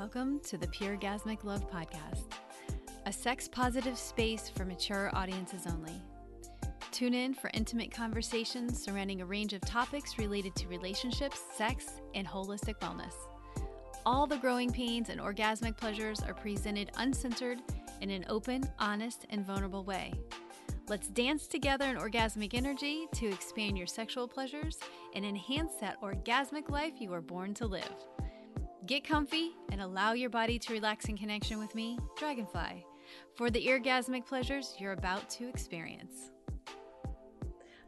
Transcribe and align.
Welcome 0.00 0.40
to 0.44 0.56
the 0.56 0.66
Pure 0.68 0.96
Orgasmic 0.96 1.44
Love 1.44 1.70
Podcast, 1.70 2.32
a 3.04 3.12
sex 3.12 3.46
positive 3.46 3.98
space 3.98 4.48
for 4.48 4.64
mature 4.64 5.10
audiences 5.12 5.66
only. 5.66 6.00
Tune 6.90 7.12
in 7.12 7.34
for 7.34 7.50
intimate 7.52 7.90
conversations 7.90 8.82
surrounding 8.82 9.20
a 9.20 9.26
range 9.26 9.52
of 9.52 9.60
topics 9.60 10.18
related 10.18 10.56
to 10.56 10.68
relationships, 10.68 11.42
sex, 11.54 12.00
and 12.14 12.26
holistic 12.26 12.78
wellness. 12.80 13.12
All 14.06 14.26
the 14.26 14.38
growing 14.38 14.72
pains 14.72 15.10
and 15.10 15.20
orgasmic 15.20 15.76
pleasures 15.76 16.22
are 16.22 16.32
presented 16.32 16.90
uncensored 16.96 17.58
in 18.00 18.08
an 18.08 18.24
open, 18.30 18.66
honest, 18.78 19.26
and 19.28 19.44
vulnerable 19.44 19.84
way. 19.84 20.14
Let's 20.88 21.08
dance 21.08 21.46
together 21.46 21.84
in 21.84 21.98
orgasmic 21.98 22.54
energy 22.54 23.06
to 23.16 23.28
expand 23.28 23.76
your 23.76 23.86
sexual 23.86 24.26
pleasures 24.26 24.78
and 25.14 25.26
enhance 25.26 25.74
that 25.82 26.00
orgasmic 26.00 26.70
life 26.70 26.94
you 27.00 27.10
were 27.10 27.20
born 27.20 27.52
to 27.52 27.66
live. 27.66 28.06
Get 28.90 29.04
comfy 29.04 29.52
and 29.70 29.80
allow 29.80 30.14
your 30.14 30.30
body 30.30 30.58
to 30.58 30.72
relax 30.72 31.04
in 31.04 31.16
connection 31.16 31.60
with 31.60 31.76
me, 31.76 31.96
Dragonfly, 32.18 32.84
for 33.36 33.48
the 33.48 33.64
orgasmic 33.64 34.26
pleasures 34.26 34.74
you're 34.80 34.94
about 34.94 35.30
to 35.30 35.48
experience. 35.48 36.32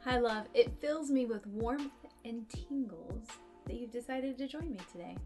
Hi, 0.05 0.21
love. 0.21 0.47
It 0.55 0.81
fills 0.81 1.11
me 1.11 1.27
with 1.27 1.45
warmth 1.45 1.91
and 2.25 2.49
tingles 2.49 3.27
that 3.67 3.75
you've 3.75 3.91
decided 3.91 4.39
to 4.39 4.47
join 4.47 4.71
me 4.71 4.79
today. 4.93 5.17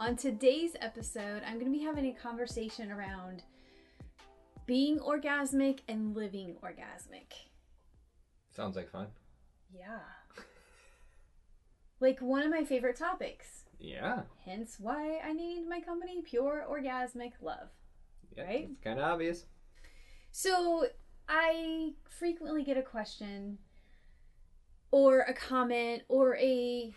On 0.00 0.16
today's 0.16 0.72
episode, 0.80 1.42
I'm 1.46 1.60
going 1.60 1.72
to 1.72 1.78
be 1.78 1.84
having 1.84 2.06
a 2.06 2.12
conversation 2.12 2.90
around 2.90 3.44
being 4.66 4.98
orgasmic 4.98 5.82
and 5.86 6.16
living 6.16 6.56
orgasmic. 6.64 7.32
Sounds 8.50 8.74
like 8.74 8.90
fun. 8.90 9.06
Yeah. 9.72 10.00
like 12.00 12.20
one 12.20 12.42
of 12.42 12.50
my 12.50 12.64
favorite 12.64 12.98
topics. 12.98 13.61
Yeah. 13.82 14.22
Hence 14.44 14.76
why 14.78 15.18
I 15.24 15.32
named 15.32 15.68
my 15.68 15.80
company 15.80 16.22
Pure 16.22 16.66
Orgasmic 16.70 17.32
Love. 17.40 17.68
Yeah, 18.36 18.44
Right? 18.44 18.68
It's 18.70 18.80
kind 18.80 19.00
of 19.00 19.04
obvious. 19.04 19.44
So 20.30 20.86
I 21.28 21.94
frequently 22.08 22.62
get 22.62 22.76
a 22.76 22.82
question 22.82 23.58
or 24.92 25.20
a 25.20 25.34
comment 25.34 26.02
or 26.08 26.36
a 26.36 26.94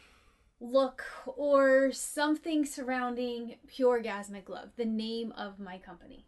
look 0.61 1.03
or 1.25 1.91
something 1.91 2.65
surrounding 2.65 3.55
Pure 3.67 4.03
Orgasmic 4.03 4.47
Love, 4.47 4.69
the 4.77 4.85
name 4.85 5.31
of 5.31 5.59
my 5.59 5.79
company. 5.79 6.27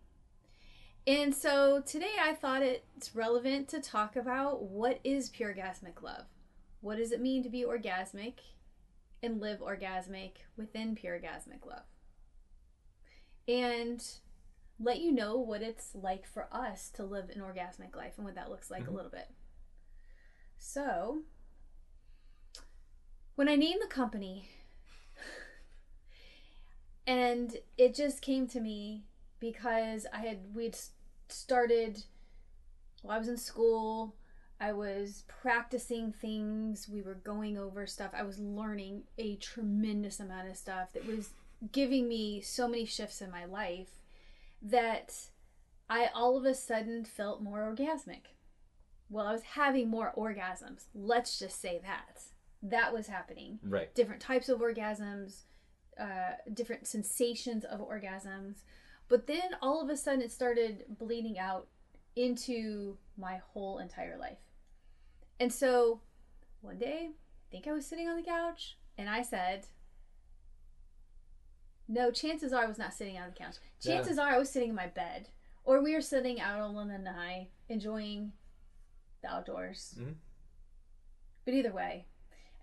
And 1.05 1.33
so 1.33 1.81
today 1.85 2.15
I 2.21 2.33
thought 2.33 2.63
it's 2.63 3.15
relevant 3.15 3.69
to 3.69 3.79
talk 3.79 4.15
about 4.15 4.63
what 4.63 4.99
is 5.03 5.29
Pure 5.29 5.53
Orgasmic 5.53 6.01
Love? 6.01 6.25
What 6.81 6.97
does 6.97 7.11
it 7.11 7.21
mean 7.21 7.43
to 7.43 7.49
be 7.49 7.63
orgasmic 7.63 8.33
and 9.23 9.39
live 9.41 9.59
orgasmic 9.59 10.33
within 10.55 10.95
Pure 10.95 11.19
Orgasmic 11.19 11.65
Love? 11.65 11.85
And 13.47 14.03
let 14.79 14.99
you 14.99 15.11
know 15.11 15.37
what 15.37 15.61
it's 15.61 15.95
like 15.95 16.27
for 16.27 16.47
us 16.51 16.89
to 16.91 17.03
live 17.03 17.29
an 17.29 17.41
orgasmic 17.41 17.95
life 17.95 18.13
and 18.17 18.25
what 18.25 18.35
that 18.35 18.49
looks 18.49 18.69
like 18.69 18.83
Mhm. 18.83 18.87
a 18.89 18.91
little 18.91 19.11
bit. 19.11 19.33
So, 20.59 21.23
when 23.35 23.47
I 23.49 23.55
named 23.55 23.81
the 23.81 23.87
company, 23.87 24.49
and 27.07 27.57
it 27.77 27.95
just 27.95 28.21
came 28.21 28.47
to 28.47 28.59
me 28.59 29.05
because 29.39 30.05
I 30.11 30.19
had 30.19 30.53
we'd 30.55 30.77
started. 31.29 32.03
Well, 33.03 33.15
I 33.15 33.19
was 33.19 33.27
in 33.29 33.37
school. 33.37 34.15
I 34.59 34.73
was 34.73 35.23
practicing 35.27 36.11
things. 36.11 36.89
We 36.91 37.01
were 37.01 37.15
going 37.15 37.57
over 37.57 37.85
stuff. 37.85 38.11
I 38.13 38.23
was 38.23 38.39
learning 38.39 39.03
a 39.17 39.35
tremendous 39.35 40.19
amount 40.19 40.49
of 40.49 40.57
stuff 40.57 40.93
that 40.93 41.05
was 41.05 41.29
giving 41.71 42.07
me 42.07 42.41
so 42.41 42.67
many 42.67 42.85
shifts 42.85 43.21
in 43.21 43.31
my 43.31 43.45
life 43.45 43.89
that 44.61 45.13
I 45.89 46.09
all 46.13 46.37
of 46.37 46.45
a 46.45 46.55
sudden 46.55 47.05
felt 47.05 47.41
more 47.41 47.59
orgasmic. 47.59 48.33
Well, 49.09 49.27
I 49.27 49.31
was 49.31 49.43
having 49.43 49.89
more 49.89 50.13
orgasms. 50.17 50.85
Let's 50.93 51.39
just 51.39 51.61
say 51.61 51.79
that. 51.83 52.23
That 52.63 52.93
was 52.93 53.07
happening. 53.07 53.59
Right. 53.63 53.93
Different 53.93 54.21
types 54.21 54.49
of 54.49 54.59
orgasms, 54.59 55.41
uh, 55.99 56.33
different 56.53 56.87
sensations 56.87 57.63
of 57.63 57.79
orgasms. 57.79 58.63
But 59.07 59.27
then 59.27 59.55
all 59.61 59.81
of 59.81 59.89
a 59.89 59.95
sudden 59.95 60.21
it 60.21 60.31
started 60.31 60.83
bleeding 60.89 61.39
out 61.39 61.67
into 62.15 62.97
my 63.17 63.39
whole 63.53 63.77
entire 63.77 64.17
life. 64.17 64.39
And 65.39 65.53
so 65.53 66.01
one 66.61 66.77
day, 66.77 67.09
I 67.11 67.51
think 67.51 67.67
I 67.67 67.73
was 67.73 67.85
sitting 67.85 68.07
on 68.07 68.17
the 68.17 68.23
couch 68.23 68.77
and 68.97 69.09
I 69.09 69.21
said, 69.21 69.67
no, 71.87 72.11
chances 72.11 72.51
are 72.51 72.63
I 72.63 72.67
was 72.67 72.77
not 72.77 72.93
sitting 72.93 73.17
on 73.17 73.29
the 73.29 73.35
couch. 73.35 73.55
Yeah. 73.81 73.93
Chances 73.95 74.17
are 74.17 74.29
I 74.29 74.37
was 74.37 74.49
sitting 74.49 74.69
in 74.69 74.75
my 74.75 74.87
bed. 74.87 75.29
Or 75.63 75.81
we 75.81 75.93
were 75.93 76.01
sitting 76.01 76.39
out 76.39 76.59
on 76.59 76.73
the 76.75 76.81
lanai 76.81 77.49
enjoying 77.69 78.31
the 79.21 79.29
outdoors. 79.29 79.95
Mhm. 79.97 80.15
But 81.45 81.53
either 81.53 81.71
way, 81.71 82.07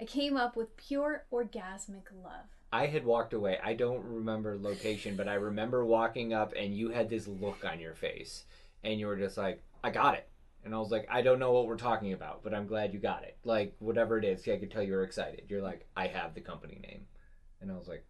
I 0.01 0.05
came 0.05 0.37
up 0.37 0.57
with 0.57 0.77
pure 0.77 1.27
orgasmic 1.33 2.13
love. 2.13 2.47
I 2.73 2.87
had 2.87 3.05
walked 3.05 3.33
away. 3.33 3.59
I 3.63 3.75
don't 3.75 4.05
remember 4.05 4.57
location, 4.57 5.17
but 5.17 5.29
I 5.29 5.35
remember 5.35 5.85
walking 5.85 6.33
up 6.33 6.53
and 6.57 6.77
you 6.77 6.91
had 6.91 7.09
this 7.09 7.29
look 7.29 7.65
on 7.65 7.79
your 7.79 7.95
face. 7.95 8.45
And 8.83 8.99
you 8.99 9.07
were 9.07 9.17
just 9.17 9.37
like, 9.39 9.63
I 9.83 9.91
got 9.91 10.15
it. 10.17 10.29
And 10.65 10.75
I 10.75 10.79
was 10.79 10.91
like, 10.91 11.07
I 11.11 11.21
don't 11.23 11.39
know 11.39 11.53
what 11.53 11.67
we're 11.67 11.77
talking 11.77 12.13
about, 12.15 12.43
but 12.43 12.55
I'm 12.55 12.67
glad 12.67 12.95
you 12.95 12.99
got 12.99 13.23
it. 13.25 13.37
Like, 13.45 13.75
whatever 13.81 14.17
it 14.19 14.25
is, 14.25 14.47
I 14.49 14.57
could 14.57 14.71
tell 14.71 14.83
you 14.83 14.95
were 14.95 15.03
excited. 15.05 15.43
You're 15.49 15.61
like, 15.63 15.87
I 15.97 16.07
have 16.07 16.35
the 16.35 16.41
company 16.41 16.79
name. 16.83 17.03
And 17.61 17.71
I 17.71 17.75
was 17.75 17.87
like, 17.87 18.05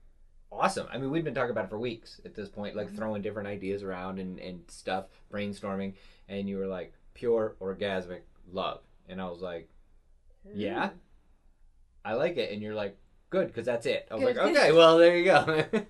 awesome. 0.53 0.87
I 0.93 0.99
mean, 0.99 1.11
we've 1.11 1.25
been 1.25 1.35
talking 1.35 1.51
about 1.51 1.65
it 1.65 1.71
for 1.71 1.79
weeks 1.81 2.21
at 2.25 2.35
this 2.37 2.49
point, 2.49 2.77
like 2.77 2.91
Mhm. 2.91 2.97
throwing 2.97 3.23
different 3.23 3.49
ideas 3.49 3.83
around 3.83 4.21
and, 4.21 4.39
and 4.39 4.63
stuff, 4.71 5.07
brainstorming. 5.33 5.95
And 6.29 6.49
you 6.49 6.59
were 6.59 6.67
like, 6.69 6.93
pure 7.15 7.57
orgasmic 7.61 8.21
love. 8.53 8.81
And 9.09 9.21
I 9.21 9.29
was 9.29 9.41
like, 9.41 9.69
Yeah? 10.55 10.91
I 12.05 12.15
like 12.15 12.37
it. 12.37 12.53
And 12.53 12.63
you're 12.63 12.75
like, 12.75 12.97
good, 13.31 13.49
because 13.49 13.67
that's 13.67 13.87
it. 13.87 14.07
I 14.11 14.15
was 14.15 14.23
Good. 14.23 14.37
like, 14.37 14.47
okay, 14.57 14.73
well, 14.73 14.99
there 14.99 15.17
you 15.17 15.25
go. 15.25 15.65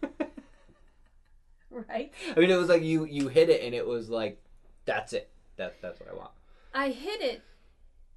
Right? 1.70 2.12
I 2.36 2.38
mean, 2.38 2.50
it 2.50 2.56
was 2.56 2.69
like 2.69 2.82
you 2.84 3.04
you 3.04 3.26
hit 3.26 3.50
it, 3.50 3.62
and 3.64 3.75
it 3.75 3.84
was 3.84 4.08
like, 4.08 4.41
that's 4.84 5.12
it. 5.12 5.28
That 5.56 5.75
that's 5.82 5.98
what 5.98 6.08
I 6.08 6.14
want. 6.14 6.31
I 6.74 6.90
hit 6.90 7.22
it 7.22 7.42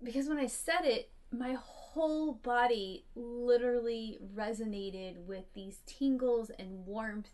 because 0.03 0.27
when 0.27 0.39
I 0.39 0.47
said 0.47 0.83
it, 0.83 1.11
my 1.31 1.55
whole 1.59 2.33
body 2.33 3.05
literally 3.15 4.17
resonated 4.35 5.25
with 5.25 5.45
these 5.53 5.81
tingles 5.85 6.49
and 6.57 6.85
warmth, 6.85 7.29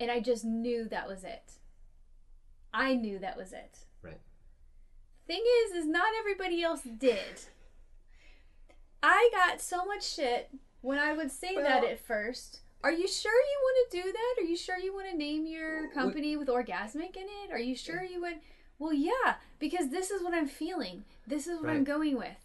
and 0.00 0.10
I 0.10 0.20
just 0.20 0.44
knew 0.44 0.88
that 0.88 1.06
was 1.06 1.24
it. 1.24 1.52
I 2.72 2.94
knew 2.94 3.18
that 3.18 3.36
was 3.36 3.52
it. 3.52 3.78
Right. 4.02 4.20
Thing 5.26 5.42
is, 5.64 5.72
is 5.72 5.86
not 5.86 6.08
everybody 6.18 6.62
else 6.62 6.82
did. 6.82 7.44
I 9.02 9.30
got 9.32 9.60
so 9.60 9.84
much 9.84 10.08
shit 10.08 10.50
when 10.80 10.98
I 10.98 11.12
would 11.12 11.30
say 11.30 11.54
that 11.54 11.84
at 11.84 12.00
first. 12.00 12.60
Are 12.82 12.92
you 12.92 13.08
sure 13.08 13.32
you 13.32 13.58
want 13.62 13.90
to 13.90 14.02
do 14.02 14.12
that? 14.12 14.42
Are 14.42 14.46
you 14.46 14.56
sure 14.56 14.78
you 14.78 14.94
want 14.94 15.10
to 15.10 15.16
name 15.16 15.46
your 15.46 15.90
company 15.90 16.36
with 16.36 16.48
orgasmic 16.48 17.16
in 17.16 17.26
it? 17.44 17.50
Are 17.50 17.58
you 17.58 17.74
sure 17.74 18.02
you 18.02 18.20
would? 18.20 18.36
Well, 18.78 18.92
yeah, 18.92 19.36
because 19.58 19.90
this 19.90 20.10
is 20.10 20.22
what 20.22 20.34
I'm 20.34 20.46
feeling. 20.46 21.04
This 21.26 21.46
is 21.46 21.60
what 21.60 21.70
I'm 21.70 21.84
going 21.84 22.16
with. 22.16 22.36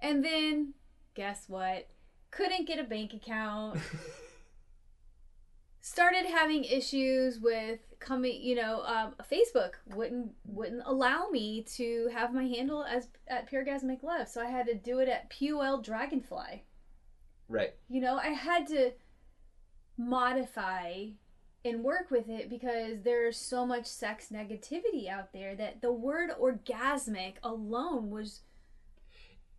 And 0.00 0.24
then, 0.24 0.74
guess 1.14 1.44
what? 1.48 1.88
Couldn't 2.30 2.66
get 2.66 2.78
a 2.78 2.84
bank 2.84 3.12
account. 3.12 3.78
Started 5.80 6.26
having 6.26 6.64
issues 6.64 7.40
with 7.40 7.80
coming, 7.98 8.40
you 8.40 8.54
know, 8.54 8.82
um, 8.86 9.14
Facebook 9.30 9.72
wouldn't 9.94 10.32
wouldn't 10.46 10.82
allow 10.86 11.28
me 11.28 11.62
to 11.76 12.08
have 12.14 12.32
my 12.32 12.44
handle 12.44 12.84
as 12.84 13.08
at 13.28 13.46
Pure 13.48 13.66
Orgasmic 13.66 14.02
Love, 14.02 14.28
so 14.28 14.40
I 14.40 14.46
had 14.46 14.66
to 14.66 14.74
do 14.74 15.00
it 15.00 15.08
at 15.08 15.30
PUL 15.30 15.82
Dragonfly 15.82 16.64
right. 17.48 17.74
you 17.88 18.00
know, 18.00 18.16
I 18.16 18.28
had 18.28 18.66
to 18.68 18.92
modify 19.96 21.06
and 21.64 21.82
work 21.82 22.10
with 22.10 22.28
it 22.28 22.50
because 22.50 23.00
there's 23.02 23.36
so 23.36 23.64
much 23.64 23.86
sex 23.86 24.28
negativity 24.32 25.08
out 25.08 25.32
there 25.32 25.54
that 25.54 25.80
the 25.80 25.92
word 25.92 26.30
orgasmic 26.38 27.34
alone 27.42 28.10
was 28.10 28.40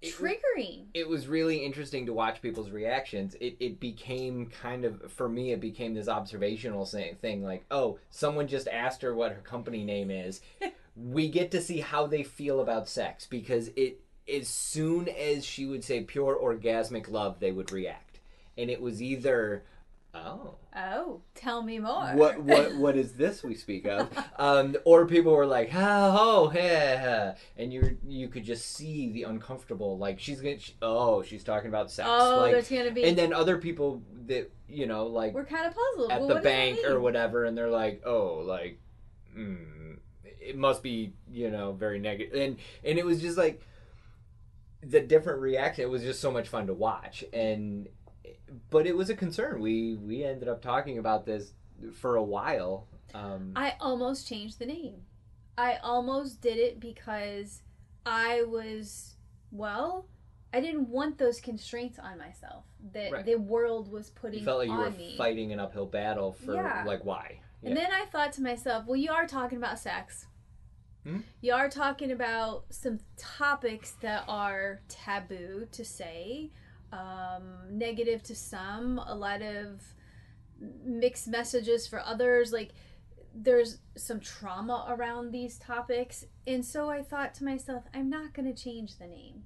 It 0.02 0.19
was- 0.19 0.31
triggering. 0.31 0.86
it 0.94 1.07
was 1.10 1.28
really 1.28 1.66
interesting 1.66 2.06
to 2.06 2.13
watch 2.13 2.42
people's 2.42 2.69
reactions. 2.69 3.36
It, 3.42 3.57
it 3.60 3.80
became 3.80 4.48
kind 4.48 4.86
of, 4.86 5.12
for 5.12 5.28
me, 5.28 5.52
it 5.52 5.60
became 5.60 5.96
this 5.96 6.07
observational 6.07 6.86
thing, 6.86 7.16
thing 7.16 7.44
like, 7.44 7.66
oh, 7.72 7.98
someone 8.12 8.48
just 8.48 8.68
asked 8.68 9.01
her 9.01 9.16
what 9.16 9.31
her 9.31 9.42
company 9.42 9.84
name 9.84 10.12
is. 10.12 10.42
we 10.96 11.28
get 11.28 11.50
to 11.51 11.62
see 11.62 11.80
how 11.80 12.06
they 12.06 12.22
feel 12.24 12.60
about 12.62 12.88
sex 12.88 13.25
because 13.25 13.69
it, 13.75 14.00
as 14.31 14.48
soon 14.48 15.10
as 15.10 15.44
she 15.44 15.66
would 15.66 15.84
say 15.84 16.04
pure 16.04 16.38
orgasmic 16.40 17.10
love, 17.10 17.40
they 17.40 17.51
would 17.51 17.72
react. 17.72 18.19
And 18.58 18.69
it 18.69 18.80
was 18.81 19.01
either 19.01 19.63
Oh. 20.16 20.56
Oh, 20.78 21.22
tell 21.36 21.62
me 21.62 21.80
more. 21.80 22.12
What 22.16 22.42
what 22.44 22.76
what 22.78 22.98
is 22.98 23.14
this 23.14 23.44
we 23.44 23.56
speak 23.56 23.86
of? 23.86 24.10
Um, 24.38 24.76
or 24.84 25.06
people 25.06 25.32
were 25.32 25.46
like, 25.46 25.70
ha 25.70 26.12
ho 26.12 26.50
ha, 26.50 26.98
ha 26.98 27.34
and 27.58 27.72
you 27.72 27.98
you 28.06 28.28
could 28.28 28.44
just 28.44 28.76
see 28.76 29.10
the 29.12 29.24
uncomfortable. 29.24 29.98
Like 29.98 30.20
she's 30.20 30.42
gonna, 30.42 30.60
she, 30.60 30.74
oh, 30.82 31.24
she's 31.24 31.46
talking 31.46 31.70
about 31.70 31.92
sex. 31.92 32.10
Oh, 32.12 32.40
like, 32.42 32.52
there's 32.52 32.70
gonna 32.70 32.92
be. 32.92 33.06
and 33.06 33.18
then 33.18 33.32
other 33.32 33.58
people 33.58 34.02
that 34.28 34.52
you 34.68 34.86
know 34.86 35.08
like 35.08 35.34
we're 35.34 35.46
kind 35.46 35.66
of 35.66 35.74
puzzled 35.74 36.12
at 36.12 36.20
Well, 36.20 36.28
the 36.28 36.34
what 36.36 36.44
does 36.44 36.52
that 36.52 36.58
bank 36.58 36.80
or 36.86 37.00
whatever, 37.00 37.46
and 37.46 37.58
they're 37.58 37.70
like, 37.70 38.02
oh, 38.06 38.44
like, 38.46 38.80
mm, 39.38 39.98
it 40.24 40.58
must 40.58 40.84
be 40.84 41.14
you 41.32 41.52
know 41.52 41.72
very 41.72 42.00
negative, 42.00 42.34
and 42.36 42.58
and 42.84 43.00
it 43.00 43.06
was 43.06 43.22
just 43.22 43.38
like 43.38 43.62
the 44.84 45.00
different 45.00 45.40
reaction. 45.40 45.84
It 45.84 45.90
was 45.90 46.02
just 46.02 46.20
so 46.20 46.32
much 46.32 46.50
fun 46.50 46.68
to 46.68 46.74
watch, 46.74 47.24
and 47.32 47.88
but 48.70 48.86
it 48.88 48.96
was 48.96 49.10
a 49.10 49.16
concern. 49.16 49.60
We 49.62 49.96
we 49.96 50.24
ended 50.24 50.48
up 50.48 50.62
talking 50.62 50.98
about 50.98 51.26
this 51.26 51.54
for 51.94 52.16
a 52.16 52.24
while. 52.24 52.88
Um, 53.14 53.54
I 53.56 53.74
almost 53.80 54.28
changed 54.28 54.60
the 54.60 54.66
name. 54.66 55.02
I 55.58 55.78
almost 55.84 56.42
did 56.42 56.58
it 56.58 56.80
because 56.80 57.62
I 58.06 58.44
was 58.44 59.16
well. 59.52 60.08
I 60.54 60.62
didn't 60.62 60.88
want 60.90 61.18
those 61.18 61.42
constraints 61.42 62.00
on 62.00 62.18
myself 62.18 62.64
that 62.94 63.12
Right. 63.12 63.26
the 63.26 63.36
world 63.36 63.92
was 63.92 64.10
putting 64.12 64.40
you 64.40 64.46
felt 64.46 64.60
like 64.60 64.70
you 64.70 64.76
were 64.78 64.90
me. 64.92 65.16
fighting 65.18 65.52
an 65.52 65.60
uphill 65.60 65.86
battle 65.86 66.32
for 66.34 66.54
Yeah. 66.56 66.84
like 66.86 67.04
why? 67.04 67.40
And 67.64 67.76
then 67.76 67.92
I 67.92 68.06
thought 68.06 68.32
to 68.34 68.44
myself, 68.44 68.86
well, 68.86 68.96
you 68.96 69.12
are 69.12 69.26
talking 69.28 69.58
about 69.58 69.80
sex. 69.80 70.28
Hmm? 71.04 71.20
You 71.42 71.54
are 71.54 71.68
talking 71.70 72.12
about 72.12 72.66
some 72.70 73.00
topics 73.18 73.94
that 74.02 74.24
are 74.28 74.82
taboo 74.88 75.68
to 75.72 75.84
say, 75.84 76.52
um, 76.96 77.78
negative 77.78 78.24
to 78.24 78.36
some, 78.36 79.00
a 79.00 79.16
lot 79.16 79.42
of 79.42 79.82
mixed 80.84 81.28
messages 81.28 81.88
for 81.88 82.00
others. 82.00 82.54
Like, 82.54 82.72
there's 83.34 83.80
some 83.98 84.20
trauma 84.20 84.86
around 84.88 85.32
these 85.32 85.58
topics. 85.58 86.26
And 86.48 86.64
so 86.64 86.90
I 86.90 87.04
thought 87.04 87.34
to 87.36 87.44
myself, 87.44 87.84
I'm 87.94 88.10
not 88.10 88.34
going 88.34 88.52
to 88.54 88.64
change 88.64 88.98
the 88.98 89.08
name. 89.08 89.44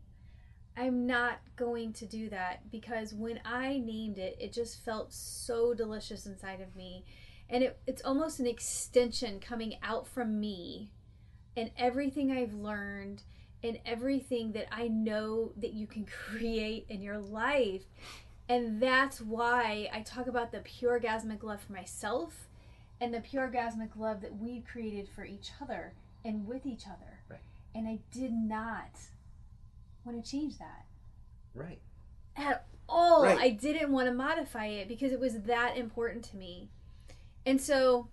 I'm 0.77 1.05
not 1.05 1.39
going 1.55 1.91
to 1.93 2.05
do 2.05 2.29
that 2.29 2.71
because 2.71 3.13
when 3.13 3.41
I 3.43 3.79
named 3.79 4.17
it, 4.17 4.37
it 4.39 4.53
just 4.53 4.83
felt 4.85 5.11
so 5.11 5.73
delicious 5.73 6.25
inside 6.25 6.61
of 6.61 6.75
me 6.75 7.03
and 7.49 7.63
it, 7.63 7.79
it's 7.87 8.03
almost 8.03 8.39
an 8.39 8.47
extension 8.47 9.39
coming 9.39 9.75
out 9.81 10.07
from 10.07 10.39
me 10.39 10.91
and 11.57 11.71
everything 11.77 12.31
I've 12.31 12.53
learned 12.53 13.23
and 13.63 13.79
everything 13.85 14.51
that 14.53 14.67
I 14.71 14.87
know 14.87 15.51
that 15.57 15.73
you 15.73 15.87
can 15.87 16.05
create 16.29 16.85
in 16.89 17.01
your 17.01 17.17
life. 17.17 17.83
And 18.47 18.81
that's 18.81 19.21
why 19.21 19.89
I 19.93 20.01
talk 20.01 20.27
about 20.27 20.51
the 20.51 20.59
pure 20.59 20.99
orgasmic 20.99 21.43
love 21.43 21.61
for 21.61 21.73
myself 21.73 22.47
and 22.99 23.13
the 23.13 23.21
pure 23.21 23.47
orgasmic 23.47 23.95
love 23.95 24.21
that 24.21 24.37
we've 24.37 24.65
created 24.65 25.07
for 25.07 25.23
each 25.23 25.51
other 25.61 25.93
and 26.25 26.47
with 26.47 26.65
each 26.65 26.85
other. 26.87 27.19
Right. 27.29 27.39
And 27.75 27.87
I 27.87 27.99
did 28.11 28.31
not 28.31 28.99
want 30.03 30.23
to 30.23 30.29
change 30.29 30.57
that 30.57 30.85
right. 31.53 31.79
at 32.35 32.65
all. 32.87 33.23
Right. 33.23 33.37
I 33.37 33.49
didn't 33.49 33.91
want 33.91 34.07
to 34.07 34.13
modify 34.13 34.65
it 34.65 34.87
because 34.87 35.11
it 35.11 35.19
was 35.19 35.41
that 35.43 35.77
important 35.77 36.23
to 36.25 36.37
me. 36.37 36.69
And 37.45 37.61
so 37.61 38.09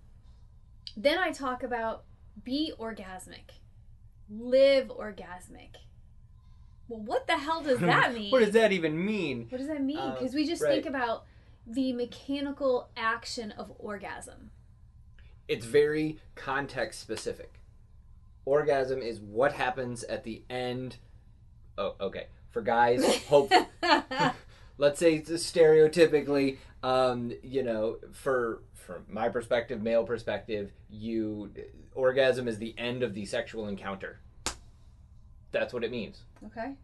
then 0.96 1.19
I 1.19 1.31
talk 1.31 1.62
about 1.62 2.04
be 2.44 2.72
orgasmic, 2.78 3.60
live 4.31 4.88
orgasmic. 4.88 5.76
Well, 6.88 7.00
what 7.00 7.26
the 7.26 7.37
hell 7.38 7.62
does 7.62 7.78
that 7.81 8.14
mean? 8.14 8.31
what 8.31 8.40
does 8.40 8.52
that 8.55 8.73
even 8.73 9.05
mean? 9.05 9.46
What 9.49 9.58
does 9.58 9.69
that 9.69 9.82
mean? 9.82 9.99
Uh, 9.99 10.12
Because 10.19 10.34
we 10.34 10.46
just 10.46 10.62
right. 10.62 10.73
think 10.73 10.87
about 10.87 11.25
the 11.67 11.93
mechanical 11.93 12.88
action 12.96 13.50
of 13.52 13.73
orgasm. 13.78 14.50
it's 15.49 15.67
very 15.67 16.19
context 16.37 17.00
specific. 17.00 17.61
Orgasm 18.44 19.00
is 19.02 19.20
what 19.20 19.52
happens 19.52 20.05
at 20.05 20.23
the 20.23 20.43
end. 20.49 20.96
Oh, 21.76 21.94
okay. 22.00 22.28
For 22.50 22.62
guys, 22.62 23.05
hope. 23.25 23.50
let's 24.78 24.99
say 25.00 25.20
stereotypically, 25.20 26.58
um, 26.82 27.32
you 27.43 27.62
know, 27.64 27.96
for 28.12 28.62
from 28.87 29.05
my 29.09 29.29
perspective, 29.29 29.83
male 29.83 30.05
perspective, 30.05 30.71
you 30.88 31.50
orgasm 31.94 32.47
is 32.49 32.59
the 32.59 32.75
end 32.79 33.03
of 33.03 33.12
the 33.15 33.27
sexual 33.27 33.67
encounter. 33.67 34.21
That's 35.50 35.73
what 35.75 35.85
it 35.85 35.91
means. 35.91 36.23
okay. 36.47 36.75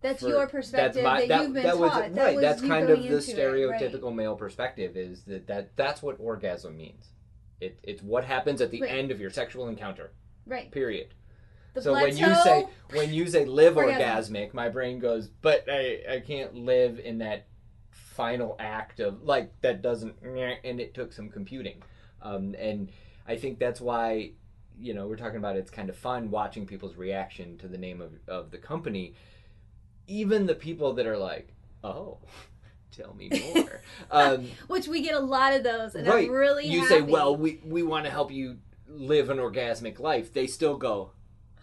That's 0.00 0.20
For- 0.22 0.28
your 0.30 0.46
perspective 0.48 1.04
my- 1.04 1.26
that, 1.26 1.42
you've 1.42 1.52
been 1.54 1.62
that 1.62 1.78
was, 1.78 1.92
taught. 1.92 2.14
That 2.14 2.24
right. 2.24 2.34
was 2.34 2.42
that's 2.42 2.62
you 2.62 2.68
kind 2.68 2.82
of 2.90 2.98
going 2.98 3.02
the 3.08 3.16
into 3.18 3.40
it, 3.40 3.68
right. 3.68 3.80
stereotypical 3.80 4.12
male 4.14 4.34
perspective. 4.34 4.96
Is 4.96 5.22
that, 5.24 5.46
that 5.46 5.76
that's 5.76 6.02
what 6.02 6.16
orgasm 6.18 6.76
means. 6.76 7.10
It, 7.60 7.78
it's 7.84 8.02
what 8.02 8.24
happens 8.24 8.60
at 8.60 8.72
the 8.72 8.80
Right. 8.82 8.90
end 8.90 9.12
of 9.12 9.20
your 9.20 9.30
sexual 9.30 9.68
encounter. 9.68 10.10
Right. 10.44 10.72
Period. 10.72 11.14
The 11.74 11.82
so 11.82 11.92
when 11.92 12.16
you 12.16 12.26
plateau- 12.26 12.42
say 12.42 12.66
when 12.96 13.12
you 13.14 13.28
say 13.28 13.44
live 13.44 13.76
Orgasm. 13.76 14.34
orgasmic, 14.34 14.52
my 14.54 14.68
brain 14.68 14.98
goes, 14.98 15.28
but 15.28 15.64
I 15.70 16.02
I 16.10 16.20
can't 16.20 16.54
live 16.56 16.98
in 16.98 17.18
that 17.18 17.46
final 18.12 18.56
act 18.58 19.00
of 19.00 19.22
like 19.22 19.52
that 19.62 19.82
doesn't 19.82 20.16
and 20.22 20.80
it 20.80 20.94
took 20.94 21.12
some 21.12 21.28
computing, 21.28 21.82
um, 22.22 22.54
and 22.58 22.90
I 23.26 23.36
think 23.36 23.58
that's 23.58 23.80
why 23.80 24.32
you 24.78 24.94
know 24.94 25.06
we're 25.06 25.16
talking 25.16 25.38
about 25.38 25.56
it's 25.56 25.70
kind 25.70 25.88
of 25.88 25.96
fun 25.96 26.30
watching 26.30 26.66
people's 26.66 26.96
reaction 26.96 27.58
to 27.58 27.68
the 27.68 27.78
name 27.78 28.00
of 28.00 28.12
of 28.28 28.50
the 28.50 28.58
company, 28.58 29.14
even 30.06 30.46
the 30.46 30.54
people 30.54 30.94
that 30.94 31.06
are 31.06 31.18
like, 31.18 31.52
oh. 31.82 32.18
Tell 32.94 33.14
me 33.14 33.30
more. 33.54 33.80
um, 34.10 34.50
Which 34.66 34.86
we 34.86 35.00
get 35.00 35.14
a 35.14 35.18
lot 35.18 35.54
of 35.54 35.62
those, 35.62 35.94
and 35.94 36.06
right. 36.06 36.28
I'm 36.28 36.30
really 36.30 36.66
you 36.66 36.80
happy. 36.80 36.96
say, 36.96 37.00
well, 37.00 37.34
we 37.34 37.58
we 37.64 37.82
want 37.82 38.04
to 38.04 38.10
help 38.10 38.30
you 38.30 38.58
live 38.86 39.30
an 39.30 39.38
orgasmic 39.38 39.98
life. 39.98 40.34
They 40.34 40.46
still 40.46 40.76
go, 40.76 41.12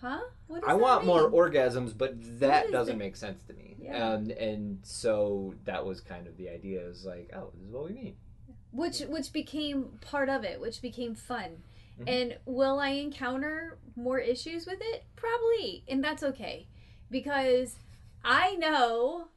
huh? 0.01 0.21
I 0.65 0.73
want 0.73 1.05
more 1.05 1.29
orgasms, 1.29 1.95
but 1.95 2.15
that 2.39 2.71
doesn't 2.71 2.95
it? 2.95 2.97
make 2.97 3.15
sense 3.15 3.41
to 3.47 3.53
me. 3.53 3.68
Yeah. 3.81 4.13
Um, 4.13 4.29
and 4.31 4.79
so 4.83 5.53
that 5.65 5.85
was 5.85 6.01
kind 6.01 6.27
of 6.27 6.37
the 6.37 6.49
idea. 6.49 6.81
Is 6.87 7.05
like, 7.05 7.31
oh, 7.35 7.51
this 7.55 7.65
is 7.67 7.71
what 7.73 7.85
we 7.87 7.93
mean. 7.93 8.15
which 8.71 8.99
which 9.01 9.33
became 9.33 9.97
part 10.01 10.29
of 10.29 10.43
it, 10.43 10.59
which 10.61 10.81
became 10.81 11.15
fun. 11.15 11.63
Mhm. 11.99 12.07
And 12.07 12.37
will 12.45 12.79
I 12.79 12.89
encounter 12.89 13.79
more 13.95 14.19
issues 14.19 14.65
with 14.67 14.79
it? 14.81 15.03
Probably, 15.15 15.83
and 15.87 16.03
that's 16.03 16.23
okay 16.23 16.67
because 17.09 17.77
I 18.23 18.55
know 18.55 19.29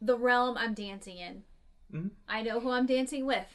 the 0.00 0.16
realm 0.16 0.56
I'm 0.58 0.74
dancing 0.74 1.18
in. 1.18 1.44
Mhm. 1.92 2.10
I 2.28 2.42
know 2.42 2.60
who 2.60 2.70
I'm 2.70 2.86
dancing 2.86 3.24
with, 3.26 3.48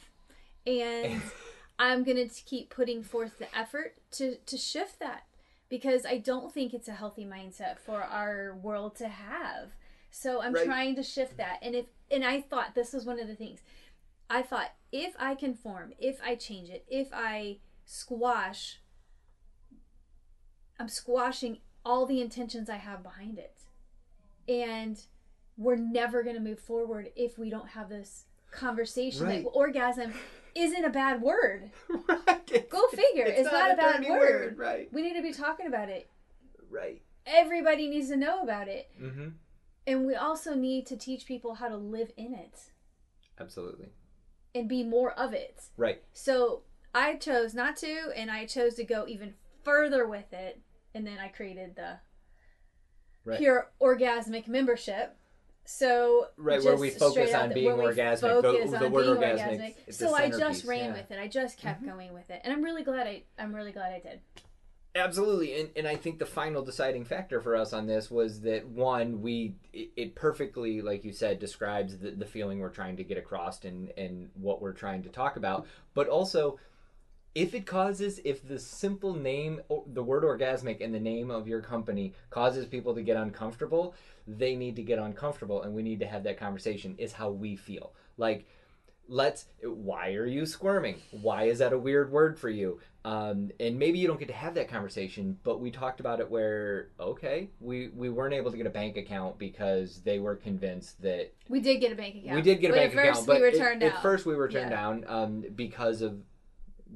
and 0.66 1.22
I'm 1.78 2.02
gonna 2.04 2.28
keep 2.28 2.68
putting 2.70 3.02
forth 3.02 3.38
the 3.38 3.54
effort 3.56 3.96
to 4.12 4.36
to 4.46 4.56
shift 4.56 4.98
that 5.00 5.24
because 5.68 6.04
I 6.04 6.18
don't 6.18 6.52
think 6.52 6.74
it's 6.74 6.88
a 6.88 6.92
healthy 6.94 7.24
mindset 7.24 7.78
for 7.78 8.02
our 8.02 8.54
world 8.56 8.96
to 8.96 9.08
have. 9.08 9.72
So 10.14 10.42
I'm 10.42 10.52
Right. 10.52 10.66
trying 10.66 10.94
to 10.96 11.02
shift 11.02 11.38
that, 11.38 11.58
and 11.62 11.74
if 11.74 11.86
and 12.10 12.22
I 12.24 12.42
thought 12.42 12.74
this 12.74 12.92
was 12.92 13.06
one 13.06 13.18
of 13.18 13.26
the 13.26 13.34
things. 13.34 13.60
I 14.28 14.42
thought 14.42 14.74
if 14.92 15.14
I 15.18 15.34
conform, 15.34 15.94
if 15.98 16.20
I 16.22 16.34
change 16.36 16.68
it, 16.68 16.84
if 16.86 17.08
I 17.12 17.60
squash, 17.86 18.80
I'm 20.78 20.88
squashing 20.88 21.60
all 21.84 22.04
the 22.06 22.20
intentions 22.20 22.68
I 22.68 22.76
have 22.76 23.02
behind 23.02 23.38
it. 23.38 23.58
And 24.46 25.02
we're 25.56 25.76
never 25.76 26.22
going 26.22 26.36
to 26.36 26.42
move 26.42 26.60
forward 26.60 27.10
if 27.16 27.38
we 27.38 27.48
don't 27.50 27.68
have 27.70 27.88
this 27.88 28.26
conversation 28.50 29.26
Right. 29.26 29.42
that 29.42 29.48
orgasm 29.50 30.12
isn't 30.54 30.84
a 30.84 30.90
bad 30.90 31.22
word. 31.22 31.70
right. 32.08 32.68
Go 32.70 32.86
figure. 32.88 33.24
It's, 33.24 33.50
not, 33.50 33.70
a 33.70 33.76
bad 33.76 34.02
dirty 34.02 34.10
word. 34.10 34.58
Right. 34.58 34.92
We 34.92 35.00
need 35.02 35.14
to 35.14 35.22
be 35.22 35.32
talking 35.32 35.66
about 35.66 35.88
it. 35.88 36.10
Right. 36.70 37.00
Everybody 37.26 37.88
needs 37.88 38.08
to 38.08 38.16
know 38.16 38.42
about 38.42 38.68
it. 38.68 38.90
Mm-hmm. 39.00 39.28
And 39.86 40.06
we 40.06 40.14
also 40.14 40.54
need 40.54 40.86
to 40.86 40.96
teach 40.96 41.26
people 41.26 41.54
how 41.54 41.68
to 41.68 41.76
live 41.76 42.12
in 42.16 42.34
it 42.34 42.70
Absolutely. 43.40 43.88
and 44.54 44.68
be 44.68 44.84
more 44.84 45.12
of 45.12 45.32
it. 45.32 45.60
Right. 45.76 46.02
So 46.12 46.62
I 46.94 47.16
chose 47.16 47.54
not 47.54 47.76
to, 47.78 48.12
and 48.14 48.30
I 48.30 48.46
chose 48.46 48.74
to 48.74 48.84
go 48.84 49.06
even 49.08 49.34
further 49.64 50.06
with 50.06 50.32
it. 50.32 50.60
And 50.94 51.06
then 51.06 51.18
I 51.18 51.28
created 51.28 51.76
the 51.76 51.98
Right. 53.24 53.38
pure 53.38 53.70
orgasmic 53.80 54.48
membership. 54.48 55.16
So 55.64 56.28
Right, 56.36 56.62
where 56.62 56.76
we 56.76 56.90
focus 56.90 57.32
on 57.34 57.52
being 57.52 57.70
orgasmic. 57.70 58.20
The- 58.20 58.42
focus 58.42 58.70
the 58.70 58.84
on 58.84 58.92
word 58.92 59.20
being 59.20 59.36
orgasmic 59.36 59.94
So 59.94 60.14
I 60.14 60.28
just 60.28 60.64
ran 60.64 60.86
yeah. 60.86 60.92
with 60.92 61.10
it. 61.12 61.18
I 61.20 61.28
just 61.28 61.58
kept 61.58 61.82
mm-hmm. 61.82 61.90
going 61.90 62.14
with 62.14 62.30
it, 62.30 62.40
and 62.42 62.52
I'm 62.52 62.62
really 62.62 62.82
glad 62.82 63.06
I. 63.06 63.22
I'm 63.38 63.54
really 63.54 63.70
glad 63.70 63.92
I 63.92 64.00
did. 64.00 64.20
Absolutely, 64.94 65.58
and, 65.58 65.70
and 65.74 65.88
I 65.88 65.96
think 65.96 66.18
the 66.18 66.26
final 66.26 66.62
deciding 66.62 67.06
factor 67.06 67.40
for 67.40 67.56
us 67.56 67.72
on 67.72 67.86
this 67.86 68.10
was 68.10 68.42
that 68.42 68.66
one, 68.66 69.22
we 69.22 69.54
it, 69.72 70.14
perfectly, 70.14 70.82
like 70.82 71.02
you 71.02 71.12
said, 71.12 71.38
describes 71.38 71.96
the, 71.96 72.10
the 72.10 72.26
feeling 72.26 72.58
we're 72.58 72.68
trying 72.68 72.96
to 72.98 73.04
get 73.04 73.16
across 73.16 73.64
and 73.64 73.90
and 73.96 74.28
what 74.34 74.60
we're 74.60 74.74
trying 74.74 75.02
to 75.04 75.08
talk 75.08 75.36
about, 75.36 75.66
but 75.94 76.08
also 76.08 76.58
if 77.34 77.54
it 77.54 77.64
causes 77.64 78.20
if 78.24 78.46
the 78.46 78.58
simple 78.58 79.14
name 79.14 79.60
the 79.86 80.02
word 80.02 80.22
orgasmic 80.22 80.82
and 80.84 80.94
the 80.94 81.00
name 81.00 81.30
of 81.30 81.48
your 81.48 81.60
company 81.60 82.12
causes 82.30 82.66
people 82.66 82.94
to 82.94 83.02
get 83.02 83.16
uncomfortable 83.16 83.94
they 84.26 84.54
need 84.54 84.76
to 84.76 84.82
get 84.82 84.98
uncomfortable 84.98 85.62
and 85.62 85.74
we 85.74 85.82
need 85.82 86.00
to 86.00 86.06
have 86.06 86.24
that 86.24 86.38
conversation 86.38 86.94
is 86.98 87.12
how 87.12 87.30
we 87.30 87.56
feel. 87.56 87.92
Like 88.16 88.46
let's 89.08 89.46
why 89.62 90.12
are 90.14 90.26
you 90.26 90.46
squirming? 90.46 90.96
Why 91.10 91.44
is 91.44 91.58
that 91.58 91.72
a 91.72 91.78
weird 91.78 92.12
word 92.12 92.38
for 92.38 92.50
you 92.50 92.80
um, 93.04 93.50
and 93.58 93.78
maybe 93.78 93.98
you 93.98 94.06
don't 94.06 94.18
get 94.20 94.28
to 94.28 94.34
have 94.34 94.54
that 94.54 94.68
conversation 94.68 95.36
but 95.42 95.60
we 95.60 95.70
talked 95.70 95.98
about 96.00 96.20
it 96.20 96.30
where 96.30 96.88
okay 97.00 97.48
we 97.60 97.88
we 97.88 98.08
weren't 98.08 98.32
able 98.34 98.50
to 98.50 98.56
get 98.56 98.66
a 98.66 98.70
bank 98.70 98.96
account 98.96 99.38
because 99.38 100.00
they 100.02 100.18
were 100.20 100.36
convinced 100.36 101.02
that 101.02 101.32
We 101.48 101.60
did 101.60 101.78
get 101.80 101.90
a 101.92 101.96
bank 101.96 102.16
account. 102.16 102.36
we 102.36 102.42
did 102.42 102.60
get 102.60 102.70
a 102.70 102.74
but 102.74 102.76
bank 102.78 102.90
at 102.92 102.94
first 102.96 103.10
account 103.10 103.26
but 103.26 103.36
we 103.36 103.40
were 103.42 103.48
it- 103.48 103.58
turned 103.58 103.82
at 103.82 103.92
down. 103.94 104.02
first 104.02 104.24
we 104.26 104.36
were 104.36 104.48
turned 104.48 104.70
Yeah. 104.70 104.76
down 104.76 105.04
um, 105.08 105.44
because 105.54 106.00
of 106.02 106.20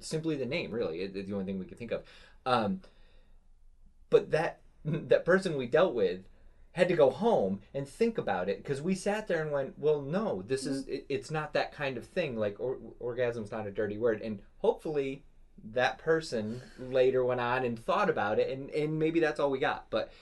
simply 0.01 0.37
the 0.37 0.47
name 0.47 0.71
really 0.71 1.01
it- 1.01 1.17
it's 1.17 1.29
the 1.29 1.35
only 1.35 1.47
thing 1.47 1.59
we 1.59 1.65
could 1.67 1.79
think 1.79 1.91
of 1.93 2.03
um, 2.47 2.81
but 4.11 4.31
that 4.31 4.61
that 4.85 5.25
person 5.25 5.57
we 5.57 5.67
dealt 5.67 5.95
with 5.95 6.21
had 6.73 6.89
to 6.89 6.95
go 6.95 7.09
home 7.11 7.61
and 7.75 7.89
think 7.89 8.19
about 8.19 8.49
it 8.51 8.59
because 8.63 8.83
we 8.83 8.95
sat 8.95 9.27
there 9.27 9.43
and 9.43 9.51
went 9.51 9.77
well 9.79 10.01
no 10.03 10.43
this 10.47 10.67
is 10.67 10.83
Mm-hmm. 10.85 10.93
it, 10.93 11.07
it's 11.09 11.31
not 11.31 11.53
that 11.55 11.73
kind 11.73 11.97
of 11.97 12.05
thing 12.07 12.37
like 12.37 12.61
or, 12.61 12.77
orgasm's 13.01 13.51
not 13.51 13.67
a 13.67 13.71
dirty 13.71 13.99
word 13.99 14.21
and 14.23 14.41
hopefully 14.59 15.25
that 15.73 15.99
person 15.99 16.61
later 16.79 17.25
went 17.25 17.41
on 17.41 17.65
and 17.65 17.79
thought 17.79 18.09
about 18.11 18.39
it 18.39 18.51
and 18.51 18.71
and 18.71 18.99
maybe 18.99 19.21
that's 19.21 19.41
all 19.41 19.51
we 19.51 19.59
got 19.59 19.87
but 19.91 20.13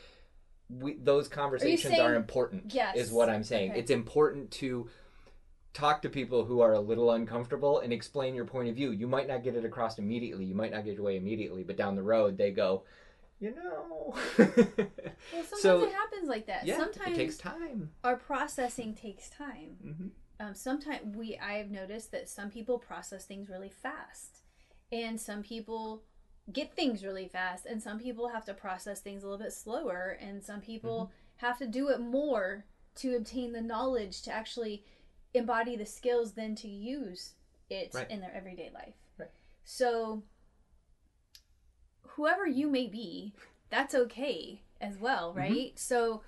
we 0.70 0.94
those 0.94 1.28
conversations 1.28 1.92
are, 1.94 1.96
saying- 1.96 2.14
important 2.14 2.72
Yes. 2.74 2.96
is 2.96 3.12
what 3.12 3.28
i'm 3.28 3.44
saying 3.44 3.72
Okay. 3.72 3.80
it's 3.80 3.90
important 3.90 4.50
to 4.52 4.88
talk 5.74 6.02
to 6.02 6.08
people 6.08 6.44
who 6.44 6.60
are 6.60 6.72
a 6.72 6.80
little 6.80 7.10
uncomfortable 7.10 7.80
and 7.80 7.92
explain 7.92 8.34
your 8.34 8.44
point 8.44 8.68
of 8.68 8.74
view 8.76 8.90
you 8.90 9.06
might 9.06 9.26
not 9.28 9.42
get 9.42 9.54
it 9.56 9.64
across 9.64 9.98
immediately 9.98 10.44
you 10.44 10.54
might 10.54 10.70
not 10.72 10.84
get 10.84 10.94
your 10.94 11.02
way 11.04 11.16
immediately 11.16 11.62
but 11.64 11.76
down 11.76 11.96
the 11.96 12.02
road 12.02 12.38
they 12.38 12.50
go 12.50 12.84
you 13.40 13.52
know 13.54 14.14
Well, 14.38 14.48
sometimes 15.42 15.60
So- 15.60 15.84
it 15.84 15.92
happens 15.92 16.28
like 16.28 16.46
that. 16.46 16.64
yeah 16.64 16.78
sometimes 16.78 17.12
it 17.12 17.20
takes 17.20 17.36
time 17.36 17.90
our 18.04 18.16
processing 18.16 18.94
takes 18.94 19.28
time. 19.28 19.76
hmm 19.82 20.06
Um, 20.40 20.54
sometimes 20.54 21.16
we 21.16 21.36
I 21.38 21.54
have 21.54 21.70
noticed 21.70 22.10
that 22.12 22.28
some 22.28 22.50
people 22.50 22.78
process 22.78 23.24
things 23.26 23.48
really 23.48 23.68
fast, 23.70 24.43
and 24.94 25.20
some 25.20 25.42
people 25.42 26.02
get 26.52 26.74
things 26.74 27.04
really 27.04 27.26
fast, 27.26 27.66
and 27.66 27.82
some 27.82 27.98
people 27.98 28.28
have 28.28 28.44
to 28.44 28.54
process 28.54 29.00
things 29.00 29.22
a 29.22 29.26
little 29.26 29.42
bit 29.42 29.52
slower, 29.52 30.16
and 30.20 30.42
some 30.42 30.60
people 30.60 31.04
Mm-hmm. 31.06 31.46
have 31.46 31.58
to 31.58 31.66
do 31.66 31.88
it 31.88 32.00
more 32.00 32.64
to 32.96 33.16
obtain 33.16 33.52
the 33.52 33.60
knowledge 33.60 34.22
to 34.22 34.30
actually 34.32 34.84
embody 35.34 35.74
the 35.76 35.86
skills 35.86 36.32
than 36.34 36.54
to 36.54 36.68
use 36.68 37.32
it 37.68 37.90
Right. 37.92 38.08
in 38.10 38.20
their 38.20 38.32
everyday 38.34 38.70
life. 38.72 38.94
Right. 39.18 39.30
So 39.64 40.22
whoever 42.02 42.46
you 42.46 42.68
may 42.68 42.86
be, 42.86 43.34
that's 43.70 43.94
okay 43.94 44.62
as 44.80 44.98
well, 44.98 45.30
Mm-hmm. 45.30 45.38
right? 45.38 45.72
So 45.78 46.22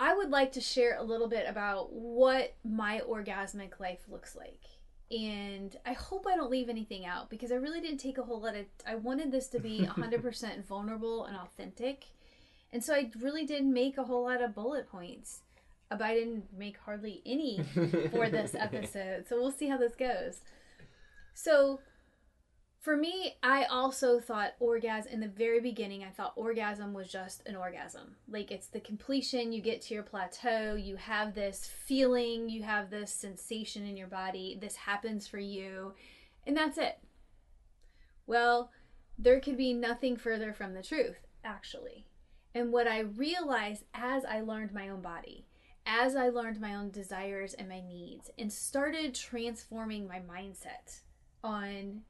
I 0.00 0.14
would 0.14 0.30
like 0.30 0.52
to 0.52 0.60
share 0.60 0.96
a 0.98 1.02
little 1.02 1.28
bit 1.28 1.46
about 1.46 1.92
what 1.92 2.54
my 2.64 3.02
orgasmic 3.08 3.78
life 3.78 4.00
looks 4.08 4.34
like. 4.34 4.62
And 5.10 5.76
I 5.84 5.92
hope 5.92 6.26
I 6.26 6.36
don't 6.36 6.50
leave 6.50 6.68
anything 6.68 7.04
out 7.04 7.30
because 7.30 7.50
I 7.50 7.56
really 7.56 7.80
didn't 7.80 7.98
take 7.98 8.18
a 8.18 8.22
whole 8.22 8.40
lot 8.40 8.54
of 8.54 8.66
I 8.86 8.94
wanted 8.94 9.32
this 9.32 9.48
to 9.48 9.58
be 9.58 9.80
100% 9.86 10.64
vulnerable 10.64 11.24
and 11.24 11.36
authentic. 11.36 12.06
And 12.72 12.84
so 12.84 12.94
I 12.94 13.10
really 13.20 13.44
didn't 13.44 13.72
make 13.72 13.98
a 13.98 14.04
whole 14.04 14.24
lot 14.24 14.40
of 14.42 14.54
bullet 14.54 14.88
points. 14.88 15.40
Uh, 15.90 15.96
But 15.96 16.04
I 16.04 16.14
didn't 16.14 16.56
make 16.56 16.76
hardly 16.78 17.20
any 17.26 17.64
for 18.12 18.28
this 18.28 18.54
episode. 18.58 19.26
So 19.28 19.40
we'll 19.40 19.50
see 19.50 19.66
how 19.68 19.76
this 19.76 19.96
goes. 19.96 20.40
So 21.34 21.80
for 22.80 22.96
me, 22.96 23.36
I 23.42 23.64
also 23.64 24.20
thought 24.20 24.54
orgasm 24.58 25.12
in 25.12 25.20
the 25.20 25.28
very 25.28 25.60
beginning, 25.60 26.02
I 26.02 26.08
thought 26.08 26.32
orgasm 26.34 26.94
was 26.94 27.12
just 27.12 27.46
an 27.46 27.54
orgasm. 27.54 28.16
Like 28.26 28.50
it's 28.50 28.68
the 28.68 28.80
completion, 28.80 29.52
you 29.52 29.60
get 29.60 29.82
to 29.82 29.94
your 29.94 30.02
plateau, 30.02 30.76
you 30.76 30.96
have 30.96 31.34
this 31.34 31.70
feeling, 31.84 32.48
you 32.48 32.62
have 32.62 32.88
this 32.88 33.12
sensation 33.12 33.84
in 33.84 33.98
your 33.98 34.06
body, 34.06 34.58
this 34.58 34.76
happens 34.76 35.28
for 35.28 35.38
you, 35.38 35.92
and 36.46 36.56
that's 36.56 36.78
it. 36.78 36.98
Well, 38.26 38.70
there 39.18 39.40
could 39.40 39.58
be 39.58 39.74
nothing 39.74 40.16
further 40.16 40.54
from 40.54 40.72
the 40.72 40.82
truth, 40.82 41.26
actually. 41.44 42.06
And 42.54 42.72
what 42.72 42.88
I 42.88 43.00
realized 43.00 43.84
as 43.92 44.24
I 44.24 44.40
learned 44.40 44.72
my 44.72 44.88
own 44.88 45.02
body, 45.02 45.44
as 45.84 46.16
I 46.16 46.30
learned 46.30 46.60
my 46.60 46.74
own 46.74 46.90
desires 46.90 47.52
and 47.52 47.68
my 47.68 47.82
needs, 47.82 48.30
and 48.38 48.50
started 48.50 49.14
transforming 49.14 50.08
my 50.08 50.20
mindset 50.20 51.00
on 51.44 52.02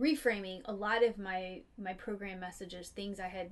reframing 0.00 0.62
a 0.64 0.72
lot 0.72 1.04
of 1.04 1.18
my 1.18 1.60
my 1.76 1.92
program 1.92 2.40
messages 2.40 2.88
things 2.88 3.20
i 3.20 3.28
had 3.28 3.50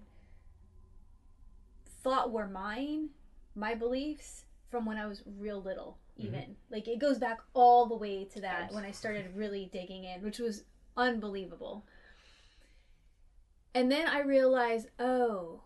thought 2.03 2.33
were 2.33 2.47
mine 2.47 3.11
my 3.55 3.75
beliefs 3.75 4.45
from 4.71 4.87
when 4.87 4.97
i 4.97 5.07
was 5.07 5.23
real 5.39 5.61
little 5.61 5.99
even. 6.19 6.57
Like 6.71 6.89
it 6.89 6.99
goes 6.99 7.19
back 7.19 7.39
all 7.55 7.87
the 7.87 7.97
way 7.97 8.25
to 8.25 8.41
that 8.41 8.73
when 8.73 8.85
i 8.85 8.91
started 8.91 9.37
really 9.37 9.71
digging 9.73 10.05
in 10.05 10.23
which 10.23 10.39
was 10.39 10.65
unbelievable. 10.97 11.85
And 13.75 13.91
then 13.91 14.09
i 14.09 14.21
realized 14.21 14.89
oh 14.99 15.61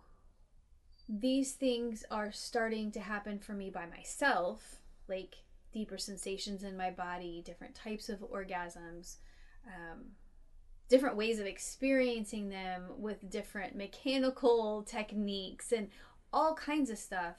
these 1.09 1.53
things 1.53 2.05
are 2.11 2.31
starting 2.31 2.93
to 2.93 3.01
happen 3.01 3.39
for 3.39 3.53
me 3.53 3.71
by 3.71 3.87
myself 3.87 4.77
like 5.09 5.37
deeper 5.73 5.99
sensations 5.99 6.63
in 6.63 6.77
my 6.77 6.91
body 6.91 7.43
different 7.45 7.75
types 7.75 8.09
of 8.09 8.21
orgasms 8.21 9.17
um, 9.67 10.05
different 10.89 11.17
ways 11.17 11.39
of 11.39 11.47
experiencing 11.47 12.49
them 12.49 12.85
with 12.99 13.31
different 13.31 13.77
mechanical 13.77 14.83
techniques 14.83 15.73
and 15.73 15.89
all 16.33 16.55
kinds 16.55 16.91
of 16.91 16.99
stuff. 16.99 17.37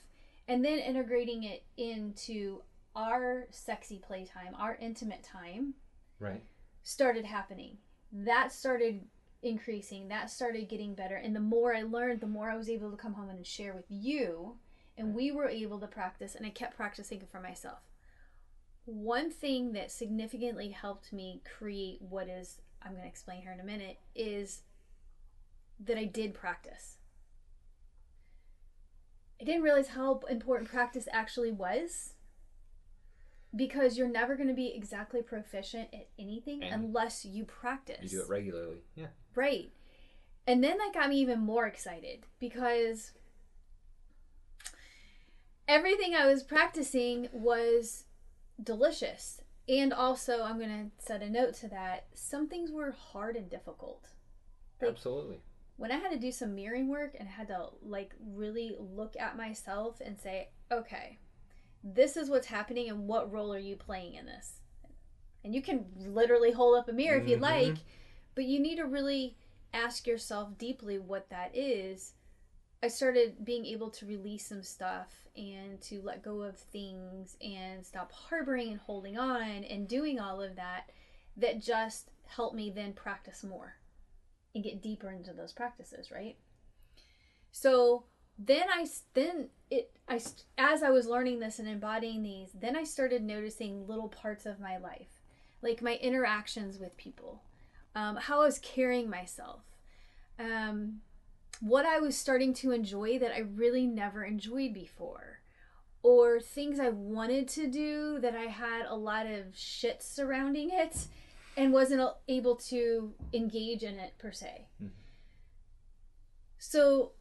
And 0.47 0.63
then 0.63 0.79
integrating 0.79 1.43
it 1.43 1.63
into 1.77 2.61
our 2.95 3.47
sexy 3.49 3.97
playtime 3.97 4.55
our 4.59 4.77
intimate 4.79 5.23
time 5.23 5.73
right. 6.19 6.43
started 6.83 7.25
happening. 7.25 7.77
That 8.11 8.51
started 8.51 9.01
increasing. 9.41 10.07
That 10.07 10.29
started 10.29 10.69
getting 10.69 10.93
better. 10.93 11.15
And 11.15 11.35
the 11.35 11.39
more 11.39 11.75
i 11.75 11.81
learned 11.81 12.21
the 12.21 12.27
more 12.27 12.49
i 12.49 12.55
was 12.55 12.69
able 12.69 12.91
to 12.91 12.97
come 12.97 13.13
home 13.13 13.29
and 13.29 13.45
share 13.45 13.73
with 13.73 13.85
you. 13.89 14.57
And 14.97 15.15
we 15.15 15.31
were 15.31 15.49
able 15.49 15.79
to 15.79 15.87
practice 15.87 16.35
and 16.35 16.45
i 16.45 16.49
kept 16.49 16.77
practicing 16.77 17.21
it 17.21 17.29
for 17.31 17.39
myself. 17.39 17.79
One 18.85 19.31
thing 19.31 19.71
that 19.73 19.91
significantly 19.91 20.69
helped 20.69 21.13
me 21.13 21.41
create 21.57 22.01
what 22.01 22.27
is 22.27 22.59
i'm 22.83 22.91
going 22.91 23.03
to 23.03 23.07
explain 23.07 23.41
here 23.41 23.51
in 23.51 23.59
a 23.59 23.63
minute 23.63 23.97
is 24.15 24.61
that 25.79 25.97
i 25.97 26.03
did 26.05 26.33
practice 26.33 26.97
i 29.41 29.43
didn't 29.43 29.61
realize 29.61 29.89
how 29.89 30.19
important 30.29 30.69
practice 30.69 31.07
actually 31.11 31.51
was 31.51 32.13
because 33.55 33.97
you're 33.97 34.07
never 34.07 34.35
going 34.35 34.47
to 34.47 34.53
be 34.55 34.73
exactly 34.75 35.21
proficient 35.21 35.87
at 35.93 36.07
anything 36.17 36.63
And 36.63 36.85
unless 36.85 37.23
you 37.23 37.45
practice 37.45 38.11
you 38.11 38.19
do 38.19 38.21
it 38.23 38.29
regularly 38.29 38.77
yeah 38.95 39.07
Right. 39.35 39.71
And 40.45 40.63
then 40.63 40.77
that 40.77 40.91
got 40.93 41.09
me 41.09 41.19
even 41.19 41.39
more 41.39 41.65
excited 41.65 42.25
because 42.39 43.11
everything 45.67 46.13
I 46.13 46.27
was 46.27 46.43
practicing 46.43 47.29
was 47.31 48.05
delicious. 48.61 49.41
And 49.67 49.93
also, 49.93 50.43
I'm 50.43 50.57
going 50.59 50.91
to 50.97 51.03
set 51.05 51.21
a 51.21 51.29
note 51.29 51.53
to 51.55 51.69
that. 51.69 52.05
Some 52.13 52.47
things 52.49 52.71
were 52.71 52.91
hard 52.91 53.35
and 53.35 53.49
difficult. 53.49 54.09
Like- 54.81 54.91
absolutely 54.91 55.39
When 55.77 55.91
I 55.91 55.97
had 55.97 56.11
to 56.11 56.19
do 56.19 56.31
some 56.31 56.53
mirroring 56.55 56.89
work 56.89 57.15
and 57.17 57.27
I 57.27 57.31
had 57.31 57.47
to 57.47 57.69
like 57.81 58.13
really 58.19 58.75
look 58.77 59.15
at 59.19 59.37
myself 59.37 60.01
and 60.03 60.19
say, 60.19 60.49
okay, 60.71 61.17
this 61.83 62.17
is 62.17 62.29
what's 62.29 62.47
happening 62.47 62.89
and 62.89 63.07
what 63.07 63.31
role 63.31 63.53
are 63.53 63.59
you 63.59 63.75
playing 63.75 64.15
in 64.15 64.25
this? 64.25 64.59
And 65.43 65.53
you 65.55 65.61
can 65.61 65.85
literally 65.97 66.51
hold 66.51 66.77
up 66.77 66.87
a 66.89 66.93
mirror 66.93 67.19
if 67.19 67.27
you'd 67.27 67.39
Mhm. 67.39 67.41
like, 67.41 67.77
but 68.35 68.45
you 68.45 68.59
need 68.59 68.75
to 68.77 68.83
really 68.85 69.37
ask 69.73 70.05
yourself 70.07 70.57
deeply 70.57 70.99
what 70.99 71.29
that 71.29 71.55
is. 71.55 72.13
I 72.83 72.89
started 72.89 73.45
being 73.45 73.65
able 73.65 73.89
to 73.91 74.05
release 74.05 74.45
some 74.45 74.61
stuff 74.61 75.07
and 75.37 75.79
to 75.83 76.01
let 76.01 76.21
go 76.21 76.41
of 76.41 76.57
things 76.57 77.37
and 77.41 77.85
stop 77.85 78.11
harboring 78.11 78.71
and 78.71 78.79
holding 78.79 79.17
on 79.17 79.63
and 79.63 79.87
doing 79.87 80.19
all 80.19 80.41
of 80.41 80.57
that 80.57 80.89
that 81.37 81.61
just 81.61 82.09
helped 82.25 82.57
me 82.57 82.69
then 82.69 82.91
practice 82.91 83.41
more 83.41 83.75
and 84.53 84.65
get 84.65 84.81
deeper 84.81 85.09
into 85.09 85.31
those 85.31 85.53
practices, 85.53 86.11
right? 86.11 86.35
So 87.53 88.03
then 88.37 88.63
I 88.69 88.85
then 89.13 89.47
it 89.71 89.91
I 90.09 90.19
as 90.57 90.83
I 90.83 90.89
was 90.89 91.07
learning 91.07 91.39
this 91.39 91.59
and 91.59 91.69
embodying 91.69 92.21
these, 92.21 92.49
then 92.53 92.75
I 92.75 92.83
started 92.83 93.23
noticing 93.23 93.87
little 93.87 94.09
parts 94.09 94.45
of 94.45 94.59
my 94.59 94.77
life, 94.77 95.21
like 95.61 95.81
my 95.81 95.95
interactions 96.01 96.79
with 96.79 96.97
people, 96.97 97.43
um, 97.95 98.17
how 98.17 98.41
I 98.41 98.45
was 98.45 98.59
carrying 98.59 99.09
myself, 99.09 99.61
um, 100.37 100.99
what 101.59 101.85
I 101.85 101.99
was 101.99 102.17
starting 102.17 102.53
to 102.55 102.71
enjoy 102.71 103.19
that 103.19 103.33
I 103.33 103.39
really 103.39 103.85
never 103.85 104.23
enjoyed 104.23 104.73
before, 104.73 105.39
or 106.01 106.39
things 106.39 106.79
I 106.79 106.89
wanted 106.89 107.47
to 107.49 107.67
do 107.67 108.19
that 108.19 108.35
I 108.35 108.45
had 108.45 108.85
a 108.85 108.95
lot 108.95 109.25
of 109.25 109.55
shit 109.55 110.03
surrounding 110.03 110.69
it 110.71 111.07
and 111.55 111.71
wasn't 111.71 112.09
able 112.27 112.55
to 112.55 113.13
engage 113.31 113.83
in 113.83 113.99
it 113.99 114.17
per 114.17 114.31
se. 114.31 114.67
Mhm. 114.81 114.91
So 116.57 117.13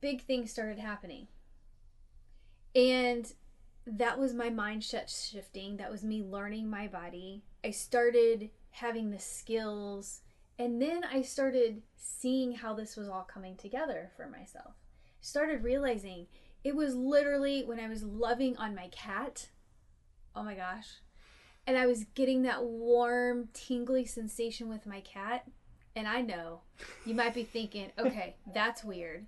big 0.00 0.22
things 0.22 0.50
started 0.50 0.78
happening. 0.78 1.28
And 2.74 3.32
that 3.86 4.18
was 4.18 4.34
my 4.34 4.50
mindset 4.50 5.08
shifting. 5.08 5.76
That 5.76 5.90
was 5.90 6.04
me 6.04 6.22
learning 6.22 6.68
my 6.68 6.86
body. 6.86 7.44
I 7.64 7.70
started 7.70 8.50
having 8.70 9.10
the 9.10 9.18
skills 9.18 10.22
and 10.58 10.80
then 10.80 11.02
I 11.04 11.22
started 11.22 11.82
seeing 11.96 12.52
how 12.52 12.74
this 12.74 12.96
was 12.96 13.08
all 13.08 13.24
coming 13.24 13.56
together 13.56 14.10
for 14.16 14.26
myself. 14.26 14.74
Started 15.20 15.62
realizing 15.62 16.26
it 16.64 16.74
was 16.74 16.94
literally 16.94 17.62
when 17.64 17.78
I 17.78 17.88
was 17.88 18.02
loving 18.02 18.56
on 18.56 18.74
my 18.74 18.88
cat. 18.88 19.48
Oh 20.34 20.42
my 20.42 20.54
gosh. 20.54 20.86
And 21.66 21.76
I 21.76 21.86
was 21.86 22.04
getting 22.14 22.42
that 22.42 22.64
warm, 22.64 23.48
tingly 23.52 24.06
sensation 24.06 24.68
with 24.68 24.86
my 24.86 25.00
cat. 25.00 25.46
And 25.94 26.06
I 26.06 26.20
know 26.22 26.60
you 27.04 27.14
might 27.14 27.34
be 27.34 27.44
thinking, 27.44 27.92
okay, 27.98 28.36
that's 28.54 28.82
weird. 28.82 29.26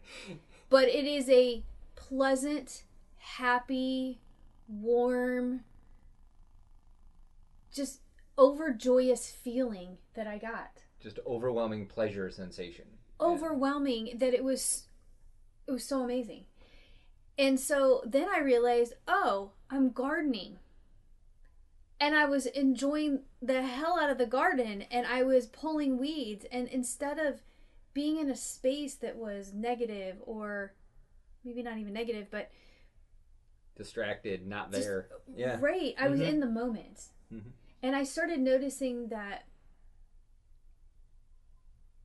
But 0.70 0.88
it 0.88 1.04
is 1.04 1.28
a 1.28 1.62
pleasant, 1.94 2.84
happy, 3.18 4.20
warm, 4.68 5.64
just 7.72 8.00
overjoyous 8.38 9.30
feeling 9.30 9.98
that 10.14 10.26
I 10.26 10.38
got. 10.38 10.84
Just 11.00 11.18
overwhelming 11.26 11.86
pleasure 11.86 12.30
sensation. 12.30 12.84
Overwhelming 13.20 14.18
that 14.18 14.34
it 14.34 14.44
was 14.44 14.84
it 15.66 15.72
was 15.72 15.84
so 15.84 16.02
amazing. 16.02 16.44
And 17.36 17.60
so 17.60 18.02
then 18.04 18.26
I 18.34 18.40
realized, 18.40 18.94
oh, 19.06 19.52
I'm 19.70 19.90
gardening. 19.90 20.58
And 22.00 22.14
I 22.16 22.24
was 22.26 22.46
enjoying 22.46 23.22
the 23.42 23.62
hell 23.62 23.98
out 24.00 24.10
of 24.10 24.18
the 24.18 24.26
garden 24.26 24.82
and 24.90 25.06
I 25.06 25.22
was 25.24 25.46
pulling 25.46 25.98
weeds 25.98 26.46
and 26.50 26.68
instead 26.68 27.18
of 27.18 27.42
being 27.92 28.18
in 28.18 28.30
a 28.30 28.36
space 28.36 28.94
that 28.96 29.16
was 29.16 29.52
negative 29.52 30.16
or 30.24 30.74
maybe 31.44 31.62
not 31.62 31.78
even 31.78 31.92
negative, 31.92 32.28
but 32.30 32.50
distracted, 33.76 34.46
not 34.46 34.70
just- 34.72 34.84
there. 34.84 35.08
Yeah. 35.34 35.58
Right. 35.60 35.94
I 35.98 36.08
was 36.08 36.20
Mhm. 36.20 36.28
in 36.28 36.40
the 36.40 36.46
moment. 36.46 37.08
Mhm. 37.32 37.52
And 37.82 37.94
I 37.96 38.04
started 38.04 38.40
noticing 38.40 39.08
that 39.08 39.44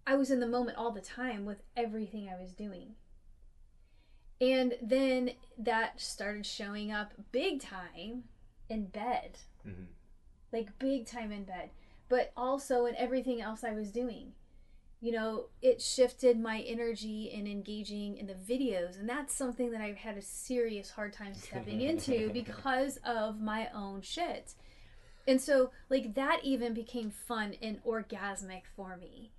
I 0.05 0.15
was 0.15 0.31
in 0.31 0.39
the 0.39 0.47
moment 0.47 0.77
all 0.77 0.91
the 0.91 1.01
time 1.01 1.45
with 1.45 1.63
everything 1.77 2.29
I 2.29 2.39
was 2.39 2.53
doing. 2.53 2.95
And 4.41 4.75
then 4.81 5.31
that 5.57 6.01
started 6.01 6.45
showing 6.45 6.91
up 6.91 7.13
big 7.31 7.61
time 7.61 8.25
in 8.69 8.87
bed. 8.87 9.39
Mhm. 9.65 9.87
Like 10.51 10.77
big 10.79 11.05
time 11.05 11.31
in 11.31 11.45
bed, 11.45 11.71
but 12.09 12.33
also 12.35 12.85
in 12.85 12.95
everything 12.95 13.41
else 13.41 13.63
I 13.63 13.71
was 13.71 13.91
doing. 13.91 14.33
You 14.99 15.11
know, 15.11 15.49
it 15.61 15.81
shifted 15.81 16.39
my 16.39 16.61
energy 16.61 17.29
in 17.29 17.45
engaging 17.45 18.17
in 18.17 18.27
the 18.27 18.33
videos, 18.35 18.97
and 18.97 19.07
that's 19.07 19.33
something 19.33 19.71
that 19.71 19.81
I've 19.81 19.97
had 19.97 20.17
a 20.17 20.21
serious 20.21 20.91
hard 20.91 21.11
time 21.13 21.33
stepping 21.33 21.81
into 21.81 22.29
because 22.33 22.97
of 22.97 23.41
my 23.41 23.69
own 23.73 24.01
shit. 24.01 24.55
And 25.27 25.41
so, 25.41 25.71
like, 25.89 26.13
that 26.15 26.41
even 26.43 26.73
became 26.73 27.09
fun 27.11 27.55
and 27.61 27.83
orgasmic 27.83 28.63
for 28.75 28.95
me. 28.97 29.31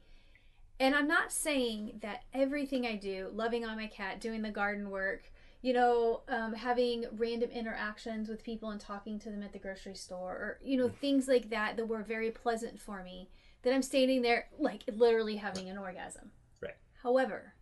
And 0.85 0.95
I'm 0.95 1.09
not 1.09 1.33
saying 1.33 2.01
that 2.03 2.25
everything 2.35 2.85
I 2.85 2.97
do, 2.97 3.31
loving 3.33 3.65
on 3.65 3.79
my 3.79 3.87
cat, 3.87 4.21
doing 4.21 4.43
the 4.43 4.51
garden 4.51 4.91
work, 4.91 5.33
you 5.63 5.73
know, 5.73 6.21
um, 6.29 6.53
having 6.53 7.07
random 7.17 7.49
interactions 7.49 8.29
with 8.29 8.45
people 8.45 8.69
and 8.69 8.79
talking 8.79 9.19
to 9.21 9.31
them 9.31 9.43
at 9.43 9.55
the 9.55 9.59
grocery 9.59 9.95
store, 9.95 10.33
or, 10.33 10.59
you 10.63 10.77
know, 10.77 10.91
things 10.91 11.27
like 11.27 11.49
that 11.49 11.79
that 11.79 11.89
were 11.89 12.03
very 12.03 12.31
pleasant 12.31 12.79
for 12.79 13.03
me, 13.03 13.31
that 13.63 13.73
I'm 13.73 13.81
standing 13.81 14.21
there, 14.21 14.49
like, 14.59 14.83
literally 14.95 15.37
having 15.37 15.71
an 15.71 15.79
orgasm. 15.79 16.33
Right. 16.61 16.77
However, 17.03 17.55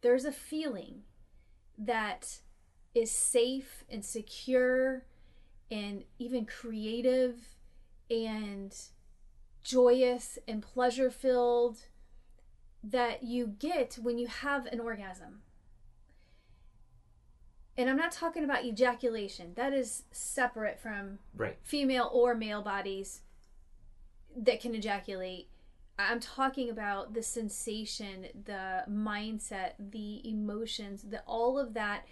there's 0.00 0.24
a 0.24 0.30
feeling 0.30 1.02
that 1.76 2.38
is 2.94 3.10
safe 3.10 3.82
and 3.90 4.04
secure 4.04 5.06
and 5.72 6.04
even 6.20 6.46
creative 6.46 7.56
and 8.08 8.72
joyous 9.64 10.38
and 10.46 10.62
pleasure 10.62 11.10
filled 11.10 11.78
that 12.90 13.22
you 13.22 13.46
get 13.46 13.98
when 14.00 14.18
you 14.18 14.26
have 14.26 14.66
an 14.66 14.80
orgasm. 14.80 15.42
And 17.76 17.90
I'm 17.90 17.96
not 17.96 18.12
talking 18.12 18.44
about 18.44 18.64
ejaculation, 18.64 19.54
that 19.54 19.72
is 19.72 20.04
separate 20.12 20.78
from 20.78 21.18
Right. 21.34 21.58
female 21.62 22.08
or 22.12 22.34
male 22.34 22.62
bodies 22.62 23.22
that 24.36 24.60
can 24.60 24.74
ejaculate. 24.74 25.48
I'm 25.98 26.20
talking 26.20 26.70
about 26.70 27.14
the 27.14 27.22
sensation, 27.22 28.28
the 28.44 28.84
mindset, 28.88 29.74
the 29.78 30.28
emotions, 30.28 31.02
the 31.02 31.22
all 31.22 31.58
of 31.58 31.74
that 31.74 32.06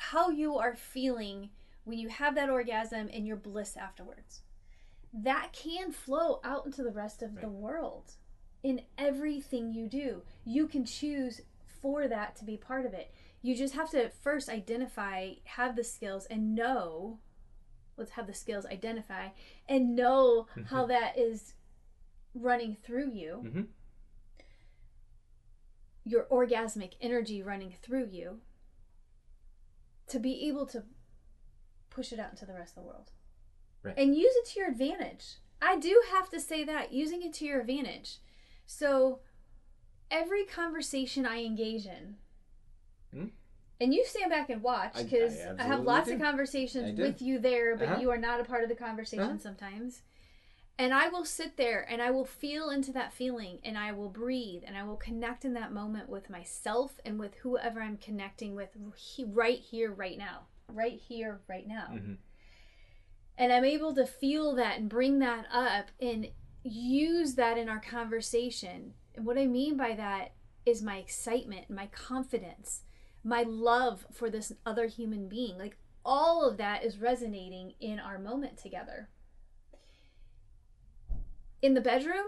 how 0.00 0.30
you 0.30 0.56
are 0.56 0.74
feeling 0.74 1.50
when 1.84 1.98
you 1.98 2.08
have 2.08 2.34
that 2.34 2.48
orgasm 2.48 3.10
and 3.12 3.26
your 3.26 3.36
bliss 3.36 3.76
afterwards. 3.76 4.40
That 5.12 5.52
can 5.52 5.92
flow 5.92 6.40
out 6.42 6.64
into 6.64 6.82
the 6.82 6.90
rest 6.90 7.22
of 7.22 7.40
the 7.40 7.50
world 7.50 8.14
in 8.62 8.82
everything 8.98 9.72
you 9.72 9.86
do. 9.86 10.22
You 10.44 10.66
can 10.66 10.84
choose 10.84 11.40
for 11.80 12.08
that 12.08 12.36
to 12.36 12.44
be 12.44 12.56
part 12.56 12.84
of 12.84 12.92
it. 12.92 13.12
You 13.42 13.56
just 13.56 13.74
have 13.74 13.90
to 13.90 14.10
first 14.10 14.48
identify, 14.48 15.34
have 15.44 15.76
the 15.76 15.84
skills, 15.84 16.26
and 16.26 16.54
know. 16.54 17.20
Let's 17.96 18.12
have 18.12 18.26
the 18.26 18.34
skills 18.34 18.66
identify 18.66 19.28
and 19.68 19.96
know 19.96 20.46
how 20.66 20.86
that 20.86 21.18
is 21.18 21.54
running 22.34 22.76
through 22.76 23.12
you, 23.12 23.42
Mhm. 23.44 23.68
your 26.04 26.24
orgasmic 26.26 26.94
energy 27.00 27.42
running 27.42 27.72
through 27.72 28.06
you, 28.06 28.40
to 30.06 30.18
be 30.18 30.48
able 30.48 30.66
to 30.66 30.84
push 31.88 32.12
it 32.12 32.18
out 32.18 32.30
into 32.30 32.46
the 32.46 32.54
rest 32.54 32.76
of 32.76 32.82
the 32.82 32.88
world. 32.88 33.12
Right. 33.82 33.98
And 33.98 34.14
use 34.14 34.34
it 34.36 34.46
to 34.50 34.60
your 34.60 34.68
advantage. 34.68 35.38
I 35.60 35.78
do 35.78 36.02
have 36.10 36.30
to 36.30 36.40
say 36.40 36.64
that, 36.64 36.92
using 36.92 37.22
it 37.22 37.32
to 37.34 37.44
your 37.44 37.60
advantage. 37.60 38.18
So, 38.72 39.18
every 40.12 40.44
conversation 40.44 41.26
I 41.26 41.42
engage 41.44 41.86
in, 41.86 42.18
Hmm? 43.12 43.26
and 43.80 43.92
you 43.92 44.04
stand 44.04 44.30
back 44.30 44.48
and 44.48 44.62
watch 44.62 44.92
I- 44.94 45.00
I 45.00 45.02
because 45.02 45.40
I, 45.40 45.62
have 45.64 45.80
lots 45.82 46.06
do. 46.06 46.14
of 46.14 46.20
conversations 46.20 46.96
with 46.96 47.20
you 47.20 47.40
there, 47.40 47.74
but 47.76 47.88
Uh-huh. 47.88 48.00
you 48.00 48.10
are 48.12 48.16
not 48.16 48.38
a 48.38 48.44
part 48.44 48.62
of 48.62 48.68
the 48.68 48.76
conversation 48.76 49.24
Uh-huh. 49.24 49.38
sometimes. 49.38 50.02
And 50.78 50.94
I 50.94 51.08
will 51.08 51.24
sit 51.24 51.56
there 51.56 51.82
and 51.90 52.00
I 52.00 52.12
will 52.12 52.24
feel 52.24 52.70
into 52.70 52.92
that 52.92 53.12
feeling 53.12 53.58
and 53.64 53.76
I 53.76 53.90
will 53.90 54.08
breathe 54.08 54.62
and 54.64 54.78
I 54.78 54.84
will 54.84 54.96
connect 54.96 55.44
in 55.44 55.52
that 55.54 55.72
moment 55.72 56.08
with 56.08 56.30
myself 56.30 57.00
and 57.04 57.18
with 57.18 57.34
whoever 57.42 57.82
I'm 57.82 57.98
connecting 57.98 58.54
with 58.54 58.70
right 59.26 59.58
here, 59.58 59.90
right 59.92 60.16
now. 60.16 60.46
Right 60.68 60.98
here, 60.98 61.40
right 61.48 61.66
now. 61.66 61.88
Mhm. 61.90 62.18
And 63.36 63.52
I'm 63.52 63.64
able 63.64 63.94
to 63.94 64.06
feel 64.06 64.54
that 64.54 64.78
and 64.78 64.88
bring 64.88 65.18
that 65.18 65.46
up 65.50 65.90
and 66.00 66.30
use 66.62 67.34
that 67.34 67.58
in 67.58 67.68
our 67.68 67.80
conversation. 67.80 68.94
And 69.14 69.26
what 69.26 69.38
I 69.38 69.46
mean 69.46 69.76
by 69.76 69.94
that 69.94 70.32
is 70.66 70.82
my 70.82 70.98
excitement, 70.98 71.70
my 71.70 71.86
confidence, 71.86 72.82
my 73.24 73.42
love 73.42 74.06
for 74.12 74.30
this 74.30 74.52
other 74.66 74.86
human 74.86 75.28
being. 75.28 75.58
Like 75.58 75.76
all 76.04 76.48
of 76.48 76.56
that 76.58 76.84
is 76.84 76.98
resonating 76.98 77.74
in 77.80 77.98
our 77.98 78.18
moment 78.18 78.58
together. 78.58 79.08
In 81.62 81.74
the 81.74 81.80
bedroom, 81.80 82.26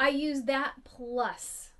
I 0.00 0.08
use 0.10 0.42
that 0.42 0.74
plus. 0.84 1.70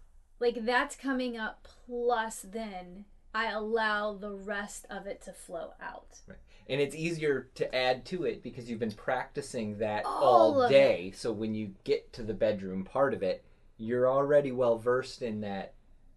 Like 0.41 0.65
that's 0.65 0.97
coming 0.97 1.37
up 1.37 1.67
plus 1.87 2.45
then 2.49 3.05
I 3.35 3.51
allow 3.51 4.15
the 4.15 4.33
rest 4.33 4.87
of 4.91 5.07
it 5.07 5.23
to 5.23 5.33
flow 5.33 5.73
out. 5.81 6.21
And 6.69 6.81
it's 6.81 6.95
easier 6.95 7.49
to 7.55 7.75
add 7.75 8.05
to 8.07 8.25
it 8.25 8.43
because 8.43 8.69
you've 8.69 8.79
been 8.79 8.93
practicing 8.93 9.79
that 9.79 10.05
All 10.05 10.61
all 10.63 10.69
day. 10.69 11.13
So 11.15 11.33
when 11.33 11.55
you 11.55 11.75
get 11.85 12.13
to 12.15 12.23
the 12.23 12.35
bedroom 12.35 12.85
part 12.85 13.15
of 13.15 13.23
it, 13.23 13.45
you're 13.79 14.11
already 14.11 14.53
well 14.53 14.77
versed 14.77 15.23
in 15.23 15.41
that 15.43 15.75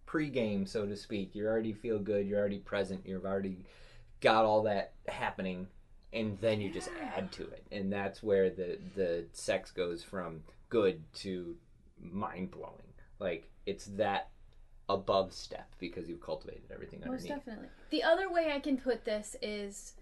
pregame, 0.07 0.67
so 0.67 0.85
to 0.85 0.95
speak. 0.97 1.35
You 1.35 1.47
already 1.47 1.73
feel 1.73 1.99
good. 1.99 2.27
You're 2.27 2.39
already 2.39 2.59
present. 2.59 3.05
You've 3.05 3.25
already 3.25 3.65
got 4.19 4.45
all 4.45 4.63
that 4.63 4.93
happening, 5.07 5.67
and 6.11 6.37
then 6.39 6.59
you 6.59 6.71
just 6.71 6.89
add 7.15 7.31
to 7.33 7.43
it, 7.43 7.65
and 7.71 7.91
that's 7.91 8.21
where 8.21 8.49
the 8.49 8.77
the 8.95 9.25
sex 9.31 9.71
goes 9.71 10.03
from 10.03 10.41
good 10.69 11.01
to 11.13 11.55
mind 11.99 12.51
blowing. 12.51 12.93
Like 13.19 13.49
it's 13.65 13.85
that 13.97 14.29
above 14.93 15.33
step 15.33 15.67
because 15.79 16.07
you've 16.07 16.21
cultivated 16.21 16.63
everything 16.73 17.01
underneath. 17.03 17.29
Most 17.29 17.37
definitely. 17.45 17.67
The 17.89 18.03
other 18.03 18.29
way 18.31 18.51
I 18.53 18.59
can 18.59 18.77
put 18.77 19.05
this 19.05 19.35
is 19.41 19.93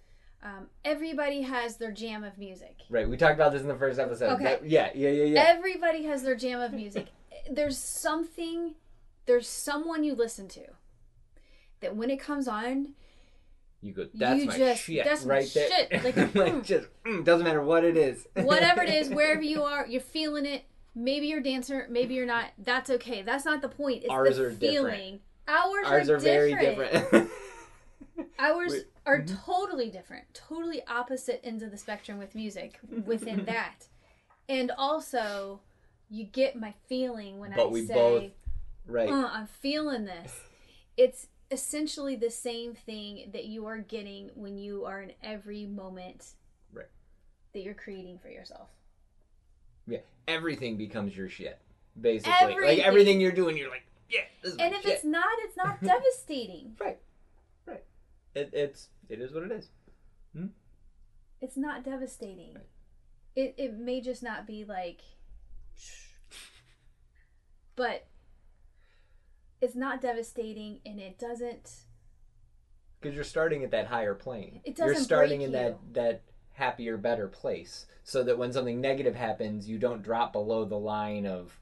um, 0.43 0.67
everybody 0.85 1.41
has 1.41 1.77
their 1.77 1.91
jam 1.91 2.23
of 2.23 2.37
music. 2.37 2.77
Right. 2.89 3.09
We 3.09 3.17
talked 3.17 3.35
about 3.35 3.51
this 3.51 3.61
in 3.61 3.67
the 3.67 3.75
first 3.75 3.99
episode. 3.99 4.33
Okay. 4.33 4.43
That- 4.43 4.65
yeah. 4.65 4.89
Yeah. 4.95 5.09
Yeah. 5.09 5.23
Yeah. 5.25 5.43
Everybody 5.47 6.03
has 6.03 6.23
their 6.23 6.35
jam 6.35 6.61
of 6.61 6.73
music. 6.73 7.07
there's 7.51 7.77
something, 7.77 8.75
there's 9.25 9.47
someone 9.47 10.03
you 10.03 10.15
listen 10.15 10.47
to 10.49 10.61
that 11.81 11.95
when 11.95 12.09
it 12.09 12.19
comes 12.19 12.47
on, 12.47 12.93
You 13.81 13.93
go. 13.93 14.07
That's 14.13 14.39
You 14.39 14.45
my 14.47 14.57
just- 14.57 14.83
shit 14.83 15.05
that's 15.05 15.25
my 15.25 15.33
right 15.35 15.51
there. 15.53 15.69
shit. 15.69 16.03
Like, 16.03 16.15
Like, 16.35 16.53
mm. 16.53 16.63
just 16.65 16.87
mm, 17.05 17.23
doesn't 17.23 17.45
matter 17.45 17.61
what 17.63 17.83
it 17.83 17.95
is. 17.97 18.27
whatever 18.35 18.81
it 18.83 18.89
is, 18.89 19.09
wherever 19.19 19.41
you 19.41 19.63
are, 19.63 19.87
you're 19.87 20.01
feeling 20.01 20.45
it 20.45 20.63
maybe 20.95 21.27
you're 21.27 21.41
dancer, 21.41 21.87
maybe 21.89 22.13
you're 22.15 22.25
not. 22.25 22.51
That's 22.57 22.89
okay. 22.89 23.21
That's 23.21 23.45
not 23.45 23.61
the 23.61 23.69
point. 23.69 24.03
It's 24.03 24.11
Ours 24.11 24.37
the 24.37 24.43
are 24.45 24.49
different. 24.51 24.59
feeling. 24.95 25.19
Ours, 25.47 25.85
Ours 25.87 26.09
are, 26.09 26.15
are 26.15 26.19
very 26.19 26.53
different. 26.55 26.91
different. 26.93 27.29
Ours 28.39 28.71
We- 28.71 28.83
are 29.05 29.21
Mhm. 29.21 29.45
totally 29.45 29.89
different, 29.89 30.25
totally 30.33 30.83
opposite 30.85 31.39
ends 31.43 31.63
of 31.63 31.71
the 31.71 31.77
spectrum 31.77 32.17
with 32.19 32.35
music 32.35 32.79
within 33.05 33.45
that. 33.45 33.87
And 34.47 34.71
also, 34.77 35.61
you 36.09 36.25
get 36.25 36.55
my 36.55 36.73
feeling 36.87 37.39
when 37.39 37.51
But 37.55 37.67
I 37.67 37.69
we 37.69 37.85
say, 37.85 37.93
both- 37.93 38.31
right. 38.87 39.09
uh, 39.09 39.29
I'm 39.31 39.47
feeling 39.47 40.05
this. 40.05 40.41
It's 40.97 41.27
essentially 41.51 42.15
the 42.15 42.29
same 42.29 42.73
thing 42.75 43.29
that 43.31 43.45
you 43.45 43.65
are 43.65 43.77
getting 43.79 44.29
when 44.35 44.57
you 44.57 44.85
are 44.85 45.01
in 45.01 45.13
every 45.23 45.65
moment 45.65 46.33
Right. 46.71 46.85
that 47.53 47.61
you're 47.61 47.73
creating 47.73 48.19
for 48.19 48.29
yourself. 48.29 48.69
Yeah, 49.89 49.99
everything 50.27 50.77
becomes 50.77 51.15
your 51.17 51.29
shit. 51.29 51.59
Basically, 51.99 52.33
Everything. 52.39 52.77
like 52.77 52.79
everything 52.87 53.19
you're 53.19 53.31
doing, 53.31 53.57
you're 53.57 53.69
like, 53.69 53.85
yeah, 54.09 54.21
this 54.41 54.53
is 54.53 54.57
And 54.59 54.73
if 54.73 54.81
shit. 54.83 54.91
it's 54.93 55.03
not, 55.03 55.25
it's 55.39 55.57
not 55.57 55.81
devastating. 55.83 56.75
right, 56.79 56.99
right, 57.65 57.83
it, 58.35 58.49
it's 58.53 58.87
it 59.09 59.19
is 59.19 59.33
what 59.33 59.43
it 59.43 59.51
is. 59.51 59.69
Hmm? 60.35 60.47
It's 61.41 61.57
not 61.57 61.83
devastating. 61.83 62.53
Right. 62.55 62.65
It 63.35 63.55
it 63.57 63.73
may 63.77 64.01
just 64.01 64.21
not 64.23 64.45
be 64.47 64.65
like 64.65 65.01
but 67.75 68.07
it's 69.61 69.75
not 69.75 70.01
devastating 70.01 70.79
and 70.85 70.99
it 70.99 71.17
doesn't 71.17 71.71
Because 72.99 73.15
you're 73.15 73.23
starting 73.23 73.63
at 73.63 73.71
that 73.71 73.87
higher 73.87 74.13
plane. 74.13 74.61
It 74.65 74.75
doesn't. 74.75 74.93
you're 74.95 75.03
starting 75.03 75.41
in 75.41 75.51
that 75.53 75.77
that 75.93 76.21
happier, 76.59 76.97
better 76.97 77.27
place, 77.27 77.85
so 78.03 78.23
that 78.23 78.37
when 78.37 78.53
something 78.53 78.79
negative 78.81 79.15
happens, 79.15 79.67
you 79.67 79.77
don't 79.79 80.03
drop 80.03 80.33
below 80.33 80.65
the 80.65 80.77
line 80.77 81.25
of 81.25 81.59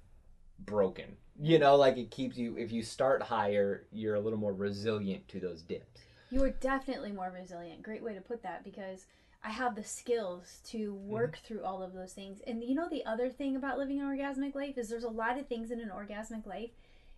broken. 0.59 1.15
You 1.39 1.59
know, 1.59 1.75
like 1.75 1.97
it 1.97 2.09
keeps 2.11 2.37
you. 2.37 2.57
If 2.57 2.71
you 2.71 2.81
start 2.83 3.21
higher, 3.21 3.85
you're 3.91 4.15
a 4.15 4.19
little 4.19 4.39
more 4.39 4.53
resilient 4.53 5.27
to 5.29 5.39
those 5.39 5.61
dips. 5.61 6.01
you 6.29 6.43
are 6.43 6.49
definitely 6.49 7.11
more 7.11 7.31
resilient. 7.33 7.83
Great 7.83 8.03
way 8.03 8.13
to 8.13 8.21
put 8.21 8.41
that 8.43 8.63
because 8.63 9.05
I 9.43 9.49
have 9.51 9.75
the 9.75 9.83
skills 9.83 10.59
to 10.71 10.93
work 10.95 11.35
Mm-hmm. 11.37 11.45
through 11.47 11.63
all 11.63 11.81
of 11.83 11.93
those 11.93 12.11
things. 12.13 12.41
And 12.47 12.63
you 12.63 12.73
know 12.75 12.89
the 12.89 13.05
other 13.05 13.29
thing 13.29 13.55
about 13.55 13.77
living 13.77 14.01
an 14.01 14.07
orgasmic 14.07 14.55
life 14.55 14.77
is 14.77 14.89
there's 14.89 15.03
a 15.03 15.09
lot 15.09 15.37
of 15.37 15.47
things 15.47 15.69
in 15.71 15.79
an 15.79 15.89
orgasmic 15.89 16.45
life 16.47 16.71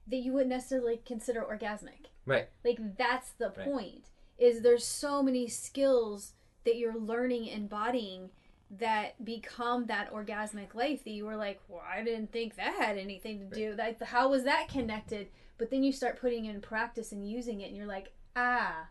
that 0.08 0.18
you 0.18 0.34
wouldn't 0.34 0.50
necessarily 0.52 1.02
consider 1.06 1.42
orgasmic. 1.42 2.08
Right. 2.26 2.50
Like 2.66 2.98
that's 2.98 3.32
the 3.32 3.54
Right. 3.58 3.66
point. 3.66 4.06
Is 4.38 4.62
there's 4.62 4.86
so 4.86 5.24
many 5.24 5.48
skills 5.48 6.34
that 6.66 6.78
you're 6.78 6.98
learning 6.98 7.48
embodying 7.48 8.30
that 8.72 9.24
become 9.26 9.88
that 9.88 10.14
orgasmic 10.14 10.76
life 10.76 11.04
that 11.04 11.10
you 11.12 11.26
were 11.26 11.36
like, 11.36 11.60
well, 11.68 11.82
I 11.92 12.04
didn't 12.04 12.32
think 12.32 12.56
that 12.56 12.76
had 12.76 12.98
anything 12.98 13.40
to 13.40 13.56
do. 13.56 13.76
That 13.76 14.02
how 14.04 14.30
was 14.30 14.44
that 14.44 14.68
connected? 14.70 15.30
But 15.58 15.72
then 15.72 15.84
you 15.84 15.92
start 15.92 16.22
putting 16.22 16.46
it 16.46 16.54
in 16.56 16.62
practice 16.62 17.12
and 17.12 17.28
using 17.30 17.62
it, 17.62 17.68
and 17.68 17.76
you're 17.76 17.88
like, 17.88 18.14
ah, 18.36 18.88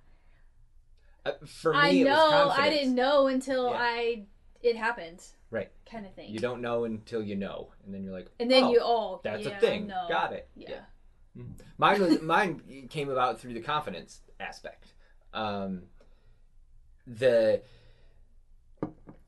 Uh, 1.25 1.33
for 1.47 1.73
me, 1.73 1.79
I 1.79 1.89
it 1.91 2.05
was 2.05 2.31
know. 2.31 2.51
I 2.51 2.71
didn't 2.71 2.95
know 2.95 3.27
until 3.29 3.71
Yeah. 3.71 3.79
I 3.81 4.27
it 4.63 4.77
happened. 4.77 5.25
Right. 5.51 5.71
Kind 5.91 6.05
of 6.05 6.15
thing. 6.15 6.31
You 6.31 6.41
don't 6.41 6.61
know 6.61 6.85
until 6.85 7.23
you 7.23 7.37
know, 7.37 7.69
and 7.85 7.95
then 7.95 8.03
you're 8.03 8.13
like, 8.13 8.29
and 8.41 8.51
then 8.51 8.65
oh, 8.65 8.73
you 8.73 8.81
oh 8.83 9.21
that's 9.23 9.45
yeah, 9.45 9.57
a 9.57 9.61
thing. 9.61 9.87
No. 9.87 10.07
Got 10.09 10.33
it. 10.33 10.49
Yeah. 10.57 10.81
Mine 11.79 12.01
was 12.03 12.21
mine 12.21 12.89
came 12.91 13.11
about 13.11 13.41
through 13.41 13.55
the 13.55 13.61
confidence 13.61 14.21
aspect. 14.41 14.93
Um, 15.33 15.83
the 17.09 17.63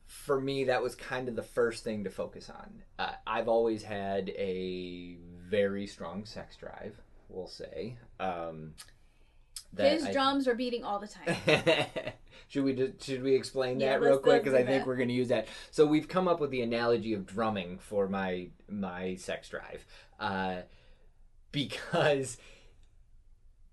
for 0.07 0.41
me 0.41 0.65
that 0.65 0.83
was 0.83 0.95
kind 0.95 1.29
of 1.29 1.37
the 1.37 1.43
first 1.43 1.85
thing 1.85 2.05
to 2.05 2.11
focus 2.11 2.51
on. 2.51 2.83
Uh, 2.99 3.13
I've 3.27 3.49
always 3.49 3.83
had 3.83 4.29
a 4.31 5.17
very 5.49 5.87
strong 5.87 6.25
sex 6.25 6.57
drive. 6.57 7.01
We'll 7.29 7.47
say. 7.47 7.97
Um, 8.19 8.75
His 9.77 10.05
I- 10.05 10.13
drums 10.13 10.47
are 10.49 10.55
beating 10.55 10.85
all 10.85 10.99
the 10.99 11.07
time. 11.09 11.87
should 12.49 12.65
we 12.65 12.93
should 13.01 13.23
we 13.23 13.35
explain 13.35 13.79
Yeah, 13.81 13.91
that 13.93 14.01
real 14.01 14.19
quick 14.19 14.43
because 14.43 14.55
I 14.55 14.65
think 14.65 14.83
that. 14.83 14.87
we're 14.87 14.97
going 14.97 15.09
to 15.09 15.15
use 15.15 15.29
that. 15.29 15.47
So 15.71 15.87
we've 15.87 16.09
come 16.09 16.27
up 16.29 16.41
with 16.41 16.51
the 16.51 16.63
analogy 16.63 17.15
of 17.15 17.25
drumming 17.27 17.79
for 17.79 18.09
my 18.09 18.49
my 18.69 19.15
sex 19.15 19.49
drive, 19.49 19.87
uh, 20.19 20.63
because 21.53 22.37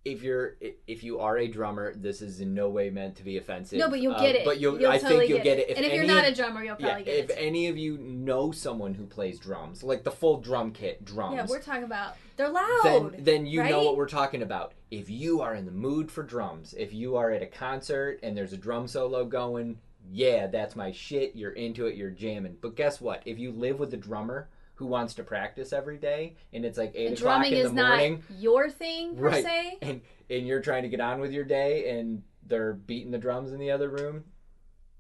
if 0.08 0.24
you're 0.24 0.56
if 0.88 1.04
you 1.04 1.20
are 1.20 1.38
a 1.38 1.48
drummer, 1.48 1.94
this 1.94 2.22
is 2.22 2.40
in 2.40 2.54
no 2.54 2.70
way 2.70 2.90
meant 2.90 3.18
to 3.18 3.24
be 3.24 3.38
offensive. 3.38 3.78
No, 3.78 3.90
but 3.90 4.00
you'll 4.00 4.14
get 4.14 4.30
um, 4.30 4.36
it. 4.38 4.46
But 4.46 4.60
you'll, 4.60 4.80
You'll 4.80 4.92
I 4.92 4.98
totally 4.98 5.20
think 5.20 5.30
you'll 5.30 5.44
get 5.44 5.60
it. 5.60 5.76
and 5.76 5.86
if 5.86 5.94
you're 5.94 6.06
not 6.06 6.26
a 6.26 6.34
drummer, 6.34 6.64
you'll 6.64 6.78
yeah, 6.80 6.88
probably 6.88 7.04
get 7.04 7.16
if 7.16 7.30
it. 7.30 7.34
If 7.34 7.38
any 7.38 7.68
of 7.68 7.78
you 7.78 7.98
know 7.98 8.52
someone 8.52 8.94
who 8.94 9.06
plays 9.06 9.38
drums, 9.38 9.84
like 9.84 10.04
the 10.04 10.12
full 10.12 10.40
drum 10.40 10.72
kit 10.72 11.04
drums, 11.04 11.36
Yeah, 11.36 11.46
we're 11.50 11.62
talking 11.62 11.84
about 11.84 12.16
they're 12.38 12.50
loud. 12.50 12.80
then 12.84 13.16
then 13.20 13.46
you 13.46 13.64
know 13.64 13.84
what 13.84 13.98
we're 13.98 14.08
talking 14.08 14.42
about. 14.42 14.74
If 14.90 15.10
you 15.10 15.42
are 15.42 15.54
in 15.54 15.66
the 15.66 15.72
mood 15.72 16.10
for 16.10 16.24
drums, 16.24 16.74
if 16.78 16.94
you 16.94 17.18
are 17.18 17.32
at 17.32 17.42
a 17.42 17.48
concert 17.48 18.20
and 18.24 18.36
there's 18.38 18.54
a 18.54 18.58
drum 18.58 18.88
solo 18.88 19.26
going, 19.26 19.78
yeah, 20.10 20.48
that's 20.48 20.76
my 20.78 20.94
shit. 20.94 21.36
You're 21.36 21.52
into 21.52 21.86
it. 21.88 21.96
You're 21.96 22.12
jamming. 22.12 22.58
But 22.62 22.78
guess 22.78 23.02
what? 23.02 23.22
If 23.26 23.38
you 23.40 23.52
live 23.52 23.80
with 23.80 23.94
a 23.94 23.98
drummer 23.98 24.48
who 24.78 24.86
wants 24.86 25.14
to 25.16 25.24
practice 25.24 25.74
every 25.74 25.98
day, 25.98 26.36
and 26.54 26.64
it's 26.64 26.78
like 26.78 26.92
eight 26.96 27.08
And 27.08 27.18
o'clock 27.18 27.42
drumming 27.42 27.54
in 27.54 27.66
is 27.66 27.74
the 27.74 27.84
morning, 27.84 28.24
not 28.30 28.40
your 28.40 28.70
thing 28.70 29.16
per 29.16 29.24
Right. 29.30 29.44
se. 29.44 29.78
and 29.82 30.02
and 30.30 30.46
you're 30.48 30.62
trying 30.62 30.84
to 30.84 30.90
get 30.90 31.00
on 31.02 31.20
with 31.20 31.32
your 31.32 31.46
day, 31.46 31.90
and 32.00 32.24
they're 32.46 32.74
beating 32.74 33.12
the 33.12 33.18
drums 33.18 33.52
in 33.52 33.60
the 33.60 33.72
other 33.72 33.90
room, 33.90 34.24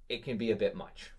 it 0.09 0.23
can 0.23 0.37
be 0.37 0.51
a 0.51 0.55
bit 0.55 0.75
much. 0.75 1.11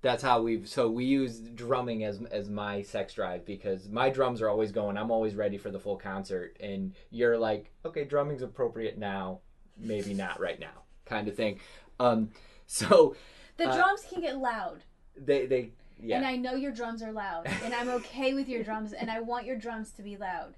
That's 0.00 0.22
how 0.22 0.42
we've 0.42 0.68
so 0.68 0.88
we 0.88 1.04
use 1.04 1.38
drumming 1.40 2.04
as 2.04 2.20
as 2.30 2.48
my 2.48 2.82
sex 2.82 3.14
drive 3.14 3.44
because 3.44 3.88
my 3.88 4.10
drums 4.10 4.40
are 4.42 4.48
always 4.48 4.70
going. 4.72 4.96
I'm 4.96 5.10
always 5.10 5.34
ready 5.34 5.56
for 5.58 5.70
the 5.70 5.78
full 5.80 5.96
concert, 5.96 6.56
and 6.60 6.94
you're 7.10 7.36
like, 7.38 7.70
okay, 7.84 8.04
drumming's 8.04 8.42
appropriate 8.42 8.96
now, 8.98 9.40
maybe 9.76 10.14
not 10.14 10.38
right 10.40 10.58
now, 10.60 10.82
kind 11.04 11.26
of 11.28 11.36
thing. 11.36 11.58
Um, 12.00 12.30
so 12.66 13.16
The 13.56 13.68
Uh, 13.68 13.76
drums 13.76 14.04
can 14.08 14.20
get 14.20 14.38
loud. 14.38 14.84
they 15.16 15.46
they 15.46 15.70
yeah 16.00 16.16
And 16.16 16.26
I 16.26 16.36
know 16.36 16.54
your 16.54 16.72
drums 16.72 17.02
are 17.02 17.12
loud. 17.12 17.46
And 17.64 17.74
I'm 17.74 17.88
okay 17.90 18.34
with 18.34 18.48
your 18.48 18.62
drums 18.62 18.92
and 18.92 19.10
I 19.10 19.20
want 19.20 19.46
your 19.46 19.56
drums 19.56 19.90
to 19.92 20.02
be 20.02 20.16
loud. 20.16 20.54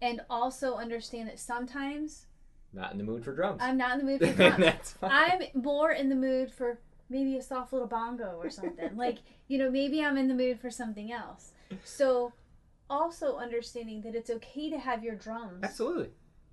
And 0.00 0.20
also 0.28 0.74
understand 0.76 1.28
that 1.28 1.38
sometimes 1.38 2.26
not 2.72 2.92
in 2.92 2.98
the 2.98 3.04
mood 3.04 3.24
for 3.24 3.34
drums. 3.34 3.60
I'm 3.62 3.76
not 3.76 3.98
in 3.98 4.04
the 4.06 4.10
mood 4.12 4.20
for 4.28 4.32
drums. 4.34 4.58
That's 4.58 4.92
fine. 4.92 5.10
I'm 5.12 5.62
more 5.62 5.92
in 5.92 6.08
the 6.08 6.14
mood 6.14 6.50
for 6.52 6.78
maybe 7.10 7.36
a 7.36 7.42
soft 7.42 7.72
little 7.72 7.88
bongo 7.88 8.38
or 8.42 8.48
something. 8.50 8.96
like, 8.96 9.18
you 9.48 9.58
know, 9.58 9.70
maybe 9.70 10.02
I'm 10.02 10.16
in 10.16 10.28
the 10.28 10.34
mood 10.34 10.58
for 10.58 10.70
something 10.70 11.12
else. 11.12 11.52
So 11.84 12.32
also 12.88 13.36
understanding 13.36 14.00
that 14.02 14.14
it's 14.14 14.30
okay 14.30 14.70
to 14.70 14.78
have 14.78 15.02
your 15.04 15.14
drums 15.14 15.60
Absolutely. 15.62 16.10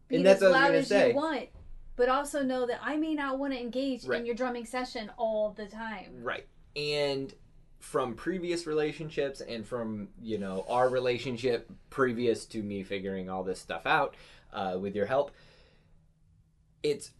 be 0.08 0.17
And 0.17 0.25
that's 0.25 0.41
as 0.41 0.52
what 0.52 0.58
I 0.62 0.69
was 0.69 0.71
loud 0.71 0.75
as 0.75 0.88
say. 0.88 1.10
you 1.10 1.15
want. 1.15 1.49
But 1.95 2.08
also 2.10 2.43
know 2.43 2.65
that 2.67 2.80
I 2.82 2.95
may 2.97 3.13
not 3.13 3.39
want 3.39 3.52
to 3.54 3.60
engage 3.60 4.06
Right. 4.06 4.19
in 4.21 4.25
your 4.25 4.36
drumming 4.36 4.65
session 4.65 5.12
all 5.17 5.52
the 5.52 5.65
time. 5.65 6.21
Right. 6.21 6.47
And 6.75 7.34
from 7.80 8.13
previous 8.13 8.68
relationships 8.68 9.42
and 9.42 9.65
from, 9.65 10.10
you 10.22 10.38
know, 10.38 10.65
our 10.70 10.89
relationship 10.89 11.70
previous 11.89 12.46
to 12.46 12.62
me 12.62 12.84
figuring 12.84 13.30
all 13.30 13.44
this 13.44 13.60
stuff 13.60 13.86
out 13.86 14.15
uh, 14.54 14.78
with 14.80 14.96
your 14.96 15.06
help, 15.06 15.32
it's 16.84 17.12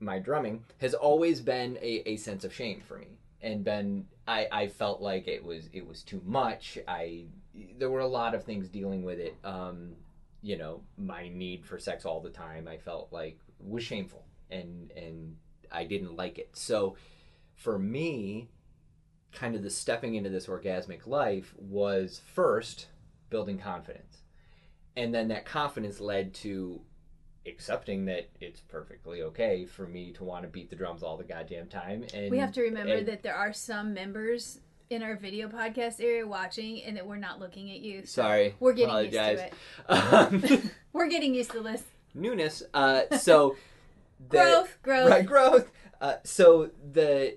my 0.00 0.18
drumming 0.18 0.64
has 0.78 0.94
always 0.94 1.40
been 1.40 1.78
a, 1.80 2.08
a 2.08 2.16
sense 2.16 2.44
of 2.44 2.52
shame 2.52 2.80
for 2.86 2.98
me. 2.98 3.18
And 3.40 3.64
been 3.64 4.06
I, 4.26 4.48
I 4.50 4.66
felt 4.68 5.00
like 5.00 5.28
it 5.28 5.44
was 5.44 5.68
it 5.72 5.86
was 5.86 6.02
too 6.02 6.22
much. 6.24 6.78
I 6.88 7.26
there 7.78 7.90
were 7.90 8.00
a 8.00 8.06
lot 8.06 8.34
of 8.34 8.44
things 8.44 8.68
dealing 8.68 9.02
with 9.02 9.18
it. 9.18 9.36
Um 9.44 9.96
you 10.42 10.56
know 10.56 10.82
my 10.96 11.28
need 11.28 11.64
for 11.64 11.78
sex 11.78 12.04
all 12.04 12.20
the 12.20 12.30
time 12.30 12.68
i 12.68 12.76
felt 12.76 13.08
like 13.10 13.38
was 13.58 13.82
shameful 13.82 14.22
and 14.50 14.92
and 14.92 15.34
i 15.72 15.82
didn't 15.84 16.14
like 16.14 16.38
it. 16.38 16.50
So 16.52 16.96
for 17.54 17.78
me 17.78 18.48
kind 19.36 19.54
of 19.54 19.62
the 19.62 19.70
stepping 19.70 20.14
into 20.16 20.30
this 20.30 20.46
orgasmic 20.46 21.06
life 21.06 21.54
was 21.58 22.20
first 22.34 22.86
building 23.30 23.58
confidence 23.58 24.22
and 24.96 25.14
then 25.14 25.28
that 25.28 25.44
confidence 25.44 26.00
led 26.00 26.32
to 26.32 26.80
accepting 27.46 28.06
that 28.06 28.28
it's 28.40 28.60
perfectly 28.60 29.22
okay 29.22 29.64
for 29.66 29.86
me 29.86 30.10
to 30.12 30.24
want 30.24 30.42
to 30.42 30.48
beat 30.48 30.68
the 30.70 30.74
drums 30.76 31.02
all 31.02 31.16
the 31.16 31.22
goddamn 31.24 31.68
time 31.68 32.04
and 32.14 32.30
We 32.30 32.38
have 32.38 32.52
to 32.52 32.62
remember 32.62 32.94
and- 32.94 33.06
that 33.08 33.22
there 33.22 33.34
are 33.36 33.52
some 33.52 33.92
members 33.94 34.58
in 34.88 35.02
our 35.02 35.16
video 35.16 35.48
podcast 35.48 36.00
area 36.00 36.26
watching 36.26 36.82
and 36.84 36.96
that 36.96 37.04
we're 37.06 37.16
not 37.16 37.40
looking 37.40 37.70
at 37.72 37.80
you. 37.80 38.06
So 38.06 38.22
sorry 38.22 38.54
we're 38.58 38.72
getting 38.72 38.88
apologize. 38.90 39.40
used 39.40 39.52
to 39.88 40.52
it. 40.54 40.62
um, 40.64 40.70
We're 40.92 41.08
getting 41.08 41.34
used 41.34 41.50
to 41.50 41.60
this. 41.60 41.82
newness 42.14 42.62
uh 42.72 43.02
so 43.18 43.56
the- 44.30 44.38
growth, 44.38 44.78
growth. 44.82 45.10
right 45.10 45.26
growth 45.26 45.70
uh, 46.00 46.14
so 46.24 46.70
the 46.92 47.36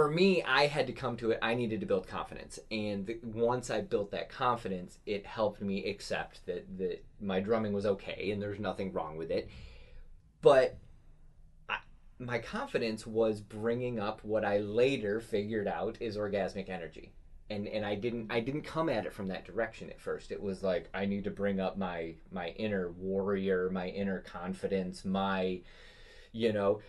for 0.00 0.08
me 0.08 0.42
i 0.44 0.66
had 0.66 0.86
to 0.86 0.94
come 0.94 1.14
to 1.14 1.30
it 1.30 1.38
i 1.42 1.52
needed 1.54 1.78
to 1.78 1.84
build 1.84 2.08
confidence. 2.08 2.58
And 2.70 3.06
the, 3.06 3.18
once 3.22 3.68
i 3.68 3.82
built 3.82 4.10
that 4.12 4.30
confidence 4.30 4.98
it 5.04 5.26
helped 5.26 5.60
me 5.60 5.90
accept 5.90 6.46
that 6.46 6.66
that 6.78 7.04
my 7.20 7.38
drumming 7.38 7.74
was 7.74 7.84
okay 7.84 8.30
and 8.30 8.40
there's 8.40 8.58
nothing 8.58 8.94
wrong 8.94 9.18
with 9.18 9.30
it. 9.30 9.50
But 10.40 10.78
I, 11.68 11.76
my 12.18 12.38
confidence 12.38 13.06
was 13.06 13.42
bringing 13.42 14.00
up 14.00 14.24
what 14.24 14.42
i 14.42 14.56
later 14.56 15.20
figured 15.20 15.68
out 15.68 15.98
is 16.00 16.16
orgasmic 16.16 16.70
energy. 16.70 17.12
And 17.50 17.68
and 17.68 17.84
I 17.84 17.94
didn't 17.94 18.32
I 18.32 18.40
didn't 18.40 18.62
come 18.62 18.88
at 18.88 19.04
it 19.04 19.12
from 19.12 19.28
that 19.28 19.44
direction 19.44 19.90
at 19.90 20.00
first. 20.00 20.32
It 20.32 20.40
was 20.40 20.62
like 20.62 20.88
I 20.94 21.04
need 21.04 21.24
to 21.24 21.30
bring 21.30 21.60
up 21.60 21.76
my 21.76 22.14
my 22.32 22.48
inner 22.56 22.90
warrior, 22.92 23.68
my 23.70 23.88
inner 23.88 24.20
confidence, 24.20 25.04
my 25.04 25.60
you 26.32 26.54
know 26.54 26.80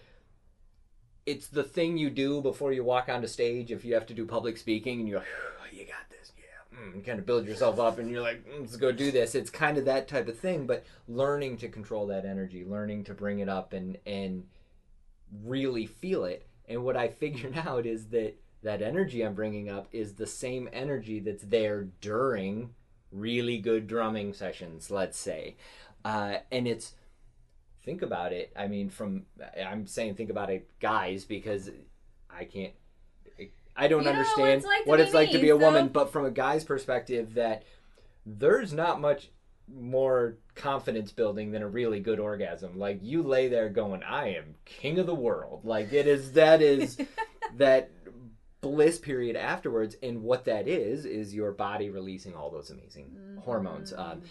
it's 1.26 1.48
the 1.48 1.64
thing 1.64 1.98
you 1.98 2.10
do 2.10 2.42
before 2.42 2.74
you 2.74 2.84
walk 2.84 3.10
onto 3.10 3.28
stage 3.28 3.72
if 3.72 3.86
you 3.86 3.94
have 3.94 4.06
to 4.08 4.14
do 4.14 4.26
public 4.26 4.58
speaking 4.58 5.00
and 5.00 5.08
you're 5.08 5.20
like 5.20 5.28
oh, 5.62 5.66
you 5.72 5.86
got 5.86 6.10
this. 6.10 6.32
Yeah 6.38 6.80
mm, 6.80 6.96
you 6.96 7.02
kind 7.02 7.20
of 7.20 7.26
build 7.26 7.46
yourself 7.46 7.80
up 7.80 8.00
and 8.00 8.10
you're 8.10 8.22
like 8.22 8.46
mm, 8.46 8.62
let's 8.62 8.78
go 8.78 8.92
do 8.92 9.12
this. 9.12 9.36
It's 9.36 9.50
kind 9.50 9.78
of 9.78 9.86
that 9.86 10.08
type 10.08 10.28
of 10.28 10.38
thing 10.38 10.66
but 10.66 10.86
learning 11.08 11.58
to 11.58 11.68
control 11.68 12.08
that 12.08 12.26
energy 12.26 12.64
learning 12.66 13.04
to 13.06 13.14
bring 13.14 13.40
it 13.40 13.50
up 13.50 13.74
and 13.74 13.98
and 14.06 14.46
really 15.44 15.86
feel 15.86 16.26
it. 16.26 16.48
And 16.68 16.84
what 16.84 16.98
i 16.98 17.08
figured 17.22 17.58
out 17.58 17.86
is 17.86 18.08
that 18.08 18.36
that 18.64 18.82
energy 18.82 19.24
i'm 19.24 19.34
bringing 19.34 19.70
up 19.70 19.88
is 19.92 20.14
the 20.14 20.28
same 20.28 20.70
energy 20.72 21.20
that's 21.20 21.44
there 21.44 21.88
during 22.00 22.74
really 23.12 23.58
good 23.58 23.88
drumming 23.88 24.34
sessions 24.34 24.90
let's 24.90 25.18
say. 25.18 25.56
Uh, 26.04 26.38
and 26.52 26.68
it's 26.68 26.94
think 27.84 28.02
about 28.02 28.34
it. 28.34 28.52
I 28.56 28.68
mean, 28.68 28.90
from 28.90 29.26
I'm 29.64 29.86
saying 29.88 30.16
think 30.16 30.30
about 30.30 30.50
it, 30.50 30.70
guys, 30.80 31.26
because 31.26 31.70
I 32.30 32.46
can't. 32.46 32.74
I 33.76 33.88
don't 33.88 34.00
You 34.02 34.06
don't 34.06 34.16
know 34.16 34.20
what 34.20 34.20
understand 34.20 34.58
it's 34.58 34.66
like 34.66 34.86
what 34.86 35.00
it's 35.00 35.14
like 35.14 35.32
to 35.32 35.40
be 35.40 35.50
a 35.50 35.54
so- 35.54 35.66
woman, 35.66 35.88
but 35.88 36.12
from 36.12 36.26
a 36.26 36.32
guy's 36.32 36.64
perspective, 36.64 37.36
that 37.36 37.64
there's 38.26 38.74
not 38.74 39.00
much 39.02 39.30
more 39.74 40.36
confidence 40.56 41.12
building 41.14 41.52
than 41.52 41.62
a 41.62 41.68
really 41.68 42.02
good 42.02 42.20
orgasm. 42.20 42.78
Like 42.78 43.00
you 43.02 43.24
lay 43.24 43.48
there 43.48 43.70
going, 43.70 44.04
"I 44.04 44.36
am 44.36 44.56
king 44.66 45.00
of 45.00 45.06
the 45.06 45.16
world." 45.16 45.62
Like 45.64 45.94
it 45.94 46.06
is 46.08 46.34
that 46.34 46.62
is 46.62 46.98
that 47.58 47.90
bliss 48.60 49.00
period 49.00 49.36
afterwards, 49.38 49.96
and 50.04 50.22
what 50.22 50.46
that 50.46 50.68
is 50.68 51.06
is 51.06 51.34
your 51.34 51.52
body 51.54 51.90
releasing 51.90 52.36
all 52.36 52.52
those 52.52 52.70
amazing 52.70 53.06
Mm-hmm. 53.06 53.38
hormones. 53.40 53.94
Um, 53.94 54.22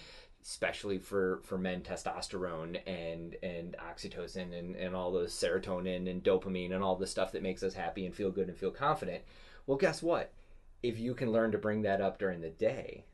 especially 0.43 0.99
for 0.99 1.41
for 1.45 1.59
men 1.59 1.83
testosterone 1.83 2.81
and 2.87 3.37
and 3.43 3.77
oxytocin 3.79 4.59
and 4.59 4.77
and 4.77 4.95
all 4.95 5.13
those 5.13 5.33
serotonin 5.33 6.11
and 6.11 6.23
dopamine 6.23 6.73
and 6.73 6.83
all 6.83 6.97
the 6.97 7.07
stuff 7.07 7.33
that 7.33 7.43
makes 7.43 7.63
us 7.63 7.75
happy 7.75 8.07
and 8.07 8.15
feel 8.15 8.31
good 8.31 8.49
and 8.49 8.57
feel 8.57 8.71
confident. 8.71 9.23
Well 9.67 9.79
guess 9.79 10.03
what? 10.03 10.33
If 10.83 10.99
you 10.99 11.15
can 11.15 11.31
learn 11.31 11.53
to 11.53 11.59
bring 11.59 11.83
that 11.83 12.01
up 12.01 12.19
during 12.19 12.41
the 12.41 12.51
day 12.51 13.05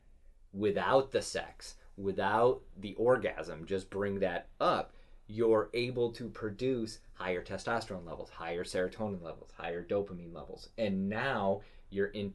without 0.53 1.11
the 1.11 1.21
sex 1.21 1.75
without 1.97 2.61
the 2.79 2.93
orgasm 2.95 3.65
just 3.65 3.89
bring 3.89 4.19
that 4.19 4.47
up 4.61 4.93
you're 5.25 5.69
able 5.73 6.11
to 6.11 6.29
produce 6.29 6.99
higher 7.15 7.43
testosterone 7.43 8.05
levels 8.05 8.29
higher 8.29 8.63
serotonin 8.63 9.21
levels 9.21 9.51
higher 9.57 9.83
dopamine 9.83 10.33
levels. 10.33 10.69
And 10.77 11.09
now 11.09 11.61
you're 11.89 12.07
in 12.07 12.33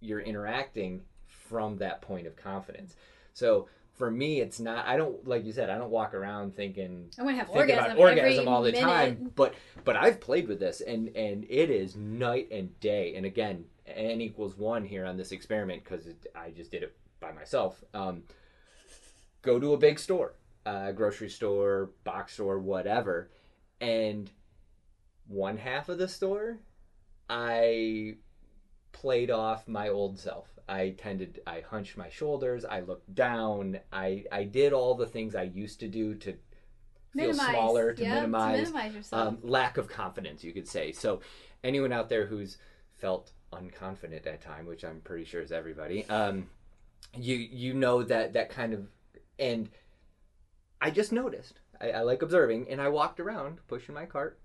you're 0.00 0.20
interacting 0.20 1.02
from 1.26 1.76
that 1.78 2.00
point 2.00 2.26
of 2.26 2.36
confidence. 2.36 2.96
So 3.34 3.68
for 4.00 4.10
me 4.10 4.40
it's 4.40 4.58
not 4.58 4.86
i 4.86 4.96
don't 4.96 5.28
like 5.28 5.44
you 5.44 5.52
said 5.52 5.68
i 5.68 5.76
don't 5.76 5.90
walk 5.90 6.14
around 6.14 6.56
thinking 6.56 7.10
I'm 7.18 7.26
gonna 7.26 7.36
have 7.36 7.48
thinking 7.48 7.76
orgasm, 7.76 7.84
about 7.84 7.98
orgasm 7.98 8.48
all 8.48 8.62
the 8.62 8.72
minute. 8.72 8.86
time 8.86 9.30
but 9.36 9.54
but 9.84 9.94
i've 9.94 10.22
played 10.22 10.48
with 10.48 10.58
this 10.58 10.80
and 10.80 11.14
and 11.14 11.44
it 11.50 11.68
is 11.68 11.96
night 11.96 12.48
and 12.50 12.80
day 12.80 13.14
and 13.14 13.26
again 13.26 13.66
n 13.86 14.22
equals 14.22 14.56
one 14.56 14.86
here 14.86 15.04
on 15.04 15.18
this 15.18 15.32
experiment 15.32 15.84
because 15.84 16.08
i 16.34 16.48
just 16.48 16.70
did 16.70 16.82
it 16.82 16.96
by 17.20 17.30
myself 17.32 17.84
um, 17.92 18.22
go 19.42 19.60
to 19.60 19.74
a 19.74 19.76
big 19.76 19.98
store 19.98 20.32
uh, 20.64 20.92
grocery 20.92 21.28
store 21.28 21.90
box 22.04 22.32
store 22.32 22.58
whatever 22.58 23.28
and 23.82 24.30
one 25.28 25.58
half 25.58 25.90
of 25.90 25.98
the 25.98 26.08
store 26.08 26.58
i 27.28 28.14
played 28.92 29.30
off 29.30 29.66
my 29.68 29.88
old 29.88 30.18
self. 30.18 30.48
I 30.70 30.90
tended 30.90 31.40
I 31.46 31.60
hunched 31.68 31.96
my 31.98 32.08
shoulders, 32.08 32.64
I 32.64 32.80
looked 32.80 33.12
down, 33.14 33.80
I 33.92 34.24
I 34.30 34.44
did 34.44 34.72
all 34.72 34.94
the 34.94 35.06
things 35.06 35.34
I 35.34 35.42
used 35.42 35.80
to 35.80 35.88
do 35.88 36.14
to 36.14 36.32
feel 36.32 36.38
minimize. 37.14 37.48
smaller, 37.50 37.92
to 37.92 38.02
Yep, 38.02 38.14
minimize 38.14 38.56
to 38.56 38.62
minimize 38.72 38.94
yourself. 38.94 39.28
um, 39.28 39.38
lack 39.42 39.76
of 39.76 39.88
confidence, 39.88 40.44
you 40.44 40.52
could 40.52 40.68
say. 40.68 40.92
So, 40.92 41.20
anyone 41.64 41.92
out 41.92 42.08
there 42.08 42.26
who's 42.26 42.56
felt 42.92 43.32
unconfident 43.52 44.26
at 44.26 44.40
time, 44.40 44.64
which 44.66 44.84
I'm 44.84 45.00
pretty 45.00 45.24
sure 45.24 45.42
is 45.42 45.50
everybody, 45.50 46.08
um, 46.08 46.48
you 47.16 47.34
you 47.34 47.74
know 47.74 48.04
that 48.04 48.34
that 48.34 48.50
kind 48.50 48.72
of, 48.72 48.86
and 49.38 49.68
I 50.80 50.90
just 50.90 51.10
noticed. 51.12 51.58
I, 51.80 51.90
I 51.90 52.00
like 52.02 52.22
observing, 52.22 52.68
and 52.70 52.80
I 52.80 52.88
walked 52.90 53.18
around 53.20 53.58
pushing 53.66 53.94
my 53.94 54.06
cart, 54.06 54.38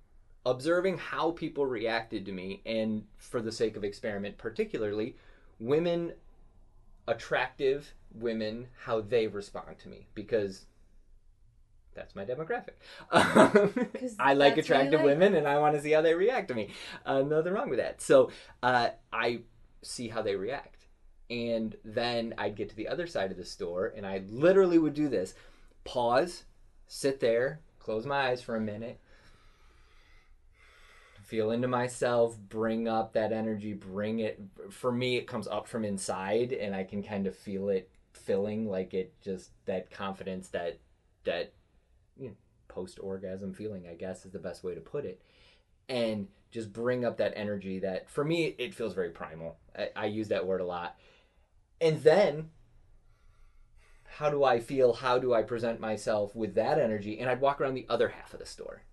observing 0.46 0.98
how 0.98 1.32
people 1.32 1.66
reacted 1.66 2.26
to 2.26 2.32
me, 2.32 2.62
and 2.66 3.04
for 3.18 3.42
the 3.42 3.52
sake 3.52 3.76
of 3.78 3.84
experiment, 3.84 4.38
particularly 4.38 5.18
women, 5.60 6.14
attractive 7.08 7.94
women, 8.14 8.68
how 8.84 9.02
they 9.02 9.28
respond 9.28 9.78
to 9.80 9.90
me 9.90 10.08
because. 10.14 10.66
That's 11.94 12.14
my 12.14 12.26
demographic. 12.26 12.74
I 13.12 13.54
like 13.54 13.70
that's 13.70 14.20
what 14.20 14.56
you 14.58 14.62
attractive 14.62 15.00
like. 15.00 15.06
women, 15.06 15.36
and 15.36 15.48
I 15.48 15.60
want 15.60 15.76
to 15.76 15.82
see 15.82 15.92
how 15.92 16.02
they 16.02 16.14
react 16.14 16.50
to 16.50 16.54
me. 16.54 16.72
Uh, 17.06 17.22
nothing 17.22 17.54
wrong 17.54 17.70
with 17.70 17.80
that. 17.80 18.02
So 18.02 18.32
uh, 18.62 18.90
I 19.14 19.44
see 19.82 20.10
how 20.10 20.22
they 20.22 20.36
react, 20.36 20.88
and 21.30 21.74
then 21.86 22.34
I'd 22.38 22.58
get 22.58 22.68
to 22.72 22.76
the 22.76 22.90
other 22.90 23.08
side 23.08 23.32
of 23.32 23.38
the 23.38 23.46
store, 23.46 23.94
and 23.96 24.06
I 24.06 24.24
literally 24.28 24.78
would 24.78 24.94
do 24.94 25.08
this: 25.08 25.36
pause, 25.86 26.44
sit 26.88 27.22
there, 27.22 27.62
close 27.80 28.06
my 28.06 28.28
eyes 28.28 28.42
for 28.42 28.58
a 28.58 28.62
minute, 28.62 29.00
feel 31.26 31.52
into 31.52 31.68
myself, 31.68 32.38
bring 32.38 32.88
up 32.88 33.14
that 33.14 33.32
energy, 33.32 33.74
bring 33.74 34.20
it. 34.20 34.40
For 34.70 34.92
me, 34.92 35.18
it 35.18 35.28
comes 35.28 35.48
up 35.48 35.68
from 35.68 35.84
inside, 35.84 36.54
and 36.54 36.76
I 36.76 36.84
can 36.84 37.02
kind 37.04 37.28
of 37.28 37.36
feel 37.36 37.70
it 37.70 37.90
filling, 38.14 38.70
like 38.70 38.94
it 38.94 39.14
just 39.22 39.52
that 39.66 39.92
confidence, 39.92 40.50
that 40.50 40.80
that 41.26 41.54
you 42.18 42.30
know, 42.30 42.36
post 42.68 43.00
orgasm 43.02 43.54
feeling, 43.54 43.88
I 43.90 43.96
guess 43.96 44.26
is 44.26 44.32
the 44.32 44.40
best 44.40 44.64
way 44.64 44.76
to 44.76 44.82
put 44.82 45.06
it. 45.06 45.22
And 45.90 46.28
just 46.52 46.72
bring 46.72 47.04
up 47.04 47.18
that 47.18 47.34
energy 47.36 47.80
that 47.80 48.10
for 48.10 48.24
me 48.24 48.56
it 48.58 48.74
feels 48.74 48.94
very 48.94 49.10
primal. 49.10 49.58
I, 49.78 49.90
I 49.96 50.06
use 50.06 50.30
that 50.30 50.46
word 50.46 50.62
a 50.62 50.66
lot. 50.66 50.98
And 51.82 52.02
then 52.02 52.50
how 54.06 54.30
do 54.30 54.44
I 54.44 54.60
feel? 54.60 54.94
How 54.94 55.18
do 55.18 55.34
I 55.34 55.42
present 55.42 55.80
myself 55.80 56.34
with 56.36 56.56
that 56.56 56.80
energy? 56.80 57.20
And 57.20 57.30
I'd 57.30 57.42
walk 57.42 57.60
around 57.60 57.74
the 57.74 57.86
other 57.90 58.10
half 58.10 58.34
of 58.34 58.40
the 58.40 58.46
store 58.46 58.84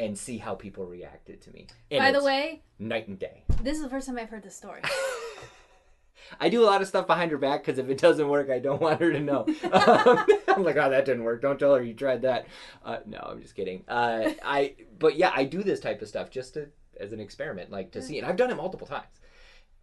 and 0.00 0.16
see 0.16 0.38
how 0.38 0.54
people 0.54 0.86
reacted 0.86 1.42
to 1.42 1.52
me. 1.52 1.66
And 1.90 2.00
By 2.00 2.10
the 2.10 2.24
way, 2.24 2.62
night 2.78 3.06
and 3.06 3.18
day. 3.18 3.44
this 3.62 3.76
is 3.76 3.82
the 3.82 3.90
first 3.90 4.06
time 4.06 4.18
I've 4.18 4.30
heard 4.30 4.42
this 4.42 4.56
story. 4.56 4.80
I 6.40 6.48
do 6.48 6.62
a 6.62 6.66
lot 6.66 6.80
of 6.80 6.88
stuff 6.88 7.06
behind 7.06 7.32
her 7.32 7.38
back 7.38 7.64
because 7.64 7.78
if 7.78 7.88
it 7.90 7.98
doesn't 7.98 8.28
work, 8.28 8.48
I 8.50 8.60
don't 8.60 8.80
want 8.86 9.00
her 9.00 9.12
to 9.12 9.20
know. 9.20 9.46
Um, 9.70 10.26
I'm 10.48 10.64
like, 10.64 10.76
oh, 10.76 10.90
that 10.90 11.04
didn't 11.04 11.24
work. 11.24 11.42
Don't 11.42 11.58
tell 11.58 11.74
her 11.74 11.82
you 11.82 11.94
tried 11.94 12.22
that. 12.22 12.46
Uh, 12.84 12.98
no, 13.06 13.18
I'm 13.18 13.40
just 13.40 13.54
kidding. 13.54 13.84
Uh, 13.88 14.30
I, 14.42 14.74
but 14.98 15.16
yeah, 15.16 15.32
I 15.34 15.44
do 15.44 15.62
this 15.62 15.80
type 15.80 16.02
of 16.02 16.08
stuff 16.08 16.30
just 16.30 16.54
to 16.54 16.68
as 16.98 17.12
an 17.12 17.20
experiment, 17.20 17.70
like 17.70 17.92
to 17.92 18.02
see, 18.02 18.18
and 18.18 18.26
I've 18.26 18.36
done 18.36 18.50
it 18.50 18.56
multiple 18.56 18.86
times, 18.86 19.20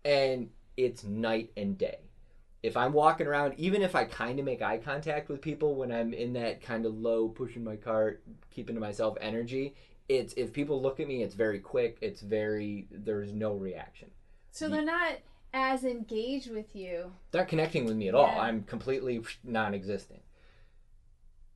and 0.06 0.49
it's 0.75 1.03
night 1.03 1.51
and 1.58 1.77
day. 1.77 1.99
If 2.62 2.77
I'm 2.77 2.93
walking 2.93 3.27
around, 3.27 3.53
even 3.58 3.82
if 3.82 3.95
I 3.95 4.06
kind 4.06 4.39
of 4.39 4.45
make 4.45 4.62
eye 4.62 4.77
contact 4.77 5.30
with 5.30 5.41
people 5.41 5.75
when 5.75 5.91
I'm 5.91 6.13
in 6.13 6.34
that 6.34 6.62
kind 6.62 6.86
of 6.86 6.93
low, 6.93 7.30
pushing 7.30 7.63
my 7.63 7.75
cart, 7.75 8.23
keeping 8.51 8.75
to 8.75 8.82
myself 8.82 9.17
energy, 9.21 9.73
it's 10.09 10.33
if 10.33 10.53
people 10.53 10.81
look 10.81 10.99
at 10.99 11.07
me, 11.07 11.23
it's 11.23 11.35
very 11.35 11.59
quick. 11.59 11.97
It's 12.01 12.21
very 12.21 12.87
there's 12.91 13.33
no 13.33 13.53
reaction. 13.53 14.09
So 14.51 14.69
they're 14.69 14.81
not 14.83 15.17
as 15.53 15.83
engaged 15.83 16.51
with 16.51 16.75
you. 16.75 17.11
They're 17.31 17.41
not 17.41 17.49
connecting 17.49 17.85
with 17.85 17.95
me 17.95 18.07
at 18.07 18.15
all. 18.15 18.39
I'm 18.39 18.63
completely 18.63 19.21
non-existent. 19.43 20.21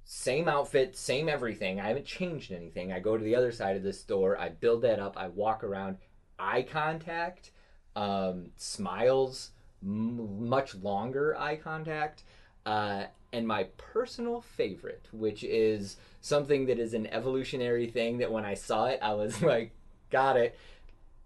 Same 0.04 0.48
outfit, 0.50 0.98
same 0.98 1.30
everything. 1.30 1.80
I 1.80 1.88
haven't 1.88 2.06
changed 2.06 2.52
anything. 2.52 2.92
I 2.92 3.00
go 3.00 3.18
to 3.18 3.24
the 3.24 3.36
other 3.36 3.52
side 3.52 3.78
of 3.78 3.84
the 3.84 3.94
store. 3.94 4.38
I 4.38 4.50
build 4.50 4.82
that 4.82 5.00
up. 5.00 5.18
I 5.18 5.28
walk 5.28 5.64
around. 5.64 5.98
Eye 6.38 6.64
contact, 6.64 7.52
um, 7.96 8.48
smiles, 8.58 9.52
m- 9.84 10.48
much 10.50 10.76
longer 10.76 11.38
eye 11.38 11.56
contact, 11.56 12.24
uh, 12.66 13.06
and 13.34 13.48
my 13.48 13.64
personal 13.78 14.42
favorite, 14.42 15.08
which 15.12 15.44
is 15.44 15.98
something 16.22 16.66
that 16.68 16.80
is 16.80 16.94
an 16.94 17.08
evolutionary 17.08 17.88
thing 17.88 18.18
that 18.20 18.32
when 18.32 18.46
I 18.46 18.54
saw 18.54 18.86
it, 18.86 19.00
I 19.02 19.14
was 19.14 19.42
like, 19.44 19.72
got 20.10 20.38
it, 20.38 20.58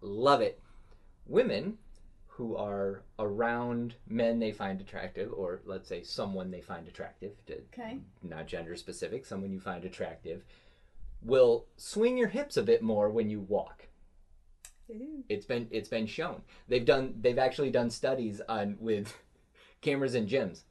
love 0.01 0.41
it. 0.41 0.59
Women 1.27 1.77
who 2.27 2.55
are 2.57 3.01
around 3.17 3.95
men 4.07 4.39
they 4.39 4.51
find 4.51 4.81
attractive, 4.81 5.31
or 5.33 5.61
let's 5.65 5.87
say 5.87 6.03
someone 6.03 6.51
they 6.51 6.61
find 6.61 6.87
attractive, 6.87 7.31
to, 7.47 7.53
Okay. 7.73 7.99
not 8.21 8.45
gender 8.45 8.75
specific, 8.75 9.25
someone 9.25 9.51
you 9.51 9.59
find 9.59 9.85
attractive, 9.85 10.43
will 11.21 11.65
swing 11.77 12.17
your 12.17 12.27
hips 12.27 12.57
a 12.57 12.61
bit 12.61 12.81
more 12.83 13.09
when 13.09 13.29
you 13.29 13.39
walk. 13.39 13.87
It's 15.29 15.45
been 15.45 15.67
it's 15.71 15.87
been 15.89 16.05
shown. 16.05 16.41
They've 16.67 16.85
done 16.85 17.15
they've 17.21 17.39
actually 17.39 17.71
done 17.71 17.89
studies 17.89 18.39
on 18.47 18.77
with 18.79 19.15
cameras 19.81 20.13
in 20.13 20.27
gyms, 20.27 20.61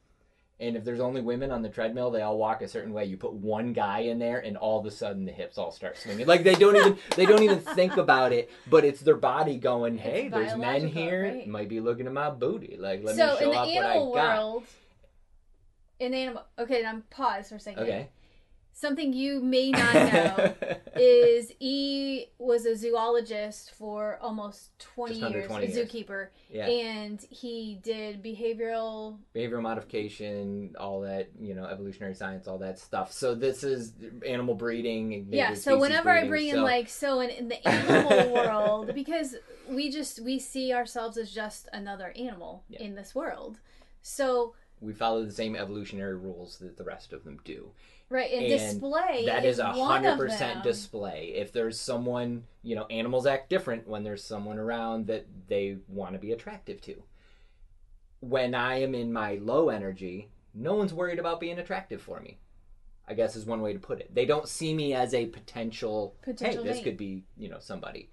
And 0.57 0.77
if 0.77 0.85
there's 0.85 1.01
only 1.01 1.19
women 1.19 1.51
on 1.51 1.61
the 1.61 1.69
treadmill, 1.69 2.11
they 2.11 2.21
all 2.21 2.37
walk 2.37 2.61
a 2.61 2.67
certain 2.67 2.93
way. 2.93 3.03
You 3.03 3.17
put 3.17 3.33
one 3.33 3.73
guy 3.73 3.99
in 3.99 4.19
there, 4.19 4.39
and 4.39 4.55
all 4.55 4.79
of 4.79 4.85
a 4.85 4.91
sudden 4.91 5.25
the 5.25 5.31
hips 5.33 5.57
all 5.57 5.71
start 5.71 5.97
swinging. 5.97 6.27
Like 6.27 6.43
they 6.43 6.55
don't 6.55 6.77
even 6.77 6.97
they 7.17 7.25
don't 7.25 7.43
even 7.43 7.59
think 7.75 7.97
about 7.97 8.31
it, 8.31 8.49
but 8.67 8.85
it's 8.85 9.01
their 9.01 9.17
body 9.17 9.57
going, 9.57 9.97
"Hey, 9.97 10.29
there's 10.29 10.55
men 10.55 10.87
here. 10.87 11.23
right. 11.23 11.47
Might 11.47 11.67
be 11.67 11.81
looking 11.81 12.07
at 12.07 12.13
my 12.13 12.29
booty. 12.29 12.77
Like 12.79 13.03
let 13.03 13.17
so 13.17 13.27
me 13.27 13.37
show 13.37 13.43
in 13.45 13.49
the 13.51 13.57
off 13.57 13.67
what 13.67 13.85
I 13.85 13.89
animal 13.89 14.13
got." 14.13 14.37
world, 14.37 14.63
in 15.99 16.13
animal, 16.13 16.43
okay, 16.57 16.79
and 16.79 16.87
I'm 16.87 17.01
pause 17.09 17.49
for 17.49 17.55
a 17.55 17.59
second. 17.59 17.83
Okay. 17.83 18.07
Something 18.77 19.13
you 19.13 19.39
may 19.41 19.71
not 19.71 19.93
know 20.13 20.53
is 20.97 21.49
he 21.59 22.27
was 22.37 22.65
a 22.65 22.75
zoologist 22.75 23.71
for 23.73 24.19
almost 24.21 24.77
20 24.79 25.17
Just 25.17 25.31
years, 25.31 25.47
20 25.47 25.65
a 25.65 25.69
years. 25.69 25.89
zookeeper, 25.89 26.27
yeah. 26.49 26.67
and 26.67 27.21
he 27.29 27.79
did 27.83 28.21
behavioral. 28.21 29.17
behavioral 29.33 29.61
modification, 29.61 30.73
all 30.77 30.99
that, 31.01 31.29
you 31.39 31.53
know, 31.55 31.63
evolutionary 31.65 32.15
science, 32.15 32.49
all 32.49 32.57
that 32.57 32.77
stuff. 32.77 33.13
So 33.13 33.33
this 33.33 33.63
is 33.63 33.93
animal 34.27 34.55
breeding. 34.55 35.27
Yeah, 35.31 35.53
so 35.53 35.79
whenever 35.79 36.09
I 36.09 36.27
breeding, 36.27 36.29
bring 36.29 36.47
in 36.49 36.61
like 36.63 36.89
so 36.89 37.21
in, 37.21 37.29
in 37.29 37.47
the 37.47 37.65
animal 37.65 38.33
world, 38.33 38.93
because 38.93 39.35
we 39.69 39.89
just 39.89 40.19
we 40.21 40.37
see 40.37 40.73
ourselves 40.73 41.15
as 41.17 41.31
just 41.31 41.69
another 41.71 42.11
animal 42.17 42.65
Yeah. 42.67 42.81
in 42.81 42.95
this 42.95 43.15
world. 43.15 43.57
So 44.01 44.53
we 44.85 44.93
follow 44.93 45.25
the 45.25 45.31
same 45.31 45.55
evolutionary 45.55 46.15
rules 46.15 46.57
that 46.59 46.77
the 46.77 46.83
rest 46.83 47.11
of 47.11 47.23
them 47.23 47.39
do. 47.43 47.71
right, 48.09 48.31
and, 48.31 48.45
And 48.45 48.47
display 48.47 49.25
That 49.25 49.45
is 49.45 49.59
a 49.59 49.73
hundred 49.73 50.17
percent 50.17 50.63
display. 50.63 51.33
If 51.35 51.51
there's 51.51 51.79
someone, 51.79 52.43
you 52.61 52.75
know, 52.75 52.85
animals 52.85 53.25
act 53.25 53.49
different 53.49 53.87
when 53.87 54.03
there's 54.03 54.23
someone 54.23 54.59
around 54.59 55.07
that 55.07 55.25
they 55.47 55.77
want 55.87 56.13
to 56.13 56.19
be 56.19 56.31
attractive 56.31 56.81
to. 56.81 57.03
When 58.19 58.53
I 58.55 58.81
am 58.81 58.95
in 58.95 59.11
my 59.11 59.35
low 59.35 59.69
energy, 59.69 60.29
no 60.53 60.75
one's 60.75 60.93
worried 60.93 61.19
about 61.19 61.39
being 61.39 61.59
attractive 61.59 62.01
for 62.01 62.19
me. 62.19 62.37
I 63.07 63.13
guess 63.13 63.35
is 63.35 63.45
one 63.45 63.61
way 63.61 63.73
to 63.73 63.79
put 63.79 63.99
it. 63.99 64.13
They 64.13 64.25
don't 64.25 64.47
see 64.47 64.73
me 64.73 64.93
as 64.93 65.13
a 65.13 65.27
potential, 65.27 66.15
Potential 66.21 66.63
hey, 66.63 66.69
this 66.69 66.83
could 66.83 66.97
be, 66.97 67.23
you 67.37 67.49
know, 67.49 67.59
somebody. 67.59 68.09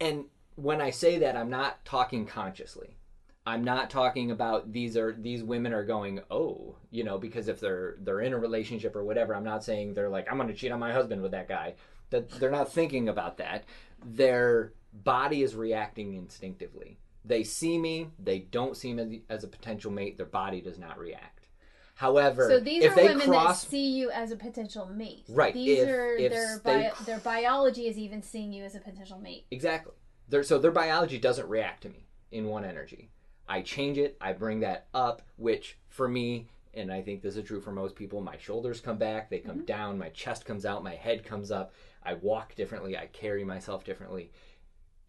And 0.00 0.24
when 0.56 0.80
I 0.80 0.90
say 0.90 1.18
that, 1.18 1.36
I'm 1.36 1.50
not 1.50 1.84
talking 1.84 2.26
consciously. 2.26 2.96
I'm 3.46 3.62
not 3.62 3.90
talking 3.90 4.30
about 4.30 4.72
these 4.72 4.96
are 4.96 5.12
these 5.12 5.42
women 5.42 5.74
are 5.74 5.84
going, 5.84 6.20
oh, 6.30 6.76
you 6.90 7.04
know, 7.04 7.18
because 7.18 7.48
if 7.48 7.60
they're 7.60 7.96
they're 8.00 8.20
in 8.20 8.32
a 8.32 8.38
relationship 8.38 8.96
or 8.96 9.04
whatever, 9.04 9.34
I'm 9.34 9.44
not 9.44 9.62
saying 9.64 9.94
they're 9.94 10.08
like, 10.08 10.30
I'm 10.30 10.38
gonna 10.38 10.54
cheat 10.54 10.72
on 10.72 10.80
my 10.80 10.92
husband 10.92 11.20
with 11.22 11.32
that 11.32 11.48
guy. 11.48 11.74
That 12.10 12.30
they're 12.30 12.50
not 12.50 12.72
thinking 12.72 13.08
about 13.08 13.36
that. 13.38 13.64
Their 14.04 14.72
body 14.92 15.42
is 15.42 15.54
reacting 15.54 16.14
instinctively. 16.14 16.98
They 17.24 17.42
see 17.42 17.78
me, 17.78 18.08
they 18.18 18.38
don't 18.40 18.76
see 18.76 18.92
me 18.92 19.22
as, 19.28 19.44
a 19.44 19.48
potential 19.48 19.90
mate, 19.90 20.16
their 20.18 20.26
body 20.26 20.60
does 20.60 20.78
not 20.78 20.98
react. 20.98 21.48
However, 21.94 22.48
So 22.48 22.60
these 22.60 22.84
if 22.84 22.92
are 22.92 22.96
they 22.96 23.08
women 23.08 23.28
cross 23.28 23.62
that 23.62 23.70
see 23.70 23.92
you 23.92 24.10
as 24.10 24.30
a 24.30 24.36
potential 24.36 24.86
mate. 24.86 25.24
Right, 25.28 25.54
These 25.54 25.78
if- 25.80 25.88
are 25.88 26.16
if 26.16 26.32
their 26.32 26.60
they 26.62 26.82
bio, 26.82 26.90
cr- 26.90 27.04
their 27.04 27.18
biology 27.18 27.88
is 27.88 27.96
even 27.96 28.22
seeing 28.22 28.52
you 28.52 28.64
as 28.64 28.74
a 28.74 28.80
potential 28.80 29.18
mate. 29.18 29.46
Exactly. 29.50 29.92
Their, 30.28 30.42
so 30.42 30.58
their 30.58 30.70
biology 30.70 31.18
doesn't 31.18 31.48
react 31.48 31.82
to 31.82 31.88
me 31.88 32.06
in 32.30 32.46
one 32.46 32.64
energy. 32.64 33.10
I 33.48 33.62
change 33.62 33.98
it, 33.98 34.16
I 34.20 34.32
bring 34.32 34.60
that 34.60 34.86
up, 34.94 35.22
which 35.36 35.78
for 35.88 36.08
me, 36.08 36.48
and 36.72 36.92
I 36.92 37.02
think 37.02 37.22
this 37.22 37.36
is 37.36 37.44
true 37.44 37.60
for 37.60 37.72
most 37.72 37.94
people, 37.94 38.20
my 38.20 38.36
shoulders 38.36 38.80
come 38.80 38.98
back, 38.98 39.30
they 39.30 39.38
come 39.38 39.64
down, 39.64 39.98
my 39.98 40.08
chest 40.10 40.44
comes 40.44 40.64
out, 40.64 40.82
my 40.82 40.94
head 40.94 41.24
comes 41.24 41.50
up, 41.50 41.72
I 42.02 42.14
walk 42.14 42.54
differently, 42.54 42.96
I 42.96 43.06
carry 43.06 43.44
myself 43.44 43.84
differently. 43.84 44.32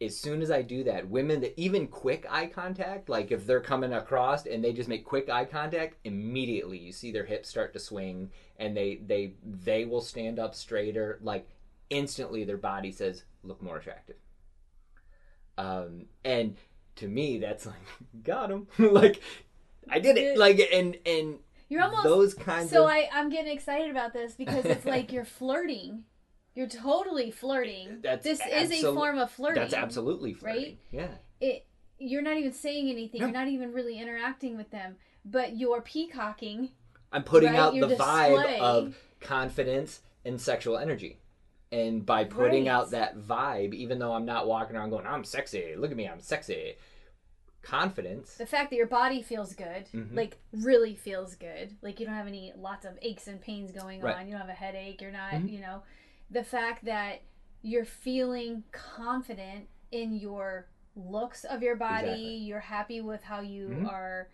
As 0.01 0.17
soon 0.19 0.41
as 0.41 0.51
I 0.51 0.61
do 0.61 0.83
that, 0.83 1.09
women 1.09 1.39
that 1.41 1.59
even 1.59 1.87
quick 1.87 2.25
eye 2.29 2.47
contact, 2.47 3.07
like 3.07 3.31
if 3.31 3.47
they're 3.47 3.61
coming 3.61 3.93
across 3.93 4.45
and 4.45 4.61
they 4.61 4.73
just 4.73 4.89
make 4.89 5.05
quick 5.05 5.29
eye 5.29 5.45
contact, 5.45 5.95
immediately 6.03 6.77
you 6.77 6.91
see 6.91 7.11
their 7.11 7.23
hips 7.25 7.47
start 7.49 7.71
to 7.73 7.79
swing 7.79 8.29
and 8.57 8.75
they 8.75 8.99
they 9.05 9.35
they 9.41 9.85
will 9.85 10.01
stand 10.01 10.37
up 10.37 10.53
straighter, 10.53 11.17
like 11.21 11.47
instantly 11.89 12.43
their 12.43 12.57
body 12.57 12.91
says, 12.91 13.23
look 13.43 13.61
more 13.61 13.77
attractive 13.77 14.17
um 15.57 16.05
and 16.23 16.57
to 16.95 17.07
me 17.07 17.37
that's 17.39 17.65
like 17.65 17.75
got 18.23 18.49
him 18.51 18.67
like 18.79 19.21
i 19.89 19.99
did 19.99 20.17
it 20.17 20.37
like 20.37 20.59
and 20.73 20.97
and 21.05 21.39
You're 21.69 21.83
almost 21.83 22.03
those 22.03 22.33
kinds 22.33 22.71
so 22.71 22.83
of 22.85 22.89
I 22.91 23.09
I'm 23.13 23.29
getting 23.29 23.51
excited 23.53 23.89
about 23.91 24.13
this 24.13 24.33
because 24.35 24.65
it's 24.65 24.85
like 24.85 25.11
you're 25.11 25.25
flirting. 25.25 26.03
You're 26.55 26.67
totally 26.69 27.31
flirting. 27.31 27.99
That's 28.01 28.23
this 28.23 28.39
is 28.39 28.71
a 28.81 28.93
form 28.93 29.17
of 29.17 29.29
flirting. 29.29 29.61
that's 29.61 29.73
absolutely 29.73 30.33
flirting 30.33 30.63
right? 30.63 30.79
yeah 30.89 31.07
It 31.41 31.65
you're 31.99 32.21
not 32.21 32.37
even 32.37 32.53
saying 32.53 32.89
anything. 32.89 33.19
No. 33.21 33.27
You're 33.27 33.33
not 33.33 33.47
even 33.49 33.73
really 33.73 33.99
interacting 33.99 34.55
with 34.55 34.71
them, 34.71 34.95
but 35.25 35.57
you're 35.57 35.81
peacocking. 35.81 36.69
i'm 37.11 37.23
putting 37.23 37.49
Right, 37.49 37.59
out 37.59 37.75
your 37.75 37.87
the 37.87 37.95
vibe 37.95 38.59
of 38.59 38.95
confidence 39.19 39.99
and 40.23 40.39
sexual 40.39 40.77
energy 40.77 41.19
and 41.71 42.05
by 42.05 42.23
putting 42.23 42.65
Right. 42.65 42.71
out 42.71 42.91
that 42.91 43.17
vibe 43.17 43.73
even 43.73 43.97
though 43.99 44.13
i'm 44.13 44.25
not 44.25 44.47
walking 44.47 44.75
around 44.75 44.91
going 44.91 45.05
i'm 45.07 45.23
sexy 45.23 45.75
look 45.75 45.91
at 45.91 45.97
me 45.97 46.07
i'm 46.07 46.19
sexy 46.19 46.75
confidence 47.61 48.35
The 48.37 48.45
fact 48.45 48.69
that 48.69 48.75
your 48.75 48.85
body 48.85 49.23
feels 49.23 49.55
good, 49.55 49.87
Mhm. 49.91 50.15
like 50.15 50.37
really 50.51 50.93
feels 50.95 51.33
good, 51.35 51.75
like 51.81 51.99
you 51.99 52.05
don't 52.05 52.13
have 52.15 52.27
any 52.27 52.53
lots 52.55 52.85
of 52.85 52.97
aches 53.01 53.27
and 53.27 53.41
pains 53.41 53.71
going 53.71 54.01
Right. 54.01 54.15
on. 54.17 54.27
You 54.27 54.33
don't 54.33 54.41
have 54.41 54.49
a 54.51 54.53
headache. 54.53 55.01
You're 55.01 55.11
not, 55.11 55.33
Mhm. 55.33 55.49
you 55.49 55.59
know, 55.61 55.81
the 56.29 56.43
fact 56.43 56.85
that 56.85 57.21
you're 57.63 57.83
feeling 57.85 58.63
confident 58.71 59.67
in 59.91 60.13
your 60.13 60.67
looks 60.95 61.43
of 61.43 61.63
your 61.63 61.75
body. 61.75 62.05
Exactly. 62.09 62.35
You're 62.35 62.59
happy 62.59 63.01
with 63.01 63.23
how 63.23 63.39
you 63.41 63.69
Mhm. 63.69 63.91
are, 63.91 64.29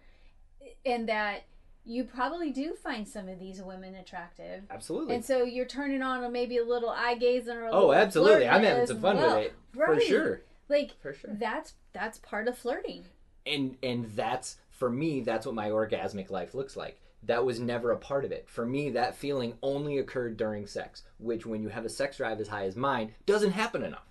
and 0.86 1.08
that 1.08 1.44
you 1.86 2.04
probably 2.04 2.52
do 2.52 2.74
find 2.76 3.08
some 3.08 3.28
of 3.28 3.40
these 3.40 3.62
women 3.62 3.96
attractive. 3.96 4.64
absolutely. 4.70 5.16
And 5.16 5.26
so 5.26 5.44
you're 5.44 5.66
turning 5.66 6.02
on 6.02 6.32
maybe 6.32 6.58
a 6.58 6.64
little 6.64 6.90
eye 6.90 7.16
gazing 7.16 7.56
or 7.56 7.66
a 7.66 7.70
oh, 7.72 7.74
little 7.74 7.90
oh 7.90 7.94
absolutely 7.94 8.48
i'm 8.48 8.64
having 8.64 8.88
some 8.88 9.02
fun 9.02 9.18
well. 9.18 9.38
with 9.38 9.48
it 9.48 9.56
for 9.74 10.00
sure. 10.00 10.42
Like 10.70 10.92
for 11.02 11.14
sure. 11.14 11.32
that's 11.34 11.74
that's 11.94 12.18
part 12.20 12.48
of 12.48 12.58
flirting. 12.58 13.06
and 13.46 13.78
and 13.84 14.06
that's 14.16 14.58
for 14.70 14.90
me 14.90 15.22
that's 15.22 15.46
what 15.46 15.56
my 15.56 15.70
orgasmic 15.70 16.30
life 16.30 16.54
looks 16.54 16.78
like. 16.78 17.00
That 17.24 17.46
was 17.46 17.60
never 17.60 17.92
a 17.92 17.98
part 17.98 18.26
of 18.26 18.32
it. 18.32 18.50
For 18.50 18.66
me 18.66 18.90
that 18.92 19.16
feeling 19.16 19.54
only 19.62 19.98
occurred 19.98 20.38
during 20.38 20.68
sex 20.68 21.04
which 21.18 21.46
when 21.46 21.62
you 21.62 21.70
have 21.70 21.86
a 21.86 21.90
sex 21.90 22.18
drive 22.18 22.40
as 22.40 22.48
high 22.48 22.66
as 22.66 22.76
mine 22.76 23.14
doesn't 23.26 23.52
happen 23.52 23.84
enough 23.84 24.06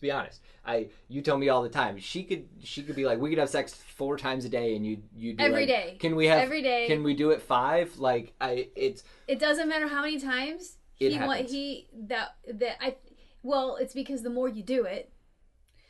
let's 0.00 0.08
be 0.08 0.10
honest 0.10 0.40
i 0.64 0.88
you 1.08 1.20
tell 1.20 1.36
me 1.36 1.48
all 1.50 1.62
the 1.62 1.68
time 1.68 1.98
she 1.98 2.22
could 2.24 2.48
she 2.62 2.82
could 2.82 2.96
be 2.96 3.04
like 3.04 3.18
we 3.18 3.28
could 3.28 3.38
have 3.38 3.50
sex 3.50 3.74
four 3.74 4.16
times 4.16 4.44
a 4.46 4.48
day 4.48 4.74
and 4.74 4.86
you 4.86 5.02
you 5.14 5.34
do 5.34 5.44
Every 5.44 5.60
like, 5.60 5.68
day. 5.68 5.96
can 5.98 6.16
we 6.16 6.26
have 6.26 6.38
Every 6.40 6.62
day. 6.62 6.86
can 6.86 7.02
we 7.02 7.12
do 7.14 7.30
it 7.30 7.42
five 7.42 7.98
like 7.98 8.32
i 8.40 8.68
it's 8.74 9.04
It 9.28 9.38
doesn't 9.38 9.68
matter 9.68 9.88
how 9.88 10.00
many 10.02 10.18
times 10.18 10.78
he 10.94 11.12
happens. 11.12 11.50
he 11.50 11.88
that 12.08 12.36
that 12.52 12.76
I 12.80 12.96
well, 13.42 13.76
it's 13.76 13.94
because 13.94 14.22
the 14.22 14.28
more 14.30 14.48
you 14.50 14.62
do 14.62 14.84
it, 14.84 15.10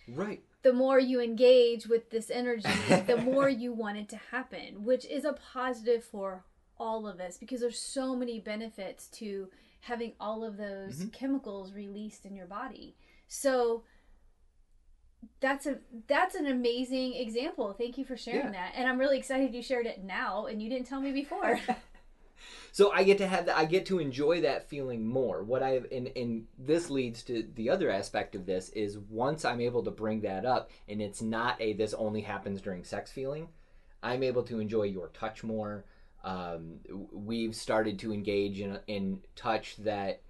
right 0.08 0.40
the 0.62 0.72
more 0.72 0.98
you 1.00 1.20
engage 1.20 1.86
with 1.88 2.10
this 2.10 2.30
energy, 2.30 2.68
the 3.06 3.16
more 3.16 3.48
you 3.62 3.72
want 3.72 3.96
it 3.96 4.08
to 4.10 4.16
happen, 4.30 4.84
which 4.84 5.04
is 5.06 5.24
a 5.24 5.32
positive 5.32 6.04
for 6.04 6.44
all 6.78 7.06
of 7.08 7.18
us 7.18 7.38
because 7.38 7.60
there's 7.60 7.78
so 7.78 8.14
many 8.14 8.38
benefits 8.38 9.08
to 9.08 9.48
having 9.80 10.12
all 10.20 10.44
of 10.44 10.56
those 10.58 10.96
Mm-hmm. 10.98 11.08
chemicals 11.08 11.72
released 11.72 12.24
in 12.26 12.36
your 12.36 12.46
body. 12.46 12.94
So 13.26 13.82
that's 15.40 15.66
a 15.66 15.78
that's 16.06 16.34
an 16.34 16.46
amazing 16.46 17.14
example. 17.14 17.74
Thank 17.76 17.98
you 17.98 18.04
for 18.04 18.16
sharing 18.16 18.46
Yeah. 18.46 18.52
that. 18.52 18.72
And 18.74 18.88
I'm 18.88 18.98
really 18.98 19.18
excited 19.18 19.54
you 19.54 19.62
shared 19.62 19.86
it 19.86 20.02
now 20.04 20.46
and 20.46 20.62
you 20.62 20.68
didn't 20.70 20.86
tell 20.86 21.00
me 21.00 21.12
before. 21.12 21.58
so 22.72 22.90
i 22.92 23.02
get 23.02 23.18
to 23.18 23.26
have 23.26 23.46
that 23.46 23.56
i 23.56 23.64
get 23.64 23.84
to 23.84 23.98
enjoy 23.98 24.40
that 24.40 24.68
feeling 24.68 25.06
more 25.06 25.42
what 25.42 25.62
i 25.62 25.80
and 25.92 26.10
and 26.16 26.46
this 26.58 26.88
leads 26.88 27.22
to 27.22 27.46
the 27.54 27.68
other 27.68 27.90
aspect 27.90 28.34
of 28.34 28.46
this 28.46 28.70
is 28.70 28.98
once 28.98 29.44
i'm 29.44 29.60
able 29.60 29.82
to 29.82 29.90
bring 29.90 30.20
that 30.22 30.46
up 30.46 30.70
and 30.88 31.02
it's 31.02 31.20
not 31.20 31.60
a 31.60 31.72
this 31.74 31.92
only 31.94 32.22
happens 32.22 32.60
during 32.60 32.82
sex 32.84 33.10
feeling 33.10 33.48
i'm 34.02 34.22
able 34.22 34.42
to 34.42 34.58
enjoy 34.58 34.84
your 34.84 35.08
touch 35.08 35.42
more 35.44 35.84
um, 36.22 36.76
we've 37.12 37.54
started 37.54 37.98
to 37.98 38.12
engage 38.12 38.60
in 38.60 38.78
in 38.86 39.20
touch 39.36 39.76
that 39.78 40.22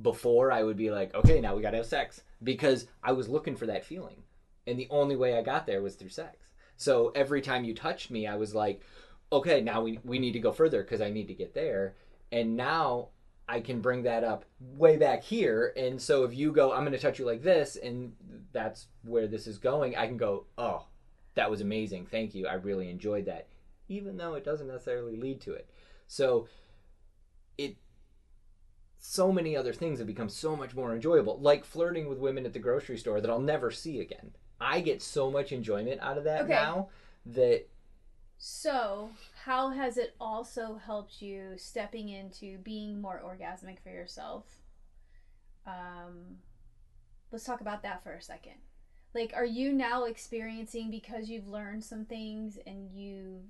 before 0.00 0.50
i 0.50 0.62
would 0.62 0.76
be 0.76 0.90
like 0.90 1.14
okay 1.14 1.40
now 1.40 1.54
we 1.54 1.62
gotta 1.62 1.76
have 1.76 1.86
sex 1.86 2.22
because 2.42 2.86
i 3.04 3.12
was 3.12 3.28
looking 3.28 3.54
for 3.54 3.66
that 3.66 3.84
feeling 3.84 4.22
and 4.66 4.78
the 4.78 4.88
only 4.90 5.16
way 5.16 5.36
i 5.36 5.42
got 5.42 5.66
there 5.66 5.82
was 5.82 5.94
through 5.94 6.08
sex 6.08 6.52
so 6.76 7.12
every 7.14 7.40
time 7.40 7.64
you 7.64 7.74
touched 7.74 8.10
me 8.10 8.26
i 8.26 8.36
was 8.36 8.54
like 8.54 8.82
okay, 9.32 9.62
now 9.62 9.80
we, 9.82 9.98
we 10.04 10.18
need 10.18 10.32
to 10.32 10.38
go 10.38 10.52
further 10.52 10.82
because 10.82 11.00
I 11.00 11.10
need 11.10 11.26
to 11.28 11.34
get 11.34 11.54
there. 11.54 11.96
And 12.30 12.54
now 12.54 13.08
I 13.48 13.60
can 13.60 13.80
bring 13.80 14.02
that 14.02 14.22
up 14.22 14.44
way 14.60 14.98
back 14.98 15.22
here. 15.22 15.72
And 15.76 16.00
so 16.00 16.24
if 16.24 16.34
you 16.34 16.52
go, 16.52 16.72
I'm 16.72 16.82
going 16.82 16.92
to 16.92 16.98
touch 16.98 17.18
you 17.18 17.24
like 17.24 17.42
this, 17.42 17.76
and 17.76 18.12
that's 18.52 18.88
where 19.02 19.26
this 19.26 19.46
is 19.46 19.58
going, 19.58 19.96
I 19.96 20.06
can 20.06 20.18
go, 20.18 20.46
oh, 20.58 20.86
that 21.34 21.50
was 21.50 21.62
amazing. 21.62 22.06
Thank 22.06 22.34
you. 22.34 22.46
I 22.46 22.54
really 22.54 22.90
enjoyed 22.90 23.24
that, 23.26 23.48
even 23.88 24.18
though 24.18 24.34
it 24.34 24.44
doesn't 24.44 24.68
necessarily 24.68 25.16
lead 25.16 25.40
to 25.42 25.54
it. 25.54 25.70
So 26.06 26.46
it, 27.56 27.78
so 28.98 29.32
many 29.32 29.56
other 29.56 29.72
things 29.72 29.98
have 29.98 30.06
become 30.06 30.28
so 30.28 30.54
much 30.54 30.74
more 30.74 30.94
enjoyable, 30.94 31.40
like 31.40 31.64
flirting 31.64 32.06
with 32.06 32.18
women 32.18 32.44
at 32.44 32.52
the 32.52 32.58
grocery 32.58 32.98
store 32.98 33.22
that 33.22 33.30
I'll 33.30 33.40
never 33.40 33.70
see 33.70 34.00
again. 34.00 34.32
I 34.62 34.80
get 34.80 35.02
so 35.02 35.30
much 35.30 35.52
enjoyment 35.52 36.00
out 36.00 36.18
of 36.18 36.24
that 36.24 36.42
Okay. 36.44 36.52
now 36.52 36.88
that 37.26 37.66
So, 38.38 39.10
how 39.44 39.70
has 39.70 39.96
it 39.96 40.14
also 40.20 40.76
helped 40.76 41.22
you 41.22 41.54
stepping 41.56 42.08
into 42.08 42.58
being 42.58 43.00
more 43.00 43.20
orgasmic 43.24 43.78
for 43.80 43.90
yourself? 43.90 44.44
Um, 45.66 46.38
let's 47.30 47.44
talk 47.44 47.60
about 47.60 47.82
that 47.82 48.02
for 48.02 48.12
a 48.12 48.22
second. 48.22 48.56
Like, 49.14 49.32
are 49.34 49.44
you 49.44 49.72
now 49.72 50.04
experiencing 50.04 50.90
because 50.90 51.28
you've 51.28 51.48
learned 51.48 51.84
some 51.84 52.04
things 52.04 52.58
and 52.66 52.90
you 52.90 53.42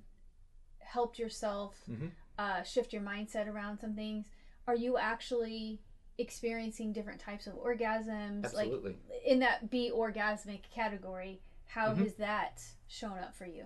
helped 0.79 1.17
yourself 1.17 1.75
Mhm. 1.89 2.11
uh, 2.37 2.63
shift 2.63 2.93
your 2.93 3.01
mindset 3.01 3.47
around 3.47 3.79
some 3.79 3.95
things? 3.95 4.27
Are 4.67 4.75
you 4.75 4.97
actually 4.97 5.79
experiencing 6.17 6.93
different 6.93 7.19
types 7.19 7.47
of 7.47 7.53
orgasms? 7.55 8.45
Absolutely. 8.45 8.91
Like 8.91 9.21
in 9.25 9.39
that 9.39 9.69
be 9.69 9.91
orgasmic 9.93 10.61
category, 10.73 11.41
how 11.65 11.89
Mhm. 11.93 11.97
has 12.03 12.13
that 12.15 12.61
shown 12.87 13.17
up 13.19 13.33
for 13.35 13.45
you? 13.45 13.65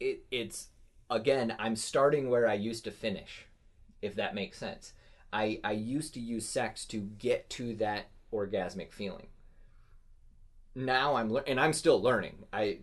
it, 0.00 0.24
it's 0.32 0.68
again 1.08 1.54
i'm 1.60 1.76
starting 1.76 2.28
where 2.28 2.48
i 2.48 2.54
used 2.54 2.82
to 2.82 2.90
finish 2.90 3.46
if 4.02 4.16
that 4.16 4.34
makes 4.34 4.58
sense 4.58 4.92
i 5.32 5.60
i 5.62 5.70
used 5.70 6.12
to 6.14 6.20
use 6.20 6.48
sex 6.48 6.84
to 6.84 6.98
get 6.98 7.48
to 7.48 7.76
that 7.76 8.06
orgasmic 8.32 8.90
feeling 8.92 9.28
now 10.74 11.14
i'm 11.14 11.30
lear- 11.30 11.44
and 11.46 11.60
i'm 11.60 11.72
still 11.72 12.02
learning 12.02 12.34
i 12.52 12.78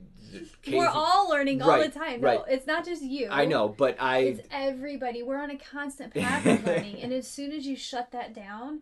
We're 0.71 0.87
all 0.87 1.29
learning 1.29 1.61
all 1.61 1.77
the 1.77 1.89
time. 1.89 2.21
No, 2.21 2.27
right. 2.27 2.39
it's 2.47 2.65
not 2.65 2.85
just 2.85 3.01
you. 3.03 3.27
i 3.29 3.43
know 3.45 3.67
but 3.67 3.97
i 3.99 4.19
It's 4.19 4.47
everybody. 4.51 5.21
We're 5.21 5.41
on 5.41 5.49
a 5.51 5.57
constant 5.57 6.13
path 6.13 6.45
of 6.45 6.65
learning, 6.65 7.01
and 7.01 7.11
as 7.11 7.27
soon 7.27 7.51
as 7.51 7.67
you 7.67 7.75
shut 7.75 8.11
that 8.11 8.33
down, 8.33 8.81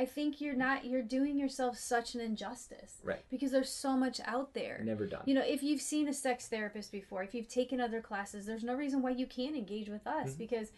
I 0.00 0.06
think 0.06 0.40
you're 0.40 0.54
not. 0.56 0.86
You're 0.86 1.02
doing 1.02 1.38
yourself 1.38 1.76
such 1.76 2.14
an 2.14 2.22
injustice. 2.22 2.94
Right. 3.04 3.22
Because 3.28 3.50
there's 3.50 3.68
so 3.68 3.96
much 3.98 4.18
out 4.24 4.54
there. 4.54 4.80
never 4.82 5.04
done 5.06 5.22
You 5.26 5.34
know, 5.34 5.44
if 5.44 5.62
you've 5.62 5.82
seen 5.82 6.08
a 6.08 6.14
sex 6.14 6.48
therapist 6.48 6.90
before, 6.90 7.22
if 7.22 7.34
you've 7.34 7.48
taken 7.48 7.80
other 7.82 8.00
classes, 8.00 8.46
there's 8.46 8.64
no 8.64 8.74
reason 8.74 9.02
why 9.02 9.10
you 9.10 9.26
can't 9.26 9.54
engage 9.54 9.90
with 9.90 10.06
us 10.06 10.30
Mhm. 10.34 10.38
because 10.38 10.72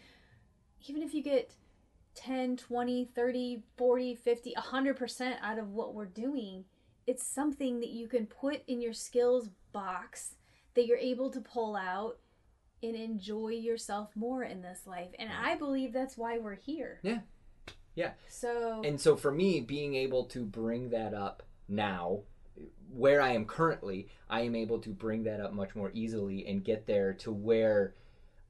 even 0.87 1.01
if 1.01 1.13
you 1.13 1.23
get 1.23 1.55
10, 2.15 2.57
20, 2.57 3.05
30, 3.05 3.63
40, 3.77 4.13
50, 4.13 4.53
100% 4.57 5.37
out 5.41 5.57
of 5.57 5.71
what 5.73 5.93
we're 5.93 6.05
doing, 6.05 6.65
it's 7.07 7.23
something 7.23 7.79
that 7.79 7.89
you 7.91 8.09
can 8.09 8.27
put 8.27 8.61
in 8.67 8.81
your 8.81 8.93
skills 8.93 9.49
box 9.71 10.35
that 10.73 10.85
you're 10.85 10.97
able 10.97 11.29
to 11.31 11.39
pull 11.39 11.77
out 11.77 12.19
and 12.83 12.95
enjoy 12.97 13.49
yourself 13.49 14.13
more 14.17 14.43
in 14.43 14.61
this 14.61 14.85
life. 14.85 15.11
And 15.17 15.31
I 15.31 15.55
believe 15.55 15.93
that's 15.93 16.17
why 16.17 16.37
we're 16.37 16.55
here. 16.55 16.99
Yeah. 17.03 17.21
Yeah. 17.95 18.11
So, 18.27 18.81
and 18.83 18.99
so 18.99 19.15
for 19.15 19.31
me 19.31 19.59
being 19.59 19.95
able 19.95 20.25
to 20.25 20.43
bring 20.43 20.89
that 20.89 21.13
up 21.13 21.43
now 21.67 22.21
where 22.93 23.19
i 23.21 23.31
am 23.31 23.45
currently 23.45 24.07
i 24.29 24.41
am 24.41 24.53
able 24.53 24.77
to 24.77 24.89
bring 24.89 25.23
that 25.23 25.39
up 25.39 25.53
much 25.53 25.73
more 25.75 25.89
easily 25.95 26.45
and 26.45 26.63
get 26.63 26.85
there 26.85 27.13
to 27.13 27.31
where 27.31 27.95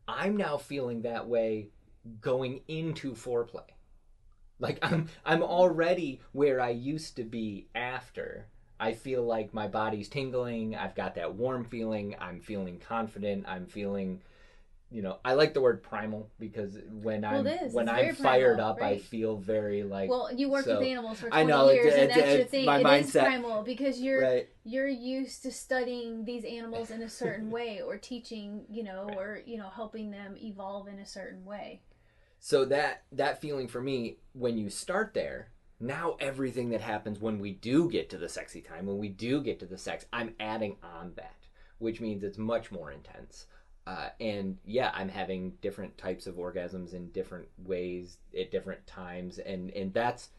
i'm 0.07 0.35
now 0.35 0.57
feeling 0.57 1.03
that 1.03 1.25
way 1.25 1.69
going 2.21 2.61
into 2.67 3.13
foreplay. 3.13 3.61
Like 4.59 4.79
i'm 4.81 5.07
i'm 5.25 5.43
already 5.43 6.21
where 6.31 6.59
i 6.61 6.69
used 6.69 7.15
to 7.17 7.23
be 7.23 7.67
after. 7.75 8.47
I 8.79 8.93
feel 8.93 9.23
like 9.23 9.53
my 9.53 9.67
body's 9.67 10.09
tingling. 10.09 10.75
I've 10.75 10.95
got 10.95 11.15
that 11.15 11.35
warm 11.35 11.63
feeling. 11.63 12.15
I'm 12.19 12.41
feeling 12.41 12.79
confident. 12.79 13.45
I'm 13.47 13.65
feeling 13.65 14.21
you 14.93 15.01
know 15.01 15.17
i 15.25 15.33
like 15.33 15.53
the 15.55 15.59
word 15.61 15.81
primal 15.81 16.29
because 16.39 16.77
when 16.91 17.21
Well, 17.23 17.35
i'm 17.39 17.47
it 17.47 17.61
is. 17.63 17.73
when 17.73 17.89
It's 17.89 18.19
i'm 18.19 18.23
fired 18.23 18.57
primal, 18.57 18.71
up 18.73 18.81
i 18.81 18.97
feel 18.99 19.35
very 19.37 19.83
like 19.83 20.09
well, 20.09 20.29
you 20.33 20.49
work 20.49 20.65
so- 20.65 20.77
with 20.79 20.87
animals 20.87 21.19
for 21.19 21.29
20 21.29 21.41
I 21.41 21.45
know, 21.45 21.71
years, 21.71 21.85
it's- 21.87 21.99
and 22.01 22.09
that's 22.11 22.35
your 22.37 22.45
thing. 22.45 22.65
my 22.65 22.77
It 22.79 23.01
is 23.01 23.07
mindset. 23.13 23.23
primal 23.25 23.63
because 23.63 23.99
you're 23.99 24.21
right 24.21 24.47
you're 24.63 24.87
used 24.87 25.41
to 25.43 25.51
studying 25.51 26.23
these 26.25 26.45
animals 26.45 26.91
in 26.91 27.01
a 27.01 27.09
certain 27.23 27.49
way 27.49 27.81
or 27.81 27.97
teaching 27.97 28.65
you 28.69 28.83
know 28.83 29.05
Right. 29.07 29.17
or 29.17 29.41
you 29.45 29.57
know 29.57 29.69
helping 29.69 30.11
them 30.11 30.35
evolve 30.37 30.87
in 30.87 30.99
a 30.99 31.05
certain 31.05 31.43
way 31.43 31.81
so 32.39 32.63
that 32.65 33.03
that 33.11 33.41
feeling 33.41 33.67
for 33.67 33.81
me 33.81 34.17
when 34.33 34.57
you 34.57 34.69
start 34.69 35.13
there 35.15 35.49
now 35.79 36.15
everything 36.19 36.69
that 36.69 36.81
happens 36.81 37.19
when 37.19 37.39
we 37.39 37.51
do 37.51 37.89
get 37.89 38.09
to 38.11 38.17
the 38.17 38.29
sexy 38.29 38.61
time 38.61 38.85
when 38.85 38.99
we 38.99 39.09
do 39.09 39.41
get 39.41 39.59
to 39.59 39.65
the 39.65 39.77
sex 39.77 40.05
i'm 40.13 40.35
adding 40.39 40.75
on 40.83 41.13
that 41.15 41.35
which 41.79 41.99
means 41.99 42.23
it's 42.23 42.37
much 42.37 42.71
more 42.71 42.91
intense 42.91 43.47
uh, 43.85 44.09
and 44.19 44.57
yeah 44.65 44.91
i'm 44.93 45.09
having 45.09 45.53
different 45.61 45.97
types 45.97 46.25
of 46.25 46.35
orgasms 46.35 46.93
in 46.93 47.09
different 47.09 47.47
ways 47.65 48.17
at 48.37 48.51
different 48.51 48.85
times. 48.87 49.39
And 49.39 49.71
and 49.71 49.93
that's 49.93 50.29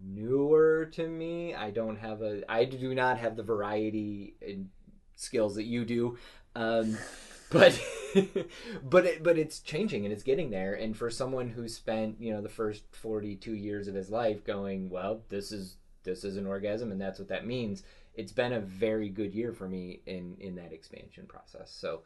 newer 0.00 0.86
to 0.92 1.08
me. 1.08 1.54
I 1.54 1.70
don't 1.70 1.96
have 1.96 2.22
a 2.22 2.42
i 2.50 2.64
do 2.64 2.94
not 2.94 3.18
have 3.18 3.36
the 3.36 3.42
variety 3.42 4.34
and 4.46 4.68
skills 5.16 5.54
that 5.56 5.64
you 5.64 5.84
do. 5.84 6.18
Um 6.54 6.98
but 7.50 7.80
but 8.82 9.06
it, 9.06 9.22
but 9.22 9.38
it's 9.38 9.60
changing 9.60 10.04
and 10.04 10.12
it's 10.12 10.22
getting 10.22 10.50
there. 10.50 10.74
And 10.74 10.96
for 10.96 11.10
someone 11.10 11.48
who 11.48 11.68
spent 11.68 12.16
you 12.20 12.32
know 12.32 12.42
the 12.42 12.48
first 12.48 12.84
42 12.92 13.54
years 13.54 13.88
of 13.88 13.94
his 13.94 14.10
life 14.10 14.44
going 14.44 14.90
well 14.90 15.22
this 15.28 15.52
is 15.52 15.76
this 16.04 16.24
is 16.24 16.36
an 16.36 16.46
orgasm 16.46 16.92
and 16.92 17.00
that's 17.00 17.18
what 17.18 17.28
that 17.28 17.46
means 17.46 17.82
it's 18.14 18.32
been 18.32 18.52
a 18.52 18.60
very 18.60 19.08
good 19.08 19.34
year 19.34 19.52
for 19.52 19.68
me 19.68 20.00
in 20.06 20.36
in 20.40 20.56
that 20.56 20.72
expansion 20.72 21.26
process. 21.26 21.70
So 21.70 22.02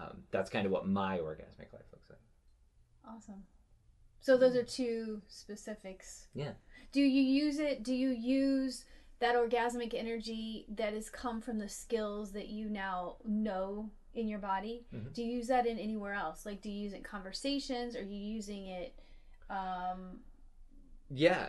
um, 0.00 0.22
that's 0.30 0.50
kind 0.50 0.66
of 0.66 0.72
what 0.72 0.86
my 0.86 1.18
orgasmic 1.18 1.72
life 1.72 1.84
looks 1.92 2.08
like. 2.10 2.18
Awesome. 3.08 3.42
So 4.20 4.36
those 4.36 4.54
are 4.56 4.62
two 4.62 5.22
specifics. 5.28 6.26
Yeah. 6.34 6.52
do 6.92 7.00
you 7.00 7.22
use 7.22 7.58
it 7.58 7.82
do 7.82 7.94
you 7.94 8.10
use 8.10 8.84
that 9.20 9.34
orgasmic 9.36 9.92
energy 9.94 10.64
that 10.76 10.92
has 10.94 11.08
come 11.10 11.40
from 11.40 11.58
the 11.58 11.68
skills 11.68 12.32
that 12.32 12.48
you 12.48 12.68
now 12.68 13.16
know 13.24 13.90
in 14.14 14.28
your 14.28 14.38
body? 14.38 14.84
Mhm. 14.94 15.12
do 15.14 15.22
you 15.22 15.32
use 15.38 15.48
that 15.48 15.66
in 15.66 15.78
anywhere 15.78 16.14
else? 16.14 16.44
Like 16.46 16.60
do 16.62 16.70
you 16.70 16.80
use 16.82 16.92
it 16.92 16.96
in 16.98 17.02
conversations? 17.02 17.96
Are 17.96 18.02
you 18.02 18.18
using 18.18 18.66
it 18.66 18.94
um 19.48 20.20
yeah 21.12 21.48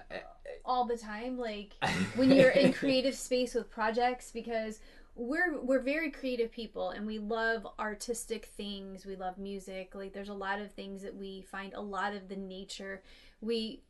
all 0.66 0.86
the 0.86 0.98
time? 0.98 1.38
Like 1.38 1.74
when 2.16 2.32
you're 2.32 2.50
in 2.52 2.72
creative 2.74 3.16
space 3.16 3.54
with 3.54 3.70
projects? 3.70 4.32
Because 4.32 4.80
we're 5.22 5.62
we're 5.62 5.82
very 5.82 6.10
creative 6.10 6.52
people 6.52 6.90
and 6.90 7.06
we 7.06 7.20
love 7.20 7.68
artistic 7.80 8.46
things. 8.58 9.06
We 9.06 9.16
love 9.16 9.38
music. 9.38 9.94
Like 9.94 10.14
there's 10.14 10.30
a 10.30 10.34
lot 10.34 10.60
of 10.60 10.72
things 10.72 11.04
that 11.04 11.16
we 11.16 11.42
find 11.42 11.74
a 11.74 11.82
lot 11.82 12.16
of 12.16 12.28
the 12.28 12.36
nature. 12.36 13.04
We 13.40 13.84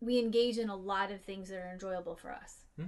we 0.00 0.18
engage 0.18 0.58
in 0.58 0.68
a 0.68 0.76
lot 0.76 1.10
of 1.10 1.22
things 1.22 1.48
that 1.48 1.58
are 1.58 1.72
enjoyable 1.72 2.14
for 2.14 2.32
us. 2.32 2.64
Hmm. 2.76 2.86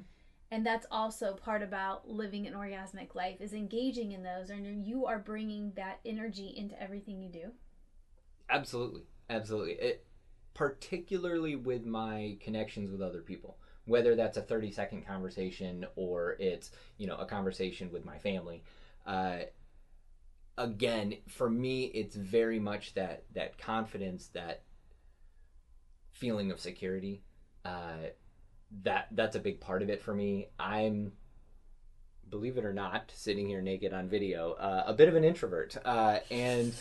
and 0.50 0.64
that's 0.64 0.86
also 0.90 1.32
part 1.32 1.62
about 1.62 2.08
living 2.08 2.46
an 2.46 2.52
orgasmic 2.52 3.14
life 3.14 3.40
is 3.40 3.54
engaging 3.54 4.12
in 4.12 4.22
those 4.22 4.50
and 4.50 4.86
you 4.86 5.06
are 5.06 5.18
bringing 5.18 5.72
that 5.76 6.00
energy 6.04 6.54
into 6.56 6.80
everything 6.80 7.20
you 7.20 7.30
do. 7.30 7.52
Absolutely, 8.50 9.02
absolutely. 9.28 9.72
It, 9.72 10.06
particularly 10.54 11.56
with 11.56 11.84
my 11.84 12.36
connections 12.40 12.90
with 12.90 13.00
other 13.00 13.22
people, 13.22 13.58
whether 13.88 14.14
that's 14.14 14.36
a 14.36 14.42
thirty 14.42 14.70
second 14.70 15.06
conversation 15.06 15.84
or 15.96 16.36
it's 16.38 16.70
you 16.98 17.06
know 17.06 17.16
a 17.16 17.26
conversation 17.26 17.90
with 17.90 18.04
my 18.04 18.18
family. 18.18 18.62
Uh, 19.06 19.38
again, 20.56 21.14
for 21.28 21.48
me, 21.48 21.84
it's 21.86 22.14
very 22.14 22.58
much 22.58 22.94
that 22.94 23.24
that 23.34 23.58
confidence, 23.58 24.28
that 24.34 24.62
feeling 26.12 26.50
of 26.50 26.60
security. 26.60 27.22
Uh, 27.64 28.08
that 28.82 29.08
that's 29.12 29.34
a 29.36 29.40
big 29.40 29.60
part 29.60 29.82
of 29.82 29.88
it 29.88 30.02
for 30.02 30.14
me. 30.14 30.48
I'm 30.58 31.12
believe 32.30 32.58
it 32.58 32.64
or 32.64 32.72
not, 32.72 33.12
sitting 33.14 33.46
here 33.48 33.60
naked 33.60 33.92
on 33.92 34.08
video, 34.08 34.52
uh, 34.52 34.84
a 34.86 34.92
bit 34.92 35.08
of 35.08 35.16
an 35.16 35.24
introvert, 35.24 35.76
uh, 35.84 36.18
and 36.30 36.74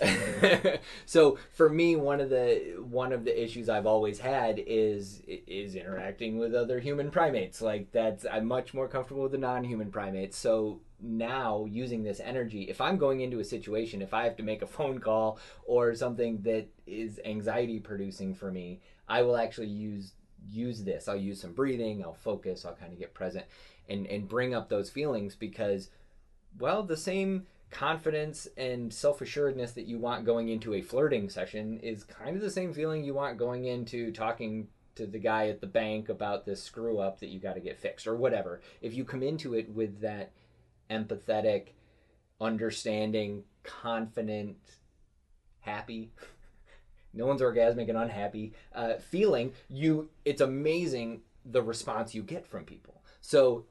so 1.06 1.38
for 1.52 1.68
me, 1.68 1.96
one 1.96 2.20
of 2.20 2.30
the 2.30 2.76
one 2.80 3.12
of 3.12 3.24
the 3.24 3.42
issues 3.42 3.68
I've 3.68 3.86
always 3.86 4.18
had 4.18 4.62
is 4.66 5.22
is 5.26 5.74
interacting 5.74 6.38
with 6.38 6.54
other 6.54 6.80
human 6.80 7.10
primates. 7.10 7.60
Like 7.60 7.92
that's 7.92 8.26
I'm 8.30 8.46
much 8.46 8.74
more 8.74 8.88
comfortable 8.88 9.22
with 9.22 9.32
the 9.32 9.38
non-human 9.38 9.90
primates. 9.90 10.36
So 10.36 10.80
now 11.00 11.66
using 11.68 12.02
this 12.02 12.20
energy, 12.20 12.62
if 12.64 12.80
I'm 12.80 12.96
going 12.96 13.20
into 13.20 13.40
a 13.40 13.44
situation, 13.44 14.02
if 14.02 14.14
I 14.14 14.24
have 14.24 14.36
to 14.36 14.42
make 14.42 14.62
a 14.62 14.66
phone 14.66 14.98
call 14.98 15.38
or 15.64 15.94
something 15.94 16.42
that 16.42 16.68
is 16.86 17.20
anxiety 17.24 17.80
producing 17.80 18.34
for 18.34 18.50
me, 18.50 18.80
I 19.08 19.22
will 19.22 19.36
actually 19.36 19.68
use 19.68 20.12
use 20.48 20.82
this. 20.82 21.08
I'll 21.08 21.16
use 21.16 21.40
some 21.40 21.52
breathing. 21.52 22.02
I'll 22.02 22.14
focus. 22.14 22.64
I'll 22.64 22.74
kind 22.74 22.92
of 22.92 22.98
get 22.98 23.14
present 23.14 23.44
and 23.88 24.06
and 24.06 24.28
bring 24.28 24.54
up 24.54 24.68
those 24.68 24.90
feelings 24.90 25.34
because 25.34 25.90
well 26.58 26.82
the 26.82 26.96
same 26.96 27.46
confidence 27.70 28.46
and 28.58 28.92
self-assuredness 28.92 29.72
that 29.72 29.86
you 29.86 29.98
want 29.98 30.26
going 30.26 30.50
into 30.50 30.74
a 30.74 30.82
flirting 30.82 31.28
session 31.28 31.78
is 31.80 32.04
kind 32.04 32.36
of 32.36 32.42
the 32.42 32.50
same 32.50 32.72
feeling 32.72 33.02
you 33.02 33.14
want 33.14 33.38
going 33.38 33.64
into 33.64 34.12
talking 34.12 34.68
to 34.94 35.06
the 35.06 35.18
guy 35.18 35.48
at 35.48 35.60
the 35.60 35.66
bank 35.66 36.08
about 36.08 36.44
this 36.44 36.62
screw 36.62 36.98
up 36.98 37.18
that 37.20 37.30
you 37.30 37.40
got 37.40 37.54
to 37.54 37.60
get 37.60 37.78
fixed 37.78 38.06
or 38.06 38.14
whatever. 38.14 38.60
If 38.82 38.94
you 38.94 39.04
come 39.04 39.22
into 39.22 39.54
it 39.54 39.70
with 39.70 40.00
that 40.00 40.32
empathetic 40.90 41.68
understanding 42.40 43.44
confident 43.62 44.56
happy 45.60 46.10
no 47.14 47.24
one's 47.24 47.40
orgasmic 47.40 47.88
and 47.88 47.96
unhappy 47.96 48.52
uh, 48.74 48.94
feeling 48.94 49.52
you 49.70 50.10
it's 50.24 50.40
amazing 50.40 51.20
the 51.44 51.62
response 51.62 52.14
you 52.14 52.22
get 52.22 52.44
from 52.44 52.64
people 52.64 53.00
so 53.22 53.64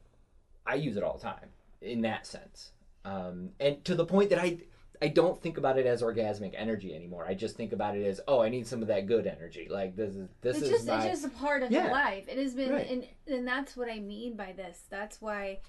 I 0.66 0.76
use 0.76 0.98
it 0.98 1.04
all 1.04 1.18
the 1.18 1.24
time 1.24 1.50
in 1.82 2.02
that 2.02 2.26
sense. 2.26 2.72
Um, 3.06 3.50
and 3.60 3.84
to 3.86 3.94
the 3.96 4.06
point 4.06 4.32
that 4.32 4.40
I 4.40 4.58
I 5.04 5.08
don't 5.08 5.42
think 5.42 5.58
about 5.58 5.80
it 5.80 5.88
as 5.88 6.04
orgasmic 6.04 6.54
energy 6.56 6.94
anymore. 6.94 7.26
I 7.28 7.34
just 7.34 7.56
think 7.56 7.74
about 7.74 7.98
it 7.98 8.06
as 8.06 8.22
oh, 8.28 8.42
I 8.42 8.50
need 8.50 8.68
some 8.68 8.82
of 8.84 8.88
that 8.90 9.08
good 9.08 9.26
energy. 9.26 9.68
Like 9.70 9.96
this 9.96 10.16
is 10.16 10.30
this 10.42 10.58
it's 10.58 10.66
is 10.66 10.72
just 10.72 10.88
my 10.88 10.96
it's 11.06 11.22
just 11.22 11.26
a 11.26 11.38
part 11.38 11.64
of 11.64 11.72
Yeah. 11.72 11.92
life. 11.92 12.26
It 12.28 12.38
has 12.38 12.54
been, 12.54 12.72
Right. 12.72 12.90
and 12.90 13.08
and 13.28 13.48
that's 13.48 13.76
what 13.76 13.90
I 13.90 14.00
mean 14.00 14.36
by 14.36 14.54
this. 14.54 14.84
That's 14.90 15.20
why 15.22 15.60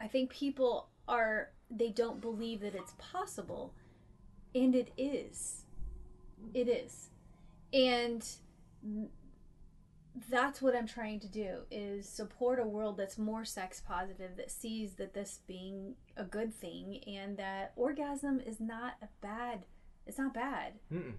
I 0.00 0.06
think 0.06 0.30
people 0.30 0.88
are 1.08 1.50
they 1.70 1.90
don't 1.90 2.20
believe 2.20 2.60
that 2.60 2.74
it's 2.74 2.94
possible, 2.98 3.74
and 4.54 4.74
it 4.74 4.92
is. 4.96 5.64
It 6.52 6.68
is, 6.68 7.10
and 7.72 8.24
that's 10.30 10.62
what 10.62 10.76
I'm 10.76 10.86
trying 10.86 11.18
to 11.20 11.28
do 11.28 11.58
is 11.70 12.08
support 12.08 12.60
a 12.60 12.64
world 12.66 12.96
that's 12.96 13.18
more 13.18 13.44
sex 13.44 13.80
positive 13.86 14.36
that 14.36 14.50
sees 14.50 14.94
that 14.94 15.12
this 15.14 15.40
being 15.46 15.94
a 16.16 16.24
good 16.24 16.54
thing 16.54 17.00
and 17.06 17.36
that 17.36 17.72
orgasm 17.76 18.40
is 18.40 18.60
not 18.60 18.94
a 19.02 19.08
bad 19.20 19.66
it's 20.06 20.18
not 20.18 20.32
bad 20.32 20.74
Mm-mm. 20.92 21.14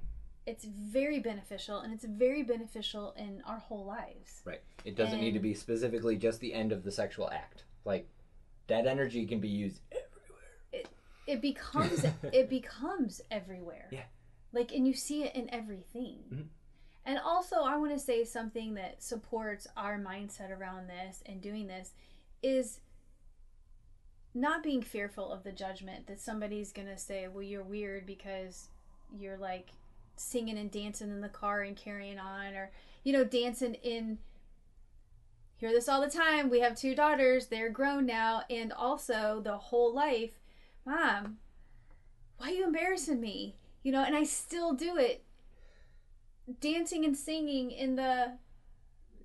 it's 0.45 0.63
very 0.63 1.19
beneficial 1.19 1.79
and 1.79 1.93
it's 1.93 2.05
very 2.05 2.43
beneficial 2.43 3.13
in 3.17 3.41
our 3.45 3.59
whole 3.59 3.85
lives 3.85 4.41
right. 4.45 4.61
It 4.85 4.95
doesn't 4.95 5.19
need 5.19 5.33
to 5.33 5.39
be 5.39 5.53
specifically 5.55 6.15
just 6.15 6.39
the 6.39 6.53
end 6.53 6.71
of 6.71 6.83
the 6.83 6.91
sexual 6.91 7.29
act. 7.31 7.63
Like 7.85 8.07
that 8.67 8.85
energy 8.87 9.25
can 9.25 9.39
be 9.41 9.49
used 9.49 9.81
everywhere. 9.91 10.51
it 10.71 10.87
it 11.27 11.41
becomes 11.41 12.05
it 12.31 12.49
becomes 12.49 13.19
everywhere 13.31 13.87
Yeah. 13.91 14.03
like 14.53 14.71
and 14.71 14.87
you 14.87 14.93
see 14.93 15.23
it 15.23 15.35
in 15.35 15.53
everything 15.53 16.19
Mhm. 16.31 16.45
And 17.05 17.19
also 17.19 17.57
i 17.63 17.75
want 17.77 17.91
to 17.91 17.99
say 17.99 18.23
something 18.23 18.73
that 18.73 19.01
supports 19.01 19.67
our 19.77 19.99
mindset 19.99 20.57
around 20.57 20.87
this 20.87 21.23
and 21.25 21.41
doing 21.41 21.67
this 21.67 21.91
is 22.41 22.79
not 24.33 24.63
being 24.63 24.81
fearful 24.81 25.31
of 25.31 25.43
the 25.43 25.51
judgment 25.51 26.07
that 26.07 26.19
somebody's 26.19 26.71
gonna 26.71 26.97
say 26.97 27.27
well 27.27 27.43
you're 27.43 27.63
weird 27.63 28.05
because 28.05 28.69
you're 29.17 29.37
like 29.37 29.71
singing 30.17 30.57
and 30.57 30.71
dancing 30.71 31.09
in 31.09 31.21
the 31.21 31.29
car 31.29 31.61
and 31.61 31.75
carrying 31.75 32.19
on 32.19 32.53
or 32.53 32.71
you 33.03 33.13
know 33.13 33.23
dancing 33.23 33.75
in 33.75 34.17
hear 35.57 35.71
this 35.71 35.87
all 35.87 36.01
the 36.01 36.09
time. 36.09 36.49
We 36.49 36.59
have 36.59 36.75
two 36.75 36.95
daughters. 36.95 37.47
They're 37.47 37.69
grown 37.69 38.05
now. 38.05 38.43
And 38.49 38.73
also 38.73 39.41
the 39.43 39.57
whole 39.57 39.93
life 39.93 40.39
mom 40.85 41.37
why 42.37 42.49
are 42.49 42.53
you 42.53 42.65
embarrassing 42.65 43.19
me? 43.19 43.55
You 43.83 43.91
know 43.91 44.03
and 44.03 44.15
i 44.15 44.23
still 44.23 44.73
do 44.73 44.97
it 44.97 45.23
dancing 46.59 47.05
and 47.05 47.15
singing 47.17 47.71
in 47.71 47.95
the 47.95 48.37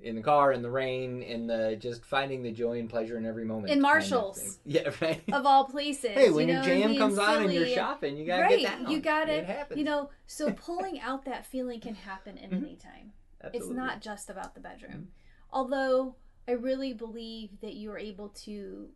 In 0.03 0.17
the 0.17 0.23
car, 0.23 0.53
in 0.53 0.63
the 0.63 0.71
rain, 0.71 1.23
in 1.23 1.47
the 1.47 1.77
just 1.79 2.05
finding 2.05 2.43
the 2.43 2.51
joy 2.53 2.79
and 2.79 2.89
pleasure 2.89 3.19
in 3.19 3.27
every 3.27 3.45
moment. 3.45 3.67
In 3.73 3.75
kind 3.75 3.79
of 3.79 3.83
Marshalls. 3.83 4.59
yeah, 4.65 4.91
right. 5.03 5.23
of 5.33 5.45
all 5.45 5.65
places 5.65 6.13
hey, 6.13 6.31
when 6.31 6.49
you 6.49 6.55
your 6.55 6.63
know, 6.63 6.71
and 6.73 6.83
jam 6.83 6.97
comes 6.97 7.19
on 7.19 7.43
and 7.43 7.53
you're 7.53 7.67
shopping, 7.67 8.17
you 8.17 8.27
gotta 8.27 8.43
right 8.43 8.61
get 8.61 8.79
down. 8.83 8.91
you 8.91 9.01
gotta 9.01 9.33
It 9.39 9.45
happens. 9.47 9.79
you 9.79 9.85
know 9.85 10.11
so 10.27 10.51
pulling 10.67 11.01
out 11.01 11.25
that 11.27 11.45
feeling 11.47 11.81
can 11.81 11.95
happen 11.95 12.39
in 12.39 12.51
Mhm. 12.51 12.57
any 12.63 12.77
time 12.77 13.13
Absolutely. 13.43 13.59
it's 13.59 13.77
not 13.77 14.01
just 14.01 14.31
about 14.31 14.55
the 14.55 14.61
bedroom 14.61 15.09
although 15.53 16.15
i 16.49 16.53
really 16.53 16.93
believe 16.95 17.61
that 17.61 17.75
you're 17.75 17.99
able 17.99 18.29
to 18.31 18.89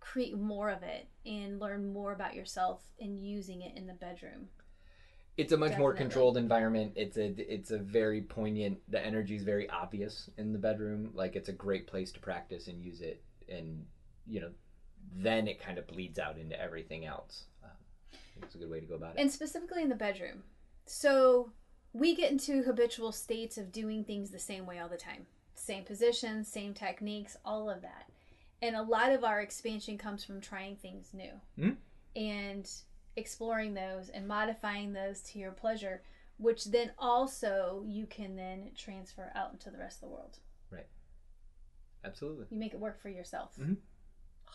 create 0.00 0.36
more 0.38 0.70
of 0.70 0.82
it 0.84 1.08
and 1.24 1.58
learn 1.60 1.92
more 1.92 2.12
about 2.12 2.34
yourself 2.34 2.82
in 2.98 3.18
using 3.18 3.60
it 3.62 3.76
in 3.76 3.86
the 3.86 3.92
bedroom 3.94 4.48
it's 5.36 5.52
a 5.52 5.56
much 5.56 5.76
more 5.76 5.92
controlled 5.92 6.36
environment 6.36 6.92
it's 6.96 7.16
a 7.16 7.34
it's 7.52 7.70
a 7.70 7.78
very 7.78 8.22
poignant 8.22 8.78
the 8.88 9.04
energy 9.04 9.36
is 9.36 9.42
very 9.42 9.68
obvious 9.70 10.30
in 10.38 10.52
the 10.52 10.58
bedroom 10.58 11.10
like 11.14 11.36
it's 11.36 11.48
a 11.48 11.52
great 11.52 11.86
place 11.86 12.10
to 12.12 12.20
practice 12.20 12.68
and 12.68 12.82
use 12.82 13.00
it 13.00 13.22
and 13.48 13.84
you 14.26 14.40
know 14.40 14.50
then 15.14 15.46
it 15.46 15.60
kind 15.60 15.78
of 15.78 15.86
bleeds 15.86 16.18
out 16.18 16.38
into 16.38 16.60
everything 16.60 17.04
else 17.04 17.44
think 18.36 18.46
it's 18.46 18.54
a 18.54 18.58
good 18.58 18.70
way 18.70 18.80
to 18.80 18.86
go 18.86 18.94
about 18.94 19.14
it 19.14 19.20
and 19.20 19.30
specifically 19.32 19.82
in 19.82 19.88
the 19.88 19.94
bedroom. 19.94 20.42
So 20.84 21.50
we 21.92 22.14
get 22.14 22.30
into 22.30 22.62
habitual 22.62 23.12
states 23.12 23.58
of 23.58 23.72
doing 23.72 24.04
things 24.04 24.30
the 24.30 24.38
same 24.38 24.66
way 24.66 24.78
all 24.78 24.88
the 24.88 24.96
time. 24.96 25.26
Same 25.54 25.84
positions, 25.84 26.48
same 26.48 26.74
techniques, 26.74 27.36
all 27.44 27.70
of 27.70 27.82
that. 27.82 28.10
And 28.62 28.76
a 28.76 28.82
lot 28.82 29.10
of 29.12 29.24
our 29.24 29.40
expansion 29.40 29.98
comes 29.98 30.24
from 30.24 30.40
trying 30.40 30.76
things 30.76 31.12
new 31.12 31.40
Mhm. 31.58 31.76
and 32.14 32.70
exploring 33.16 33.74
those 33.74 34.08
and 34.08 34.28
modifying 34.28 34.92
those 34.92 35.20
to 35.22 35.38
your 35.38 35.52
pleasure, 35.52 36.02
which 36.38 36.66
then 36.66 36.92
also 36.98 37.82
you 37.86 38.06
can 38.06 38.36
then 38.36 38.70
transfer 38.76 39.32
out 39.34 39.52
into 39.52 39.70
the 39.70 39.78
rest 39.78 39.96
of 40.02 40.08
the 40.08 40.14
world. 40.14 40.38
Right. 40.70 40.86
Absolutely 42.04 42.46
You 42.50 42.58
make 42.58 42.74
it 42.74 42.80
work 42.80 43.00
for 43.00 43.08
yourself. 43.08 43.56
Mhm. 43.58 43.78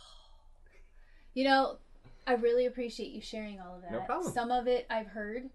You 1.33 1.45
know, 1.45 1.77
I 2.27 2.33
really 2.33 2.65
appreciate 2.65 3.11
you 3.13 3.21
sharing 3.21 3.59
all 3.61 3.75
of 3.75 3.81
that. 3.83 3.91
No 3.91 4.01
problem. 4.01 4.33
Some 4.33 4.51
of 4.51 4.67
it 4.67 4.85
I've 4.89 5.07
heard. 5.07 5.49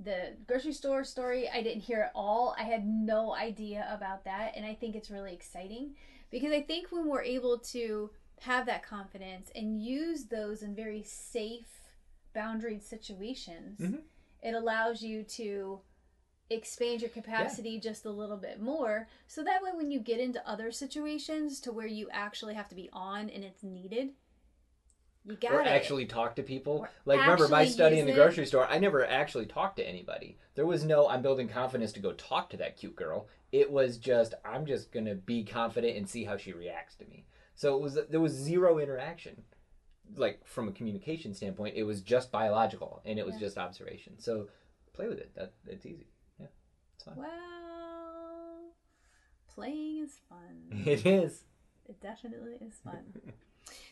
The 0.00 0.34
grocery 0.46 0.72
store 0.72 1.04
story, 1.04 1.48
I 1.48 1.62
didn't 1.62 1.82
hear 1.82 2.02
it 2.04 2.10
all. 2.14 2.56
I 2.58 2.62
had 2.64 2.86
no 2.86 3.34
idea 3.34 3.86
about 3.90 4.24
that. 4.24 4.54
And 4.56 4.64
I 4.66 4.74
think 4.74 4.96
it's 4.96 5.10
really 5.10 5.32
exciting 5.32 5.94
because 6.30 6.52
I 6.52 6.62
think 6.62 6.90
when 6.90 7.06
we're 7.06 7.22
able 7.22 7.58
to 7.58 8.10
have 8.40 8.66
that 8.66 8.82
confidence 8.82 9.50
and 9.54 9.80
use 9.82 10.24
those 10.24 10.62
in 10.62 10.74
very 10.74 11.02
safe, 11.02 11.83
boundaried 12.34 12.82
situations, 12.82 13.78
Mhm. 13.80 14.02
it 14.42 14.54
allows 14.54 15.02
you 15.02 15.22
to 15.22 15.80
expand 16.50 17.00
your 17.00 17.10
capacity 17.10 17.80
just 17.80 18.04
a 18.04 18.10
little 18.10 18.36
bit 18.36 18.60
more. 18.60 19.08
So 19.26 19.42
that 19.44 19.62
way 19.62 19.72
when 19.72 19.90
you 19.90 19.98
get 20.00 20.20
into 20.20 20.46
other 20.46 20.70
situations 20.70 21.60
to 21.62 21.72
where 21.72 21.86
you 21.86 22.08
actually 22.10 22.54
have 22.54 22.68
to 22.68 22.74
be 22.74 22.90
on 22.92 23.30
and 23.30 23.42
it's 23.44 23.62
needed 23.62 24.14
you 25.26 25.36
got 25.36 25.52
or 25.52 25.60
it. 25.62 25.66
actually 25.66 26.04
talk 26.04 26.36
to 26.36 26.42
people. 26.42 26.80
Or 26.80 26.90
like 27.06 27.18
remember 27.20 27.48
my 27.48 27.64
study 27.64 27.98
in 27.98 28.04
the 28.06 28.12
it. 28.12 28.16
grocery 28.16 28.44
store 28.44 28.66
i 28.66 28.78
never 28.78 29.06
actually 29.06 29.46
talked 29.46 29.76
to 29.78 29.88
anybody. 29.88 30.36
There 30.54 30.66
was 30.66 30.84
no 30.84 31.08
i'm 31.08 31.22
building 31.22 31.48
confidence 31.48 31.92
to 31.92 32.00
go 32.00 32.12
talk 32.12 32.50
to 32.50 32.58
that 32.58 32.76
cute 32.76 32.94
girl. 32.94 33.26
It 33.50 33.70
was 33.70 33.96
just 33.96 34.34
i'm 34.44 34.66
just 34.66 34.92
gonna 34.92 35.14
be 35.14 35.42
confident 35.44 35.96
and 35.96 36.06
see 36.08 36.24
how 36.24 36.36
she 36.36 36.52
reacts 36.52 36.94
to 36.96 37.06
me. 37.06 37.24
So 37.54 37.74
it 37.74 37.80
was 37.80 37.94
there 38.10 38.20
was 38.20 38.32
zero 38.32 38.78
interaction 38.78 39.44
like 40.16 40.46
from 40.46 40.68
a 40.68 40.72
communication 40.72 41.34
standpoint 41.34 41.74
it 41.76 41.82
was 41.84 42.00
just 42.02 42.30
biological 42.30 43.00
and 43.04 43.18
it 43.18 43.24
was 43.26 43.34
Yeah. 43.34 43.40
just 43.40 43.58
observation 43.58 44.18
so 44.18 44.48
play 44.92 45.08
with 45.08 45.18
it 45.18 45.34
that 45.34 45.52
it's 45.66 45.86
easy 45.86 46.06
yeah 46.38 46.46
it's 46.94 47.04
fun 47.04 47.16
well 47.16 48.74
playing 49.54 49.98
is 50.04 50.16
fun 50.28 50.82
it 50.86 51.06
is 51.06 51.44
It 51.88 52.00
definitely 52.00 52.54
is 52.60 52.74
fun. 52.82 53.20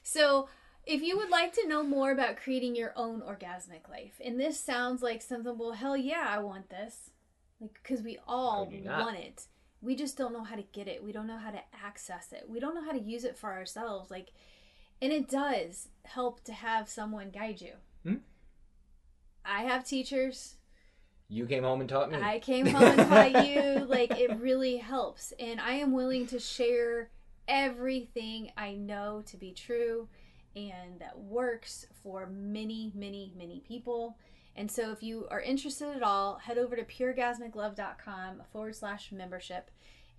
so, 0.02 0.48
if 0.86 1.02
you 1.02 1.16
would 1.16 1.30
like 1.30 1.52
to 1.54 1.68
know 1.68 1.82
more 1.82 2.10
about 2.10 2.36
creating 2.38 2.74
your 2.74 2.92
own 2.96 3.20
orgasmic 3.20 3.88
life, 3.88 4.20
and 4.24 4.40
this 4.40 4.58
sounds 4.58 5.00
like 5.02 5.22
something, 5.22 5.56
well, 5.56 5.72
hell 5.72 5.96
yeah, 5.96 6.26
I 6.28 6.38
want 6.38 6.70
this. 6.70 7.10
Like, 7.60 7.74
because 7.74 8.02
we 8.02 8.18
all 8.26 8.64
would 8.66 8.74
you 8.74 8.80
not? 8.84 9.00
want 9.04 9.18
it. 9.18 9.46
We 9.80 9.94
just 9.94 10.16
don't 10.16 10.32
know 10.32 10.42
how 10.42 10.56
to 10.56 10.64
get 10.72 10.88
it. 10.88 11.04
We 11.04 11.12
don't 11.12 11.26
know 11.28 11.38
how 11.38 11.50
to 11.52 11.60
access 11.84 12.32
it. 12.32 12.48
We 12.48 12.58
don't 12.58 12.74
know 12.74 12.84
how 12.84 12.90
to 12.92 12.98
use 13.00 13.24
it 13.24 13.36
for 13.36 13.52
ourselves. 13.52 14.10
Like, 14.10 14.32
and 15.02 15.12
it 15.12 15.28
does 15.28 15.88
help 16.04 16.42
to 16.44 16.52
have 16.52 16.88
someone 16.88 17.28
guide 17.30 17.60
you. 17.60 17.72
Hmm. 18.04 18.16
I 19.44 19.64
have 19.64 19.84
teachers. 19.84 20.54
you 21.28 21.44
came 21.46 21.64
home 21.64 21.80
and 21.80 21.90
taught 21.90 22.10
me 22.10 22.18
I 22.22 22.38
came 22.38 22.66
home 22.74 22.98
and 22.98 23.08
taught 23.08 23.46
you. 23.46 23.84
Like 23.86 24.18
it 24.18 24.38
really 24.38 24.78
helps, 24.78 25.32
and 25.38 25.60
I 25.60 25.72
am 25.72 25.92
willing 25.92 26.26
to 26.28 26.38
share 26.38 27.10
everything 27.48 28.52
I 28.56 28.72
know 28.74 29.22
to 29.26 29.36
be 29.36 29.52
true 29.52 30.08
and 30.54 31.00
that 31.00 31.18
works 31.18 31.86
for 32.02 32.26
many, 32.26 32.92
many, 32.94 33.32
many 33.36 33.60
people. 33.66 34.16
And 34.54 34.70
so, 34.70 34.92
if 34.92 35.02
you 35.02 35.26
are 35.30 35.40
interested 35.40 35.96
at 35.96 36.02
all, 36.02 36.36
head 36.36 36.58
over 36.58 36.76
to 36.76 36.84
pureorgasmiclove.com 36.84 38.42
forward 38.52 38.76
slash 38.76 39.10
membership 39.10 39.70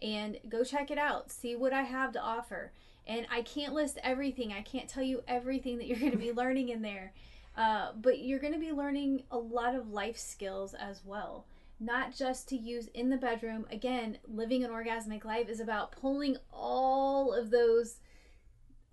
and 0.02 0.38
go 0.50 0.64
check 0.64 0.90
it 0.90 0.98
out. 0.98 1.32
See 1.32 1.56
what 1.56 1.72
I 1.72 1.84
have 1.84 2.12
to 2.14 2.22
offer. 2.22 2.72
And 3.06 3.28
I 3.32 3.42
can't 3.42 3.74
list 3.74 4.00
everything, 4.04 4.54
I 4.54 4.62
can't 4.62 4.88
tell 4.88 5.04
you 5.04 5.22
everything 5.28 5.78
that 5.78 5.88
you're 5.88 6.00
going 6.00 6.12
to 6.12 6.18
be 6.18 6.32
learning 6.36 6.70
in 6.70 6.82
there. 6.82 7.14
Uh, 7.56 7.92
but 8.02 8.20
you're 8.20 8.40
going 8.40 8.54
to 8.54 8.60
be 8.60 8.72
learning 8.72 9.24
a 9.30 9.38
lot 9.38 9.76
of 9.76 9.92
life 9.92 10.18
skills 10.18 10.74
as 10.74 11.02
well. 11.06 11.46
Not 11.80 12.16
just 12.16 12.48
to 12.50 12.58
use 12.58 12.88
in 12.94 13.10
the 13.10 13.18
bedroom. 13.18 13.66
Again, 13.72 14.18
living 14.28 14.64
an 14.64 14.72
orgasmic 14.72 15.26
life 15.26 15.50
is 15.50 15.60
about 15.60 15.92
pulling 15.92 16.38
all 16.52 17.34
of 17.34 17.52
those, 17.52 17.98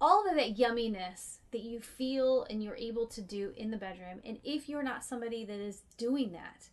all 0.00 0.28
of 0.28 0.34
that 0.36 0.56
yumminess 0.56 1.38
that 1.52 1.62
you 1.62 1.80
feel 1.80 2.46
and 2.50 2.62
you're 2.62 2.76
able 2.76 3.06
to 3.06 3.22
do 3.22 3.52
in 3.56 3.70
the 3.70 3.76
bedroom. 3.76 4.20
And 4.24 4.38
if 4.44 4.68
you're 4.68 4.82
not 4.82 5.04
somebody 5.04 5.44
that 5.44 5.60
is 5.60 5.82
doing 5.96 6.32
that, 6.32 6.68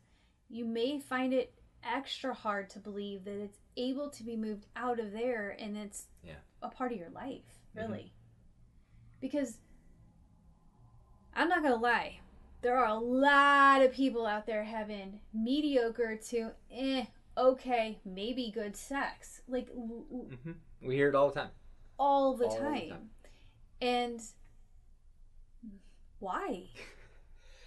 you 0.50 0.66
may 0.66 1.00
find 1.00 1.34
it 1.34 1.54
extra 1.84 2.34
hard 2.34 2.70
to 2.72 2.80
believe 2.80 3.24
that 3.26 3.40
it's 3.40 3.60
able 3.76 4.10
to 4.10 4.24
be 4.24 4.36
moved 4.36 4.66
out 4.76 5.00
of 5.00 5.12
there 5.12 5.56
and 5.60 5.78
it's 5.78 6.06
Yeah. 6.24 6.34
A 6.62 6.70
part 6.70 6.91
of 6.91 6.97
your 6.97 7.10
life, 7.10 7.60
Mhm. 7.76 7.82
really. 7.82 8.14
Because 9.20 9.60
I'm 11.34 11.49
not 11.49 11.62
gonna 11.64 11.76
lie, 11.76 12.20
there 12.62 12.78
are 12.78 12.88
a 12.88 12.95
lot 12.99 13.82
of 13.82 13.93
people 13.93 14.26
out 14.26 14.45
there 14.45 14.64
having 14.64 15.20
mediocre 15.34 16.16
to 16.30 16.51
eh, 16.72 17.05
okay, 17.38 17.99
maybe 18.03 18.49
good 18.51 18.76
sex, 18.76 19.41
like 19.47 19.70
l- 19.70 20.05
l- 20.12 20.28
hmm 20.43 20.51
we 20.82 20.95
hear 20.95 21.10
it 21.10 21.16
all 21.16 21.30
the 21.30 21.36
time 21.41 21.51
all 21.99 22.36
the 22.38 22.45
All 22.45 22.55
the 22.55 22.62
time. 22.62 22.89
time. 22.89 23.10
And 23.82 24.22
why? 26.20 26.64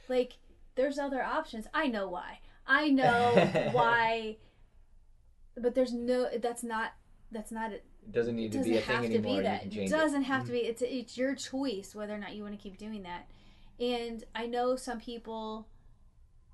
Like, 0.09 0.39
there's 0.75 0.99
other 0.99 1.23
options. 1.23 1.67
I 1.73 1.87
know 1.87 2.09
why. 2.09 2.41
I 2.67 2.91
know 2.91 3.35
why. 3.73 4.39
But 5.57 5.77
there's 5.77 5.93
no. 5.93 6.29
That's 6.37 6.65
not. 6.65 6.95
That's 7.31 7.53
not. 7.53 7.71
It 8.03 8.13
It 8.13 8.13
doesn't 8.13 8.37
need 8.37 8.53
to 8.53 8.59
doesn't 8.59 8.73
be 8.73 8.79
a 8.79 8.81
have 8.83 9.01
thing 9.03 9.11
to 9.13 9.19
anymore. 9.19 9.23
be 9.23 9.37
You 9.37 9.43
that. 9.43 9.63
can 9.71 9.73
It 9.73 9.89
doesn't 9.89 10.23
it. 10.23 10.27
have 10.27 10.45
to 10.45 10.51
mm. 10.51 10.55
be. 10.55 10.59
It's 10.61 10.83
it's 10.83 11.17
your 11.19 11.35
choice 11.35 11.95
whether 11.95 12.15
or 12.15 12.19
not 12.19 12.35
you 12.35 12.43
want 12.43 12.55
to 12.55 12.63
keep 12.63 12.77
doing 12.79 13.03
that. 13.05 13.29
And 13.79 14.25
I 14.35 14.47
know 14.47 14.77
some 14.77 15.01
people. 15.01 15.69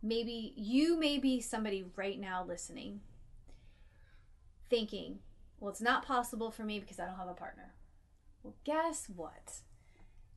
Maybe 0.03 0.53
you 0.57 0.99
may 0.99 1.19
be 1.19 1.41
somebody 1.41 1.85
right 1.97 2.21
now 2.21 2.45
listening, 2.45 3.01
thinking, 4.71 5.21
"Well, 5.59 5.71
it's 5.71 5.81
not 5.81 6.05
possible 6.07 6.51
for 6.51 6.63
me 6.65 6.79
because 6.79 7.01
I 7.01 7.07
don't 7.07 7.17
have 7.17 7.29
a 7.29 7.35
partner." 7.35 7.75
Well, 8.43 8.55
guess 8.65 9.07
what? 9.09 9.61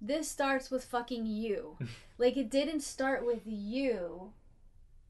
This 0.02 0.30
starts 0.30 0.72
with 0.72 0.86
fucking 0.86 1.26
you. 1.26 1.78
like 2.18 2.38
it 2.38 2.50
didn't 2.50 2.82
start 2.82 3.26
with 3.26 3.42
you, 3.46 4.32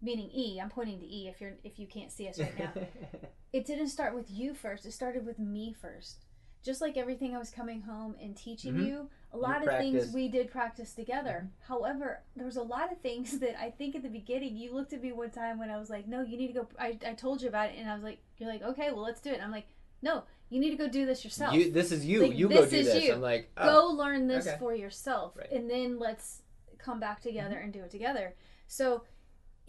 meaning 0.01 0.29
E. 0.33 0.59
I'm 0.61 0.69
pointing 0.69 0.99
to 0.99 1.05
E 1.05 1.27
if 1.27 1.39
you're 1.41 1.53
if 1.63 1.77
you 1.79 1.87
can't 1.87 2.11
see 2.11 2.27
us 2.27 2.39
right 2.39 2.57
now 2.57 2.71
it 3.53 3.65
didn't 3.65 3.89
start 3.89 4.13
with 4.15 4.29
you 4.29 4.53
first. 4.53 4.85
It 4.85 4.91
started 4.93 5.25
with 5.25 5.39
me 5.39 5.73
first. 5.81 6.25
Just 6.63 6.81
like 6.81 6.97
everything 6.97 7.35
I 7.35 7.39
was 7.39 7.49
coming 7.51 7.81
home 7.81 8.15
and 8.21 8.35
teaching 8.35 8.73
Mhm. 8.75 8.85
you, 8.85 9.09
a 9.31 9.37
lot 9.37 9.57
of 9.57 9.63
practiced. 9.63 9.93
things 10.05 10.13
we 10.13 10.27
did 10.27 10.51
practice 10.51 10.93
together. 10.93 11.49
However, 11.67 12.21
there 12.35 12.45
was 12.45 12.57
a 12.57 12.61
lot 12.61 12.91
of 12.91 12.99
things 12.99 13.39
that 13.43 13.59
I 13.59 13.71
think 13.71 13.95
at 13.95 14.03
the 14.03 14.09
beginning 14.09 14.57
you 14.57 14.73
looked 14.73 14.91
at 14.93 15.01
me 15.01 15.11
one 15.13 15.31
time 15.31 15.57
when 15.57 15.69
I 15.69 15.77
was 15.77 15.89
like, 15.89 16.07
"No, 16.07 16.21
you 16.21 16.37
need 16.37 16.47
to 16.47 16.53
go." 16.53 16.67
I, 16.77 16.97
I 17.05 17.13
told 17.13 17.41
you 17.41 17.47
about 17.47 17.69
it, 17.69 17.77
and 17.77 17.89
I 17.89 17.93
was 17.93 18.03
like, 18.03 18.19
"You're 18.37 18.49
like, 18.49 18.61
okay, 18.61 18.91
well, 18.91 19.03
let's 19.03 19.21
do 19.21 19.29
it." 19.31 19.35
And 19.35 19.43
I'm 19.43 19.51
like, 19.51 19.67
"No, 20.01 20.23
you 20.49 20.59
need 20.59 20.71
to 20.71 20.75
go 20.75 20.89
do 20.89 21.05
this 21.05 21.23
yourself. 21.23 21.53
you, 21.55 21.71
this 21.71 21.91
is 21.93 22.05
you. 22.05 22.23
Like, 22.23 22.37
you 22.37 22.49
go 22.49 22.55
do 22.57 22.61
is 22.63 22.71
this. 22.71 23.03
you. 23.05 23.13
I'm 23.13 23.21
like, 23.21 23.51
oh. 23.57 23.65
go 23.65 23.93
learn 23.95 24.27
this 24.27 24.45
okay. 24.47 24.57
for 24.59 24.75
yourself, 24.75 25.37
Right. 25.37 25.47
Mm-hmm. 25.47 25.55
and 25.55 25.69
then 25.69 25.99
let's 25.99 26.41
come 26.77 26.99
back 26.99 27.21
together 27.21 27.57
and 27.57 27.71
do 27.73 27.81
it 27.83 27.89
together." 27.89 28.35
So. 28.67 29.03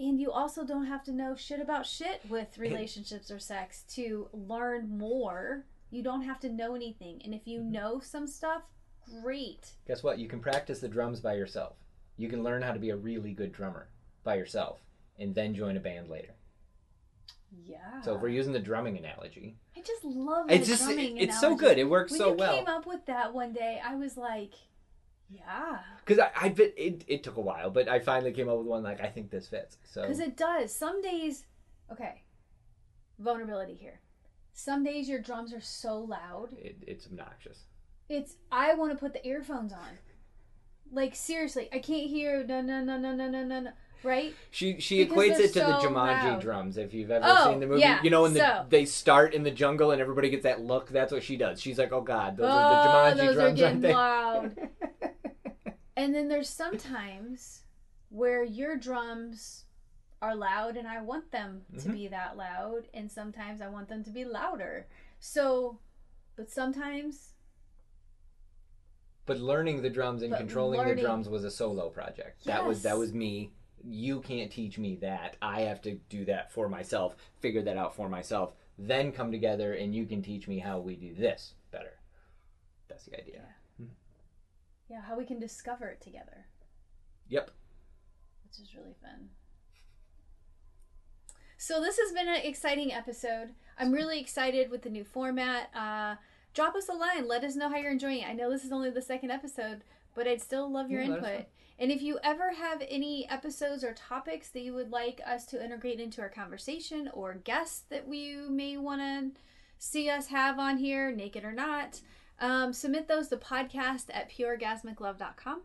And 0.00 0.18
you 0.18 0.32
also 0.32 0.64
don't 0.64 0.86
have 0.86 1.04
to 1.04 1.12
know 1.12 1.36
shit 1.36 1.60
about 1.60 1.86
shit 1.86 2.22
with 2.28 2.56
relationships 2.58 3.30
or 3.30 3.38
sex 3.38 3.82
to 3.94 4.28
learn 4.32 4.96
more. 4.98 5.66
You 5.90 6.02
don't 6.02 6.22
have 6.22 6.40
to 6.40 6.48
know 6.48 6.74
anything. 6.74 7.20
And 7.24 7.34
if 7.34 7.46
you 7.46 7.60
Mm-hmm. 7.60 7.72
know 7.72 8.00
some 8.00 8.26
stuff, 8.26 8.62
great. 9.22 9.72
Guess 9.86 10.02
what? 10.02 10.18
You 10.18 10.26
can 10.28 10.40
practice 10.40 10.80
the 10.80 10.88
drums 10.88 11.20
by 11.20 11.34
yourself. 11.34 11.74
You 12.16 12.28
can 12.28 12.42
learn 12.42 12.62
how 12.62 12.72
to 12.72 12.78
be 12.78 12.90
a 12.90 12.96
really 12.96 13.32
good 13.32 13.52
drummer 13.52 13.88
by 14.24 14.36
yourself, 14.36 14.78
and 15.18 15.34
then 15.34 15.54
join 15.54 15.76
a 15.76 15.80
band 15.80 16.08
later. 16.08 16.34
Yeah. 17.66 18.00
So 18.02 18.14
if 18.14 18.20
we're 18.22 18.28
using 18.28 18.52
the 18.52 18.58
drumming 18.60 18.96
analogy, 18.96 19.56
I 19.76 19.80
just 19.80 20.04
love 20.04 20.50
it's 20.50 20.66
the 20.66 20.72
just 20.74 20.84
drumming 20.84 21.18
it's 21.18 21.40
so 21.40 21.56
good. 21.56 21.78
It 21.78 21.84
works 21.88 22.12
When 22.12 22.18
so 22.20 22.32
well. 22.32 22.56
came 22.56 22.68
up 22.68 22.86
with 22.86 23.04
that 23.06 23.34
one 23.34 23.52
day, 23.52 23.80
I 23.84 23.96
was 23.96 24.16
like, 24.16 24.52
yeah. 25.30 25.78
Because 26.04 26.18
I, 26.18 26.46
I 26.46 26.48
been, 26.50 26.72
it, 26.76 27.04
it 27.06 27.22
took 27.22 27.36
a 27.36 27.40
while, 27.40 27.70
but 27.70 27.88
I 27.88 27.98
finally 28.00 28.32
came 28.32 28.48
up 28.48 28.58
with 28.58 28.66
one 28.66 28.82
like 28.82 29.00
I 29.00 29.08
think 29.08 29.30
this 29.30 29.48
fits. 29.48 29.78
So 29.84 30.02
Because 30.02 30.20
it 30.20 30.36
does. 30.36 30.72
Some 30.74 31.00
days, 31.02 31.44
okay, 31.92 32.22
vulnerability 33.18 33.74
here. 33.74 34.00
Some 34.52 34.82
days 34.84 35.08
your 35.08 35.20
drums 35.20 35.54
are 35.54 35.60
so 35.60 35.98
loud. 35.98 36.48
it, 36.52 36.76
it's 36.86 37.06
obnoxious. 37.06 37.60
It's, 38.08 38.34
I 38.50 38.74
want 38.74 38.90
to 38.92 38.98
put 38.98 39.12
the 39.12 39.24
earphones 39.26 39.72
on. 39.72 39.98
Like, 40.92 41.14
seriously, 41.14 41.68
I 41.72 41.78
can't 41.78 42.10
hear, 42.10 42.44
no, 42.44 42.60
no, 42.60 42.82
no, 42.82 42.98
no, 42.98 43.14
no, 43.14 43.28
no, 43.28 43.44
no, 43.44 43.60
no. 43.60 43.70
Right? 44.02 44.34
She 44.50 44.80
she 44.80 45.04
Because 45.04 45.16
equates 45.18 45.38
it 45.40 45.52
to 45.52 45.58
the 45.60 45.78
so 45.80 45.86
Jumanji 45.88 46.24
loud. 46.24 46.40
drums. 46.40 46.78
If 46.78 46.94
you've 46.94 47.10
ever 47.10 47.26
Oh, 47.28 47.50
seen 47.50 47.60
the 47.60 47.66
movie, 47.66 47.80
yeah, 47.82 48.02
you 48.02 48.08
know 48.08 48.22
when 48.22 48.32
the, 48.32 48.40
so- 48.40 48.64
they 48.70 48.86
start 48.86 49.34
in 49.34 49.42
the 49.42 49.50
jungle 49.50 49.90
and 49.90 50.00
everybody 50.00 50.30
gets 50.30 50.44
that 50.44 50.62
look. 50.62 50.88
That's 50.88 51.12
what 51.12 51.22
she 51.22 51.36
does. 51.36 51.60
She's 51.60 51.78
like, 51.78 51.92
oh 51.92 52.00
god, 52.00 52.38
those 52.38 52.46
oh, 52.50 52.56
are 52.56 52.82
the 52.82 52.90
oh, 52.90 52.94
Jumanji 53.22 53.26
those 53.26 53.36
are 53.36 53.40
drums, 53.54 53.58
getting 53.60 53.94
aren't 53.94 54.56
they? 54.56 54.62
loud. 54.62 54.68
And 56.00 56.14
then 56.14 56.28
there's 56.28 56.48
sometimes 56.48 57.60
where 58.08 58.42
your 58.42 58.74
drums 58.76 59.64
are 60.22 60.34
loud 60.34 60.78
and 60.78 60.88
I 60.88 61.02
want 61.02 61.30
them 61.30 61.66
to 61.78 61.88
Mhm. 61.88 61.92
be 61.92 62.08
that 62.08 62.38
loud 62.38 62.88
and 62.94 63.12
sometimes 63.12 63.60
I 63.60 63.68
want 63.68 63.88
them 63.90 64.02
to 64.04 64.10
be 64.10 64.24
louder. 64.24 64.86
So 65.18 65.78
but 66.36 66.48
sometimes 66.50 67.34
But 69.26 69.38
learning 69.40 69.82
the 69.82 69.90
drums 69.90 70.22
and 70.22 70.34
controlling 70.34 70.78
learning- 70.78 70.96
the 70.96 71.02
drums 71.02 71.28
was 71.28 71.44
a 71.44 71.50
solo 71.50 71.90
project. 71.90 72.46
Yes. 72.46 72.46
That 72.46 72.66
was 72.66 72.82
that 72.82 72.96
was 72.96 73.12
me. 73.12 73.52
You 73.84 74.20
can't 74.22 74.50
teach 74.50 74.78
me 74.78 74.96
that. 74.96 75.36
I 75.42 75.60
have 75.62 75.82
to 75.82 75.96
do 76.08 76.24
that 76.24 76.50
for 76.50 76.66
myself. 76.68 77.14
Figure 77.40 77.62
that 77.62 77.76
out 77.76 77.94
for 77.94 78.08
myself. 78.08 78.54
Then 78.78 79.12
come 79.12 79.30
together 79.30 79.74
and 79.74 79.94
you 79.94 80.06
can 80.06 80.22
teach 80.22 80.48
me 80.48 80.60
how 80.60 80.80
we 80.80 80.96
do 80.96 81.14
this 81.14 81.54
better. 81.70 81.98
That's 82.88 83.04
the 83.04 83.18
idea. 83.20 83.34
yeah, 83.36 83.52
how 84.98 85.16
we 85.16 85.24
can 85.24 85.38
discover 85.38 85.88
it 85.88 86.00
together, 86.00 86.46
Yep. 87.28 87.50
which 88.44 88.58
is 88.60 88.74
really 88.74 88.94
fun. 89.02 89.30
So 91.56 91.80
this 91.80 91.98
has 91.98 92.12
been 92.12 92.28
an 92.28 92.40
exciting 92.42 92.92
episode. 92.92 93.50
I'm 93.78 93.92
really 93.92 94.18
excited 94.18 94.70
with 94.70 94.82
the 94.82 94.88
new 94.90 95.04
format. 95.04 95.70
Uh, 95.74 96.16
drop 96.54 96.74
us 96.74 96.88
a 96.88 96.92
line. 96.94 97.28
Let 97.28 97.44
us 97.44 97.54
know 97.54 97.68
how 97.68 97.76
you're 97.76 97.90
enjoying 97.92 98.20
it. 98.20 98.28
I 98.28 98.32
know 98.32 98.50
this 98.50 98.64
is 98.64 98.72
only 98.72 98.90
the 98.90 99.02
second 99.02 99.30
episode, 99.30 99.82
but 100.14 100.26
I'd 100.26 100.40
still 100.40 100.70
love 100.70 100.90
your 100.90 101.02
Yeah, 101.02 101.14
input. 101.16 101.46
And 101.78 101.90
if 101.90 102.02
you 102.02 102.18
ever 102.22 102.52
have 102.52 102.82
any 102.88 103.28
episodes 103.28 103.84
or 103.84 103.92
topics 103.94 104.48
that 104.50 104.60
you 104.60 104.74
would 104.74 104.90
like 104.90 105.20
us 105.26 105.46
to 105.46 105.62
integrate 105.62 106.00
into 106.00 106.20
our 106.20 106.28
conversation 106.28 107.10
or 107.12 107.34
guests 107.34 107.80
that 107.90 108.06
we 108.08 108.34
may 108.36 108.76
want 108.76 109.00
to 109.00 109.40
see 109.78 110.10
us 110.10 110.26
have 110.28 110.58
on 110.58 110.76
here, 110.78 111.10
naked 111.10 111.42
or 111.44 111.52
not, 111.52 112.00
um, 112.40 112.72
submit 112.72 113.06
those 113.08 113.28
to 113.28 113.36
podcast 113.36 114.06
at 114.12 114.30
pureorgasmiclove.com. 114.30 115.62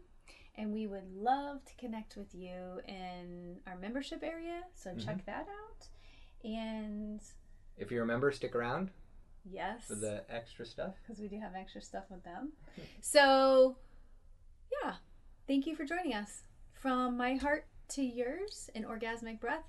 And 0.58 0.74
we 0.74 0.88
would 0.88 1.12
love 1.14 1.66
to 1.66 1.74
connect 1.76 2.16
with 2.16 2.34
you 2.34 2.80
in 2.88 3.58
our 3.68 3.76
membership 3.78 4.24
area. 4.24 4.62
So 4.74 4.96
check 4.96 5.26
that 5.26 5.48
out. 5.50 5.88
And 6.46 7.20
If 7.78 7.92
you 7.92 8.00
remember, 8.00 8.32
stick 8.32 8.56
around 8.56 8.92
yes, 9.44 9.86
for 9.88 9.96
the 9.96 10.24
extra 10.30 10.66
stuff. 10.66 10.94
because 11.02 11.20
we 11.22 11.28
do 11.28 11.40
have 11.40 11.56
extra 11.56 11.82
stuff 11.82 12.06
with 12.10 12.24
them. 12.24 12.54
So, 13.02 13.76
yeah, 14.84 14.94
thank 15.48 15.68
you 15.68 15.76
for 15.76 15.84
joining 15.86 16.14
us. 16.14 16.44
From 16.74 17.18
my 17.18 17.36
heart 17.36 17.66
to 17.90 18.04
yours, 18.04 18.70
in 18.74 18.84
orgasmic 18.84 19.40
breath. 19.40 19.64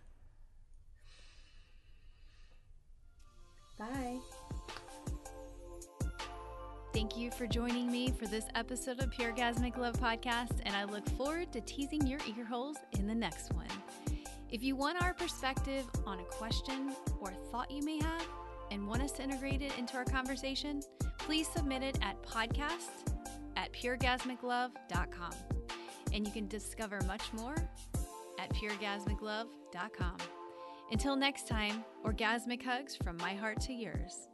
Bye. 3.79 4.19
Thank 6.97 7.19
you 7.19 7.31
for 7.31 7.47
joining 7.47 7.93
me 7.93 8.11
for 8.11 8.27
this 8.27 8.47
episode 8.55 9.01
of 9.01 9.11
Pure 9.11 9.35
Orgasmic 9.35 9.77
Love 9.77 9.97
Podcast, 10.01 10.61
and 10.63 10.75
I 10.75 10.85
look 10.85 11.07
forward 11.11 11.53
to 11.53 11.61
teasing 11.61 12.07
your 12.07 12.21
ear 12.27 12.43
holes 12.43 12.79
in 12.93 13.07
the 13.07 13.15
next 13.15 13.53
one. 13.53 13.67
If 14.49 14.63
you 14.63 14.77
want 14.77 15.03
our 15.03 15.13
perspective 15.13 15.85
on 16.07 16.21
a 16.21 16.25
question 16.25 16.95
or 17.21 17.35
thought 17.53 17.71
you 17.71 17.85
may 17.85 17.99
have 17.99 18.27
and 18.71 18.89
want 18.89 19.03
us 19.03 19.13
to 19.13 19.23
integrate 19.23 19.61
it 19.61 19.77
into 19.77 19.95
our 19.99 20.07
conversation, 20.07 20.81
please 21.19 21.47
submit 21.47 21.83
it 21.83 21.99
at 22.01 22.23
podcast 22.23 23.13
at 23.59 23.75
pureorgasmiclove.com. 23.75 25.33
And 26.15 26.27
you 26.27 26.33
can 26.33 26.49
discover 26.49 26.99
much 27.07 27.31
more 27.35 27.57
at 28.39 28.51
pureorgasmiclove.com. 28.55 30.17
Until 30.91 31.15
next 31.15 31.47
time, 31.47 31.85
orgasmic 32.07 32.63
hugs 32.63 32.97
from 32.97 33.19
my 33.19 33.35
heart 33.35 33.61
to 33.61 33.75
yours. 33.75 34.29